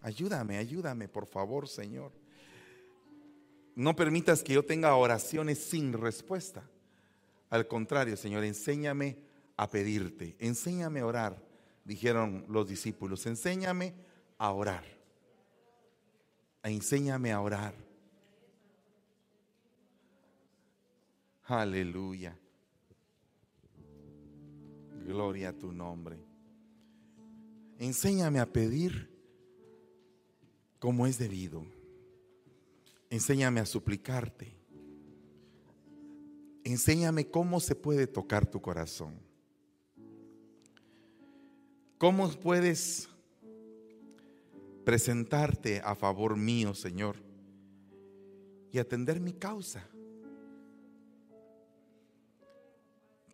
Ayúdame, 0.02 0.56
ayúdame, 0.58 1.08
por 1.08 1.26
favor, 1.26 1.68
Señor. 1.68 2.12
No 3.74 3.96
permitas 3.96 4.42
que 4.42 4.54
yo 4.54 4.64
tenga 4.64 4.94
oraciones 4.94 5.58
sin 5.58 5.92
respuesta. 5.92 6.68
Al 7.48 7.66
contrario, 7.66 8.16
Señor, 8.16 8.44
enséñame 8.44 9.18
a 9.56 9.68
pedirte, 9.70 10.36
enséñame 10.38 11.00
a 11.00 11.06
orar, 11.06 11.42
dijeron 11.84 12.44
los 12.48 12.68
discípulos, 12.68 13.26
enséñame 13.26 13.94
a 14.38 14.52
orar. 14.52 14.99
Enséñame 16.62 17.32
a 17.32 17.40
orar. 17.40 17.74
Aleluya. 21.44 22.38
Gloria 25.04 25.48
a 25.48 25.52
tu 25.52 25.72
nombre. 25.72 26.18
Enséñame 27.78 28.38
a 28.38 28.46
pedir 28.46 29.10
como 30.78 31.06
es 31.06 31.18
debido. 31.18 31.64
Enséñame 33.08 33.60
a 33.60 33.66
suplicarte. 33.66 34.54
Enséñame 36.62 37.26
cómo 37.28 37.58
se 37.58 37.74
puede 37.74 38.06
tocar 38.06 38.46
tu 38.46 38.60
corazón. 38.60 39.14
¿Cómo 41.98 42.30
puedes 42.30 43.09
presentarte 44.84 45.80
a 45.84 45.94
favor 45.94 46.36
mío, 46.36 46.74
Señor, 46.74 47.16
y 48.72 48.78
atender 48.78 49.20
mi 49.20 49.32
causa? 49.32 49.86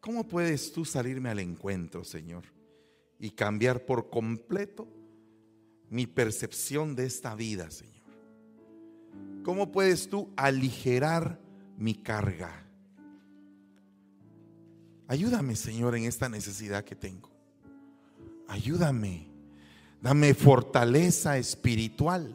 ¿Cómo 0.00 0.26
puedes 0.26 0.72
tú 0.72 0.84
salirme 0.84 1.30
al 1.30 1.40
encuentro, 1.40 2.04
Señor, 2.04 2.44
y 3.18 3.30
cambiar 3.30 3.84
por 3.84 4.08
completo 4.08 4.88
mi 5.90 6.06
percepción 6.06 6.94
de 6.94 7.06
esta 7.06 7.34
vida, 7.34 7.70
Señor? 7.70 7.96
¿Cómo 9.42 9.72
puedes 9.72 10.08
tú 10.08 10.32
aligerar 10.36 11.40
mi 11.76 11.94
carga? 11.94 12.66
Ayúdame, 15.08 15.54
Señor, 15.54 15.94
en 15.96 16.04
esta 16.04 16.28
necesidad 16.28 16.84
que 16.84 16.96
tengo. 16.96 17.30
Ayúdame. 18.48 19.35
Dame 20.00 20.34
fortaleza 20.34 21.38
espiritual. 21.38 22.34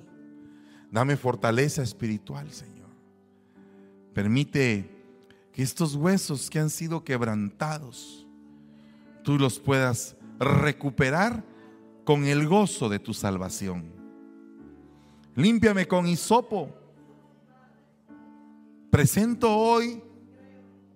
Dame 0.92 1.16
fortaleza 1.16 1.82
espiritual, 1.82 2.52
Señor. 2.52 2.90
Permite 4.14 4.90
que 5.54 5.64
estos 5.64 5.96
huesos 5.96 6.50
que 6.50 6.60
han 6.60 6.70
sido 6.70 7.04
quebrantados, 7.04 8.26
tú 9.24 9.38
los 9.38 9.60
puedas 9.60 10.16
recuperar 10.40 11.44
con 12.04 12.26
el 12.26 12.48
gozo 12.48 12.90
de 12.90 13.00
tu 13.00 13.14
salvación. 13.14 13.86
Límpiame 15.36 15.88
con 15.88 16.08
hisopo. 16.08 16.70
Presento 18.90 19.56
hoy 19.56 20.02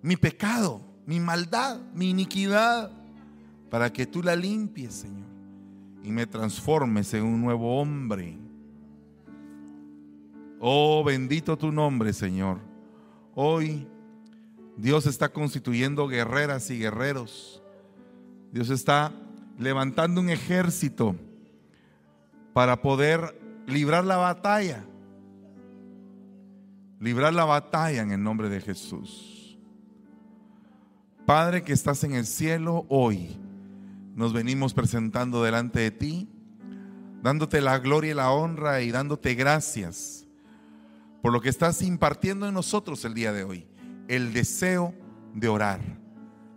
mi 0.02 0.16
pecado, 0.16 0.80
mi 1.06 1.18
maldad, 1.18 1.80
mi 1.94 2.10
iniquidad, 2.10 2.92
para 3.70 3.92
que 3.92 4.06
tú 4.06 4.22
la 4.22 4.36
limpies, 4.36 4.94
Señor, 4.94 5.26
y 6.06 6.12
me 6.12 6.24
transformes 6.24 7.12
en 7.14 7.24
un 7.24 7.40
nuevo 7.40 7.80
hombre. 7.80 8.38
Oh, 10.60 11.02
bendito 11.02 11.58
tu 11.58 11.72
nombre, 11.72 12.12
Señor. 12.12 12.60
Hoy 13.34 13.88
Dios 14.76 15.06
está 15.06 15.30
constituyendo 15.30 16.06
guerreras 16.06 16.70
y 16.70 16.78
guerreros. 16.78 17.60
Dios 18.52 18.70
está 18.70 19.12
levantando 19.58 20.20
un 20.20 20.30
ejército 20.30 21.16
para 22.52 22.80
poder 22.80 23.36
librar 23.66 24.04
la 24.04 24.16
batalla. 24.16 24.84
Librar 27.00 27.34
la 27.34 27.46
batalla 27.46 28.02
en 28.02 28.12
el 28.12 28.22
nombre 28.22 28.48
de 28.48 28.60
Jesús. 28.60 29.58
Padre 31.26 31.64
que 31.64 31.72
estás 31.72 32.04
en 32.04 32.14
el 32.14 32.26
cielo, 32.26 32.86
hoy 32.88 33.36
nos 34.16 34.32
venimos 34.32 34.72
presentando 34.72 35.44
delante 35.44 35.78
de 35.78 35.90
ti, 35.90 36.28
dándote 37.22 37.60
la 37.60 37.78
gloria 37.78 38.12
y 38.12 38.14
la 38.14 38.30
honra 38.30 38.80
y 38.80 38.90
dándote 38.90 39.34
gracias 39.34 40.26
por 41.20 41.34
lo 41.34 41.42
que 41.42 41.50
estás 41.50 41.82
impartiendo 41.82 42.48
en 42.48 42.54
nosotros 42.54 43.04
el 43.04 43.12
día 43.12 43.32
de 43.32 43.44
hoy 43.44 43.66
el 44.08 44.32
deseo 44.32 44.94
de 45.34 45.48
orar. 45.48 45.80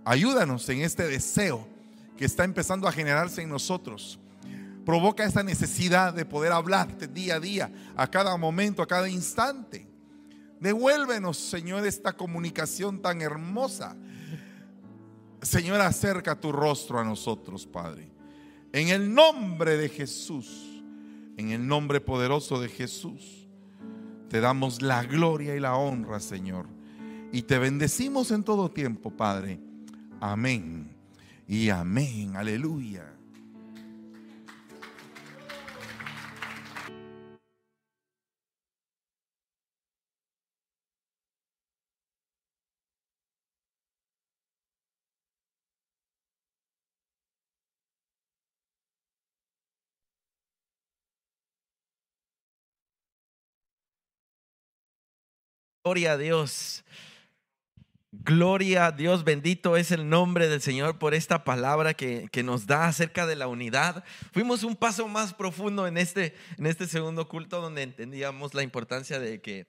Ayúdanos 0.06 0.70
en 0.70 0.84
este 0.84 1.04
deseo 1.04 1.68
que 2.16 2.24
está 2.24 2.46
empezando 2.46 2.88
a 2.88 2.94
generarse 2.94 3.42
en 3.42 3.50
nosotros. 3.50 4.20
Provoca 4.86 5.26
esa 5.26 5.44
necesidad 5.44 6.14
de 6.14 6.26
poder 6.26 6.54
hablarte 6.54 7.08
día 7.08 7.36
a 7.36 7.40
día, 7.42 7.74
a 7.98 8.08
cada 8.10 8.38
momento, 8.38 8.82
a 8.82 8.88
cada 8.88 9.10
instante. 9.10 9.86
Devuélvenos, 10.62 11.36
Señor, 11.38 11.86
esta 11.86 12.14
comunicación 12.14 13.02
tan 13.02 13.22
hermosa. 13.22 13.98
Señor, 15.42 15.82
acerca 15.82 16.40
tu 16.40 16.52
rostro 16.52 17.00
a 17.00 17.04
nosotros, 17.04 17.66
Padre. 17.66 18.12
En 18.72 18.90
el 18.90 19.14
nombre 19.14 19.78
de 19.78 19.90
Jesús, 19.90 20.84
en 21.38 21.52
el 21.52 21.66
nombre 21.66 22.02
poderoso 22.02 22.60
de 22.60 22.70
Jesús, 22.70 23.48
te 24.30 24.40
damos 24.42 24.82
la 24.82 25.04
gloria 25.04 25.56
y 25.56 25.60
la 25.60 25.76
honra, 25.76 26.20
Señor 26.20 26.80
y 27.32 27.44
te 27.44 27.60
bendecimos 27.60 28.32
en 28.32 28.44
todo 28.44 28.70
tiempo, 28.70 29.12
Padre. 29.12 29.60
Amén. 30.20 30.90
Y 31.48 31.70
amén. 31.70 32.36
Aleluya. 32.36 33.14
Gloria 55.84 56.14
a 56.14 56.18
Dios. 56.18 56.84
Gloria 58.12 58.88
a 58.88 58.92
Dios, 58.92 59.24
bendito 59.24 59.78
es 59.78 59.92
el 59.92 60.10
nombre 60.10 60.50
del 60.50 60.62
Señor 60.62 60.98
por 60.98 61.14
esta 61.14 61.44
palabra 61.44 61.94
que, 61.94 62.28
que, 62.32 62.44
nos 62.44 62.66
da 62.66 62.88
acerca 62.88 63.26
de 63.26 63.36
la 63.36 63.48
unidad. 63.48 64.04
Fuimos 64.34 64.64
un 64.64 64.76
paso 64.76 65.08
más 65.08 65.34
profundo 65.34 65.88
en 65.88 65.98
este, 65.98 66.36
en 66.58 66.66
este 66.66 66.88
segundo 66.88 67.30
culto 67.30 67.62
donde 67.62 67.84
entendíamos 67.84 68.54
la 68.56 68.64
importancia 68.64 69.20
de 69.20 69.42
que 69.42 69.68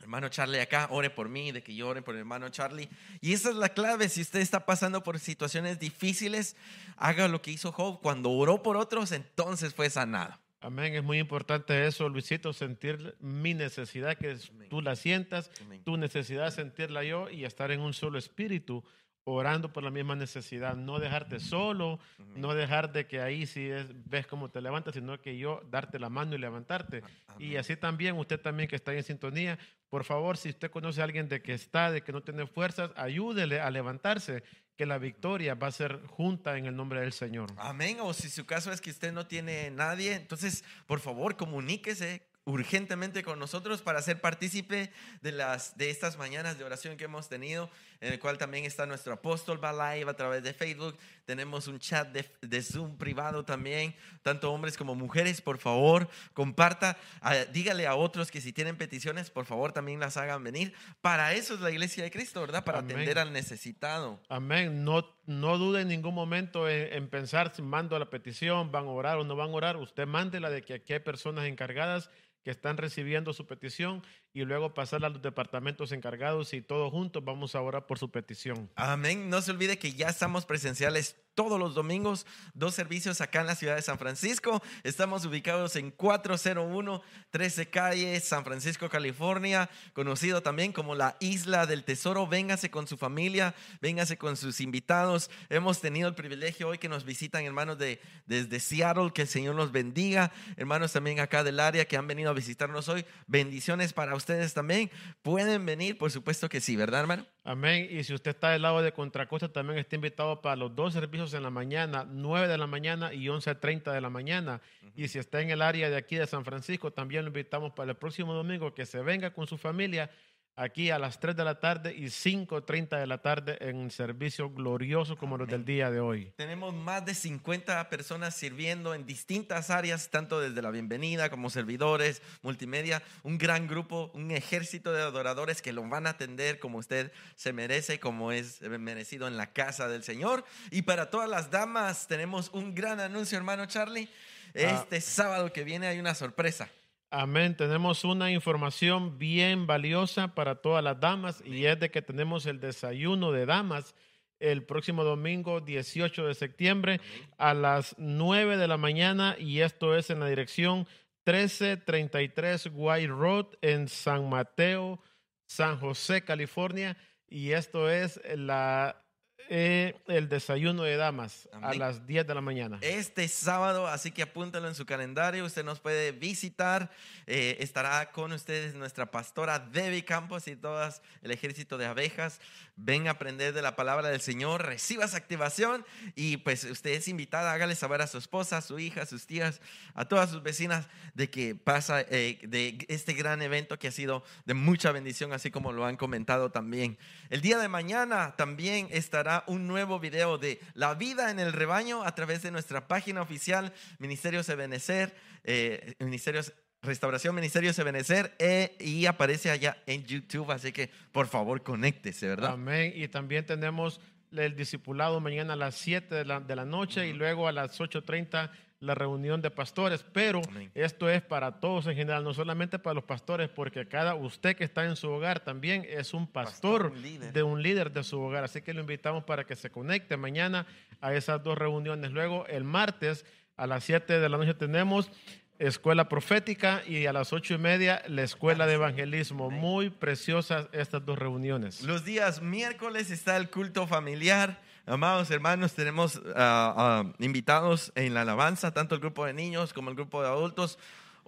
hermano 0.00 0.28
Charlie 0.28 0.60
acá 0.60 0.88
ore 0.90 1.10
por 1.10 1.28
mí, 1.28 1.52
de 1.52 1.62
que 1.62 1.74
yo 1.74 1.88
ore 1.88 2.02
por 2.02 2.14
el 2.14 2.20
hermano 2.20 2.48
Charlie. 2.48 2.88
Y 3.20 3.32
esa 3.32 3.50
es 3.50 3.56
la 3.56 3.68
clave, 3.68 4.08
si 4.08 4.22
usted 4.22 4.40
está 4.40 4.64
pasando 4.64 5.02
por 5.02 5.18
situaciones 5.18 5.78
difíciles, 5.78 6.56
haga 6.96 7.28
lo 7.28 7.42
que 7.42 7.50
hizo 7.50 7.70
Job. 7.70 8.00
Cuando 8.00 8.30
oró 8.30 8.62
por 8.62 8.76
otros, 8.76 9.12
entonces 9.12 9.74
fue 9.74 9.90
sanado. 9.90 10.38
Amén, 10.60 10.94
es 10.94 11.04
muy 11.04 11.18
importante 11.18 11.86
eso, 11.86 12.08
Luisito, 12.08 12.52
sentir 12.52 13.16
mi 13.20 13.54
necesidad, 13.54 14.16
que 14.16 14.36
tú 14.68 14.82
la 14.82 14.96
sientas, 14.96 15.50
Amén. 15.60 15.82
tu 15.84 15.96
necesidad 15.96 16.50
sentirla 16.50 17.04
yo 17.04 17.30
y 17.30 17.44
estar 17.44 17.70
en 17.70 17.80
un 17.80 17.94
solo 17.94 18.18
espíritu, 18.18 18.82
orando 19.22 19.72
por 19.72 19.84
la 19.84 19.90
misma 19.90 20.16
necesidad, 20.16 20.74
no 20.74 20.98
dejarte 20.98 21.38
solo, 21.38 22.00
no 22.34 22.54
dejar 22.54 22.92
de 22.92 23.06
que 23.06 23.20
ahí 23.20 23.46
sí 23.46 23.68
es, 23.68 23.86
ves 24.08 24.26
cómo 24.26 24.50
te 24.50 24.60
levantas, 24.60 24.94
sino 24.94 25.20
que 25.20 25.36
yo 25.36 25.60
darte 25.70 25.98
la 25.98 26.08
mano 26.08 26.34
y 26.34 26.38
levantarte. 26.38 27.02
Y 27.38 27.56
así 27.56 27.76
también, 27.76 28.16
usted 28.16 28.40
también 28.40 28.68
que 28.68 28.76
está 28.76 28.94
en 28.94 29.02
sintonía, 29.02 29.58
por 29.90 30.04
favor, 30.04 30.38
si 30.38 30.48
usted 30.48 30.70
conoce 30.70 31.02
a 31.02 31.04
alguien 31.04 31.28
de 31.28 31.42
que 31.42 31.52
está, 31.52 31.92
de 31.92 32.00
que 32.02 32.12
no 32.12 32.22
tiene 32.22 32.46
fuerzas, 32.46 32.90
ayúdele 32.96 33.60
a 33.60 33.70
levantarse, 33.70 34.42
que 34.78 34.86
la 34.86 34.98
victoria 34.98 35.56
va 35.56 35.66
a 35.66 35.72
ser 35.72 36.00
junta 36.06 36.56
en 36.56 36.66
el 36.66 36.76
nombre 36.76 37.00
del 37.00 37.12
Señor. 37.12 37.52
Amén. 37.56 37.98
O 38.00 38.14
si 38.14 38.30
su 38.30 38.46
caso 38.46 38.70
es 38.70 38.80
que 38.80 38.90
usted 38.90 39.12
no 39.12 39.26
tiene 39.26 39.72
nadie, 39.72 40.14
entonces 40.14 40.62
por 40.86 41.00
favor 41.00 41.36
comuníquese 41.36 42.22
urgentemente 42.44 43.24
con 43.24 43.40
nosotros 43.40 43.82
para 43.82 44.00
ser 44.02 44.20
partícipe 44.20 44.92
de, 45.20 45.32
las, 45.32 45.76
de 45.76 45.90
estas 45.90 46.16
mañanas 46.16 46.58
de 46.58 46.64
oración 46.64 46.96
que 46.96 47.04
hemos 47.04 47.28
tenido, 47.28 47.68
en 48.00 48.12
el 48.12 48.18
cual 48.18 48.38
también 48.38 48.64
está 48.64 48.86
nuestro 48.86 49.12
apóstol 49.12 49.62
va 49.62 49.94
live 49.94 50.10
a 50.10 50.14
través 50.14 50.42
de 50.42 50.54
Facebook. 50.54 50.96
Tenemos 51.24 51.66
un 51.66 51.78
chat 51.78 52.08
de, 52.08 52.24
de 52.40 52.62
Zoom 52.62 52.96
privado 52.96 53.44
también, 53.44 53.94
tanto 54.22 54.52
hombres 54.52 54.76
como 54.76 54.94
mujeres. 54.94 55.40
Por 55.40 55.58
favor, 55.58 56.08
comparta, 56.32 56.96
ah, 57.20 57.34
dígale 57.52 57.86
a 57.86 57.96
otros 57.96 58.30
que 58.30 58.40
si 58.40 58.52
tienen 58.52 58.76
peticiones, 58.76 59.30
por 59.30 59.46
favor 59.46 59.72
también 59.72 60.00
las 60.00 60.16
hagan 60.16 60.44
venir. 60.44 60.74
Para 61.00 61.34
eso 61.34 61.54
es 61.54 61.60
la 61.60 61.70
iglesia 61.70 62.04
de 62.04 62.10
Cristo, 62.10 62.40
¿verdad? 62.40 62.64
Para 62.64 62.78
Amén. 62.78 62.92
atender 62.92 63.18
al 63.18 63.32
necesitado. 63.32 64.20
Amén. 64.28 64.84
No, 64.84 65.04
no 65.26 65.58
dude 65.58 65.82
en 65.82 65.88
ningún 65.88 66.14
momento 66.14 66.68
en, 66.68 66.92
en 66.92 67.08
pensar 67.08 67.52
si 67.54 67.62
mando 67.62 67.98
la 67.98 68.10
petición, 68.10 68.70
van 68.70 68.86
a 68.86 68.90
orar 68.90 69.18
o 69.18 69.24
no 69.24 69.34
van 69.36 69.50
a 69.50 69.54
orar. 69.54 69.76
Usted 69.76 70.06
mándela 70.06 70.50
de 70.50 70.62
que 70.62 70.74
aquí 70.74 70.92
hay 70.92 71.00
personas 71.00 71.46
encargadas 71.46 72.10
que 72.48 72.52
están 72.52 72.78
recibiendo 72.78 73.34
su 73.34 73.46
petición 73.46 74.02
y 74.32 74.42
luego 74.46 74.72
pasarla 74.72 75.08
a 75.08 75.10
los 75.10 75.20
departamentos 75.20 75.92
encargados 75.92 76.54
y 76.54 76.62
todos 76.62 76.90
juntos 76.90 77.22
vamos 77.22 77.54
a 77.54 77.60
orar 77.60 77.86
por 77.86 77.98
su 77.98 78.10
petición. 78.10 78.70
Amén. 78.74 79.28
No 79.28 79.42
se 79.42 79.50
olvide 79.50 79.78
que 79.78 79.92
ya 79.92 80.08
estamos 80.08 80.46
presenciales 80.46 81.18
todos 81.38 81.60
los 81.60 81.72
domingos, 81.72 82.26
dos 82.52 82.74
servicios 82.74 83.20
acá 83.20 83.42
en 83.42 83.46
la 83.46 83.54
ciudad 83.54 83.76
de 83.76 83.82
San 83.82 83.96
Francisco. 83.96 84.60
Estamos 84.82 85.24
ubicados 85.24 85.76
en 85.76 85.92
401 85.92 87.00
13 87.30 87.70
Calle, 87.70 88.18
San 88.18 88.44
Francisco, 88.44 88.88
California, 88.88 89.70
conocido 89.92 90.42
también 90.42 90.72
como 90.72 90.96
la 90.96 91.16
Isla 91.20 91.66
del 91.66 91.84
Tesoro. 91.84 92.26
Véngase 92.26 92.72
con 92.72 92.88
su 92.88 92.96
familia, 92.96 93.54
véngase 93.80 94.18
con 94.18 94.36
sus 94.36 94.60
invitados. 94.60 95.30
Hemos 95.48 95.80
tenido 95.80 96.08
el 96.08 96.16
privilegio 96.16 96.66
hoy 96.66 96.78
que 96.78 96.88
nos 96.88 97.04
visitan 97.04 97.44
hermanos 97.44 97.78
de, 97.78 98.00
desde 98.26 98.58
Seattle, 98.58 99.12
que 99.14 99.22
el 99.22 99.28
Señor 99.28 99.54
los 99.54 99.70
bendiga. 99.70 100.32
Hermanos 100.56 100.92
también 100.92 101.20
acá 101.20 101.44
del 101.44 101.60
área 101.60 101.84
que 101.84 101.96
han 101.96 102.08
venido 102.08 102.30
a 102.30 102.34
visitarnos 102.34 102.88
hoy. 102.88 103.06
Bendiciones 103.28 103.92
para 103.92 104.16
ustedes 104.16 104.54
también. 104.54 104.90
Pueden 105.22 105.64
venir, 105.64 105.98
por 105.98 106.10
supuesto 106.10 106.48
que 106.48 106.60
sí, 106.60 106.74
¿verdad, 106.74 107.02
hermano? 107.02 107.26
Amén. 107.48 107.88
Y 107.90 108.04
si 108.04 108.12
usted 108.12 108.32
está 108.32 108.50
del 108.50 108.60
lado 108.60 108.82
de 108.82 108.92
Contracosta, 108.92 109.50
también 109.50 109.78
está 109.78 109.96
invitado 109.96 110.42
para 110.42 110.54
los 110.54 110.76
dos 110.76 110.92
servicios 110.92 111.32
en 111.32 111.42
la 111.42 111.48
mañana, 111.48 112.04
9 112.06 112.46
de 112.46 112.58
la 112.58 112.66
mañana 112.66 113.14
y 113.14 113.24
11.30 113.24 113.90
de 113.90 114.02
la 114.02 114.10
mañana. 114.10 114.60
Y 114.94 115.08
si 115.08 115.18
está 115.18 115.40
en 115.40 115.48
el 115.48 115.62
área 115.62 115.88
de 115.88 115.96
aquí 115.96 116.16
de 116.16 116.26
San 116.26 116.44
Francisco, 116.44 116.92
también 116.92 117.22
lo 117.22 117.28
invitamos 117.28 117.72
para 117.72 117.92
el 117.92 117.96
próximo 117.96 118.34
domingo 118.34 118.74
que 118.74 118.84
se 118.84 119.00
venga 119.00 119.32
con 119.32 119.46
su 119.46 119.56
familia 119.56 120.10
aquí 120.58 120.90
a 120.90 120.98
las 120.98 121.20
3 121.20 121.36
de 121.36 121.44
la 121.44 121.60
tarde 121.60 121.94
y 121.94 122.06
5.30 122.06 122.98
de 122.98 123.06
la 123.06 123.18
tarde 123.18 123.56
en 123.60 123.90
servicio 123.90 124.50
glorioso 124.50 125.16
como 125.16 125.38
los 125.38 125.48
del 125.48 125.64
día 125.64 125.90
de 125.90 126.00
hoy. 126.00 126.32
Tenemos 126.36 126.74
más 126.74 127.04
de 127.04 127.14
50 127.14 127.88
personas 127.88 128.34
sirviendo 128.34 128.92
en 128.94 129.06
distintas 129.06 129.70
áreas, 129.70 130.10
tanto 130.10 130.40
desde 130.40 130.60
la 130.60 130.70
bienvenida 130.70 131.30
como 131.30 131.48
servidores, 131.48 132.22
multimedia, 132.42 133.02
un 133.22 133.38
gran 133.38 133.68
grupo, 133.68 134.10
un 134.14 134.32
ejército 134.32 134.92
de 134.92 135.02
adoradores 135.02 135.62
que 135.62 135.72
lo 135.72 135.88
van 135.88 136.06
a 136.06 136.10
atender 136.10 136.58
como 136.58 136.78
usted 136.78 137.12
se 137.36 137.52
merece, 137.52 138.00
como 138.00 138.32
es 138.32 138.60
merecido 138.62 139.28
en 139.28 139.36
la 139.36 139.52
casa 139.52 139.88
del 139.88 140.02
Señor. 140.02 140.44
Y 140.70 140.82
para 140.82 141.08
todas 141.08 141.28
las 141.28 141.50
damas 141.50 142.08
tenemos 142.08 142.50
un 142.52 142.74
gran 142.74 142.98
anuncio, 142.98 143.38
hermano 143.38 143.66
Charlie. 143.66 144.08
Este 144.54 145.00
sábado 145.00 145.52
que 145.52 145.62
viene 145.62 145.86
hay 145.86 146.00
una 146.00 146.14
sorpresa. 146.14 146.68
Amén. 147.10 147.56
Tenemos 147.56 148.04
una 148.04 148.30
información 148.30 149.18
bien 149.18 149.66
valiosa 149.66 150.34
para 150.34 150.56
todas 150.56 150.84
las 150.84 151.00
damas 151.00 151.42
y 151.42 151.64
es 151.64 151.80
de 151.80 151.90
que 151.90 152.02
tenemos 152.02 152.44
el 152.44 152.60
desayuno 152.60 153.32
de 153.32 153.46
damas 153.46 153.94
el 154.40 154.64
próximo 154.66 155.04
domingo 155.04 155.62
18 155.62 156.26
de 156.26 156.34
septiembre 156.34 157.00
a 157.38 157.54
las 157.54 157.94
9 157.96 158.58
de 158.58 158.68
la 158.68 158.76
mañana 158.76 159.36
y 159.38 159.60
esto 159.60 159.96
es 159.96 160.10
en 160.10 160.20
la 160.20 160.28
dirección 160.28 160.86
1333 161.24 162.68
White 162.74 163.06
Road 163.06 163.46
en 163.62 163.88
San 163.88 164.28
Mateo, 164.28 165.00
San 165.46 165.78
José, 165.78 166.24
California 166.24 166.98
y 167.26 167.52
esto 167.52 167.90
es 167.90 168.20
la 168.36 169.02
eh, 169.50 169.96
el 170.06 170.28
desayuno 170.28 170.82
de 170.82 170.96
damas 170.96 171.48
a 171.62 171.72
las 171.74 172.06
10 172.06 172.26
de 172.26 172.34
la 172.34 172.40
mañana. 172.40 172.78
Este 172.82 173.26
sábado, 173.28 173.86
así 173.86 174.10
que 174.10 174.22
apúntalo 174.22 174.68
en 174.68 174.74
su 174.74 174.84
calendario. 174.84 175.44
Usted 175.44 175.64
nos 175.64 175.80
puede 175.80 176.12
visitar. 176.12 176.90
Eh, 177.26 177.56
estará 177.60 178.10
con 178.12 178.32
ustedes 178.32 178.74
nuestra 178.74 179.10
pastora 179.10 179.58
Debbie 179.58 180.04
Campos 180.04 180.48
y 180.48 180.56
todas 180.56 181.00
el 181.22 181.30
ejército 181.30 181.78
de 181.78 181.86
abejas. 181.86 182.40
Ven 182.80 183.08
a 183.08 183.12
aprender 183.12 183.52
de 183.52 183.60
la 183.60 183.74
palabra 183.74 184.08
del 184.08 184.20
Señor, 184.20 184.64
reciba 184.64 185.04
esa 185.04 185.16
activación 185.16 185.84
y 186.14 186.36
pues 186.38 186.62
usted 186.62 186.92
es 186.92 187.08
invitada. 187.08 187.52
Hágale 187.52 187.74
saber 187.74 188.00
a 188.02 188.06
su 188.06 188.18
esposa, 188.18 188.58
a 188.58 188.62
su 188.62 188.78
hija, 188.78 189.02
a 189.02 189.06
sus 189.06 189.26
tías, 189.26 189.60
a 189.94 190.04
todas 190.04 190.30
sus 190.30 190.44
vecinas 190.44 190.86
de 191.14 191.28
que 191.28 191.56
pasa 191.56 192.02
eh, 192.02 192.38
de 192.42 192.86
este 192.88 193.14
gran 193.14 193.42
evento 193.42 193.80
que 193.80 193.88
ha 193.88 193.92
sido 193.92 194.22
de 194.46 194.54
mucha 194.54 194.92
bendición, 194.92 195.32
así 195.32 195.50
como 195.50 195.72
lo 195.72 195.86
han 195.86 195.96
comentado 195.96 196.52
también. 196.52 196.98
El 197.30 197.40
día 197.40 197.58
de 197.58 197.66
mañana 197.66 198.36
también 198.36 198.86
estará 198.92 199.42
un 199.48 199.66
nuevo 199.66 199.98
video 199.98 200.38
de 200.38 200.60
la 200.74 200.94
vida 200.94 201.32
en 201.32 201.40
el 201.40 201.52
rebaño 201.52 202.04
a 202.04 202.14
través 202.14 202.42
de 202.42 202.52
nuestra 202.52 202.86
página 202.86 203.22
oficial 203.22 203.72
Ministerios 203.98 204.48
Ebenecer, 204.48 205.16
eh, 205.42 205.94
Ministerios 205.98 206.52
Restauración 206.82 207.34
Ministerios 207.34 207.78
Ebenecer 207.78 208.34
eh, 208.38 208.76
y 208.78 209.06
aparece 209.06 209.50
allá 209.50 209.78
en 209.86 210.04
YouTube, 210.04 210.50
así 210.50 210.72
que 210.72 210.90
por 211.12 211.26
favor 211.26 211.62
conéctese, 211.62 212.28
¿verdad? 212.28 212.52
Amén. 212.52 212.92
Y 212.94 213.08
también 213.08 213.44
tenemos 213.44 214.00
el 214.32 214.54
discipulado 214.54 215.20
mañana 215.20 215.54
a 215.54 215.56
las 215.56 215.74
7 215.76 216.14
de 216.14 216.24
la, 216.24 216.40
de 216.40 216.54
la 216.54 216.64
noche 216.64 217.08
y 217.08 217.12
luego 217.12 217.48
a 217.48 217.52
las 217.52 217.80
8.30 217.80 218.50
la 218.80 218.94
reunión 218.94 219.42
de 219.42 219.50
pastores. 219.50 220.04
Pero 220.12 220.40
Amén. 220.48 220.70
esto 220.74 221.08
es 221.08 221.22
para 221.22 221.60
todos 221.60 221.86
en 221.86 221.96
general, 221.96 222.22
no 222.24 222.32
solamente 222.32 222.78
para 222.78 222.94
los 222.94 223.04
pastores, 223.04 223.48
porque 223.48 223.88
cada 223.88 224.14
usted 224.14 224.56
que 224.56 224.64
está 224.64 224.84
en 224.84 224.96
su 224.96 225.10
hogar 225.10 225.40
también 225.40 225.84
es 225.88 226.14
un 226.14 226.26
pastor, 226.26 226.82
Pastor, 226.82 226.92
un 226.92 227.02
líder. 227.02 227.32
de 227.32 227.42
un 227.42 227.62
líder 227.62 227.92
de 227.92 228.04
su 228.04 228.20
hogar. 228.20 228.44
Así 228.44 228.62
que 228.62 228.74
lo 228.74 228.80
invitamos 228.80 229.24
para 229.24 229.44
que 229.44 229.56
se 229.56 229.70
conecte 229.70 230.16
mañana 230.16 230.66
a 231.00 231.12
esas 231.14 231.42
dos 231.42 231.58
reuniones. 231.58 232.12
Luego 232.12 232.46
el 232.46 232.64
martes 232.64 233.24
a 233.56 233.66
las 233.66 233.84
7 233.84 234.20
de 234.20 234.28
la 234.28 234.38
noche 234.38 234.54
tenemos 234.54 235.10
escuela 235.58 236.08
profética 236.08 236.82
y 236.86 237.06
a 237.06 237.12
las 237.12 237.32
ocho 237.32 237.54
y 237.54 237.58
media 237.58 238.02
la 238.06 238.22
escuela 238.22 238.66
de 238.66 238.74
evangelismo. 238.74 239.50
Muy 239.50 239.90
preciosas 239.90 240.68
estas 240.72 241.04
dos 241.04 241.18
reuniones. 241.18 241.82
Los 241.82 242.04
días 242.04 242.42
miércoles 242.42 243.10
está 243.10 243.36
el 243.36 243.50
culto 243.50 243.86
familiar. 243.86 244.60
Amados 244.86 245.30
hermanos, 245.30 245.74
tenemos 245.74 246.20
ah, 246.34 246.74
ah, 246.76 247.12
invitados 247.18 247.92
en 247.94 248.14
la 248.14 248.22
alabanza, 248.22 248.72
tanto 248.72 248.94
el 248.94 249.00
grupo 249.00 249.26
de 249.26 249.34
niños 249.34 249.72
como 249.72 249.90
el 249.90 249.96
grupo 249.96 250.22
de 250.22 250.28
adultos. 250.28 250.78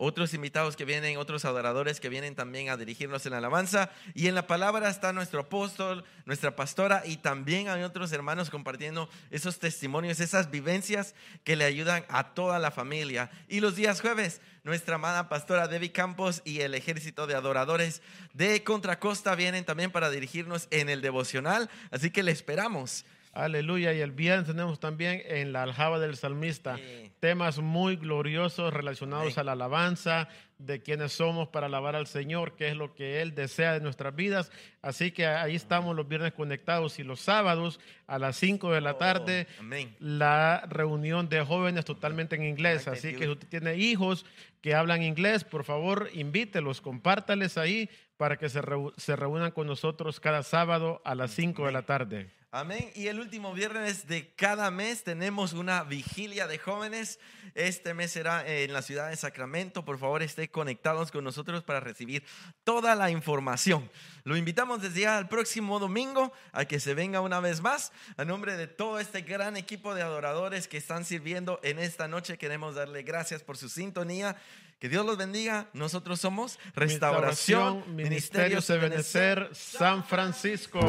Otros 0.03 0.33
invitados 0.33 0.77
que 0.77 0.87
vienen, 0.87 1.19
otros 1.19 1.45
adoradores 1.45 2.01
que 2.01 2.09
vienen 2.09 2.35
también 2.35 2.71
a 2.71 2.79
dirigirnos 2.79 3.27
en 3.27 3.33
la 3.33 3.37
alabanza. 3.37 3.91
Y 4.15 4.29
en 4.29 4.35
la 4.35 4.47
palabra 4.47 4.89
está 4.89 5.13
nuestro 5.13 5.41
apóstol, 5.41 6.05
nuestra 6.25 6.57
pastora 6.57 7.03
y 7.05 7.19
también 7.19 7.69
hay 7.69 7.83
otros 7.83 8.11
hermanos 8.13 8.49
compartiendo 8.49 9.11
esos 9.31 9.59
testimonios, 9.59 10.19
esas 10.21 10.51
vivencias 10.51 11.15
que 11.45 11.55
le 11.55 11.67
ayudan 11.67 12.07
a 12.09 12.33
toda 12.33 12.59
la 12.59 12.71
familia. 12.71 13.31
Y 13.47 13.61
los 13.61 13.77
días 13.77 14.01
jueves, 14.01 14.41
nuestra 14.65 14.95
amada 14.95 15.29
pastora 15.29 15.69
Debbie 15.69 15.93
Campos 15.93 16.41
y 16.47 16.61
el 16.61 16.75
ejército 16.75 17.27
de 17.27 17.35
adoradores 17.35 18.01
de 18.33 18.65
Contracosta 18.65 19.35
vienen 19.35 19.67
también 19.67 19.91
para 19.91 20.09
dirigirnos 20.09 20.67
en 20.71 20.89
el 20.89 21.03
devocional. 21.03 21.69
Así 21.91 22.11
que 22.11 22.23
le 22.23 22.33
esperamos. 22.33 23.05
Aleluya. 23.33 23.93
Y 23.95 24.01
el 24.01 24.13
viernes 24.13 24.47
tenemos 24.49 24.81
también 24.81 25.23
en 25.27 25.53
la 25.53 25.63
aljaba 25.63 25.99
del 25.99 26.17
salmista 26.17 26.77
Sí. 26.77 27.13
temas 27.21 27.59
muy 27.59 27.97
gloriosos 27.97 28.73
relacionados 28.75 29.39
a 29.39 29.45
la 29.45 29.53
alabanza, 29.53 30.29
de 30.59 30.83
quiénes 30.83 31.13
somos 31.13 31.49
para 31.49 31.67
alabar 31.67 31.97
al 31.97 32.07
Señor, 32.07 32.55
qué 32.55 32.69
es 32.69 32.77
lo 32.77 32.93
que 32.95 33.23
Él 33.23 33.35
desea 33.35 33.73
de 33.73 33.81
nuestras 33.81 34.15
vidas. 34.15 34.51
Así 34.83 35.11
que 35.11 35.27
ahí 35.27 35.55
estamos 35.57 35.97
los 35.97 36.07
viernes 36.07 36.33
conectados 36.35 36.99
y 36.99 37.03
los 37.03 37.21
sábados 37.21 37.81
a 38.07 38.19
las 38.19 38.37
5 38.37 38.71
de 38.73 38.81
la 38.83 38.99
tarde, 38.99 39.47
Oh, 39.59 39.63
la 40.01 40.65
reunión 40.69 41.29
de 41.31 41.41
jóvenes 41.43 41.85
totalmente 41.87 42.37
en 42.37 42.45
inglés. 42.45 42.89
Así 42.89 43.13
que 43.15 43.25
si 43.25 43.31
usted 43.31 43.49
tiene 43.49 43.77
hijos 43.77 44.27
que 44.61 44.75
hablan 44.75 45.03
inglés, 45.03 45.45
por 45.45 45.65
favor, 45.65 46.11
invítelos, 46.13 46.81
compártales 46.83 47.57
ahí 47.57 47.89
para 48.19 48.37
que 48.37 48.51
se, 48.51 48.61
se 48.99 49.17
reúnan 49.17 49.53
con 49.53 49.67
nosotros 49.67 50.21
cada 50.21 50.43
sábado 50.43 51.01
a 51.07 51.15
las 51.15 51.31
5 51.31 51.65
de 51.65 51.73
la 51.73 51.83
tarde. 51.83 52.31
Amén. 52.53 52.91
Y 52.97 53.07
el 53.07 53.21
último 53.21 53.53
viernes 53.53 54.09
de 54.09 54.35
cada 54.35 54.73
mes 54.73 55.05
tenemos 55.05 55.53
una 55.53 55.85
vigilia 55.85 56.49
de 56.49 56.59
jóvenes. 56.59 57.21
Este 57.55 57.95
mes 57.95 58.11
será 58.11 58.45
en 58.45 58.73
la 58.73 58.83
ciudad 58.83 59.11
de 59.11 59.15
Sacramento. 59.15 59.85
Por 59.85 60.01
favor, 60.01 60.21
esté 60.21 60.51
conectados 60.51 61.13
con 61.13 61.23
nosotros 61.23 61.63
para 61.63 61.79
recibir 61.79 62.25
toda 62.65 62.97
la 62.97 63.09
información. 63.09 63.89
Lo 64.25 64.37
invitamos 64.37 64.83
desde 64.83 65.03
ya 65.03 65.17
al 65.17 65.29
próximo 65.29 65.79
domingo 65.79 66.33
a 66.51 66.65
que 66.65 66.81
se 66.81 66.95
venga 66.95 67.21
una 67.21 67.39
vez 67.39 67.61
más. 67.61 67.93
A 68.17 68.25
nombre 68.25 68.57
de 68.57 68.67
todo 68.67 68.99
este 68.99 69.23
gran 69.23 69.57
equipo 69.57 69.95
de 69.95 70.03
adoradores 70.03 70.67
que 70.67 70.77
están 70.77 71.05
sirviendo 71.05 71.61
en 71.63 71.79
esta 71.79 72.09
noche, 72.09 72.37
queremos 72.37 72.75
darle 72.75 73.05
gracias 73.05 73.45
por 73.45 73.59
su 73.59 73.69
sintonía. 73.69 74.37
Que 74.81 74.89
Dios 74.89 75.07
los 75.07 75.17
bendiga. 75.17 75.69
Nosotros 75.73 76.21
somos 76.21 76.59
Restauración, 76.75 77.95
Ministerios 77.95 78.67
de 78.67 78.79
Benecer, 78.79 79.51
San 79.53 80.03
Francisco. 80.03 80.81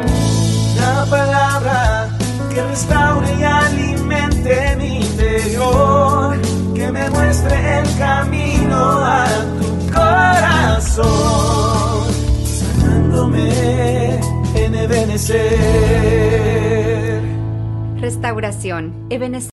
La 0.82 1.06
palabra 1.10 2.10
que 2.54 2.62
restaure 2.64 3.28
y 3.40 3.44
alimente 3.44 4.76
mi 4.78 4.98
interior, 4.98 6.36
que 6.76 6.92
me 6.92 7.10
muestre 7.12 7.80
el 7.80 7.98
camino 7.98 8.76
a 8.76 9.26
tu 9.62 9.70
corazón, 9.94 11.04
sanándome 12.44 14.20
en 14.56 14.76
Ebenecer. 14.76 16.02
Restauración. 18.02 19.06
Ebenezer. 19.12 19.50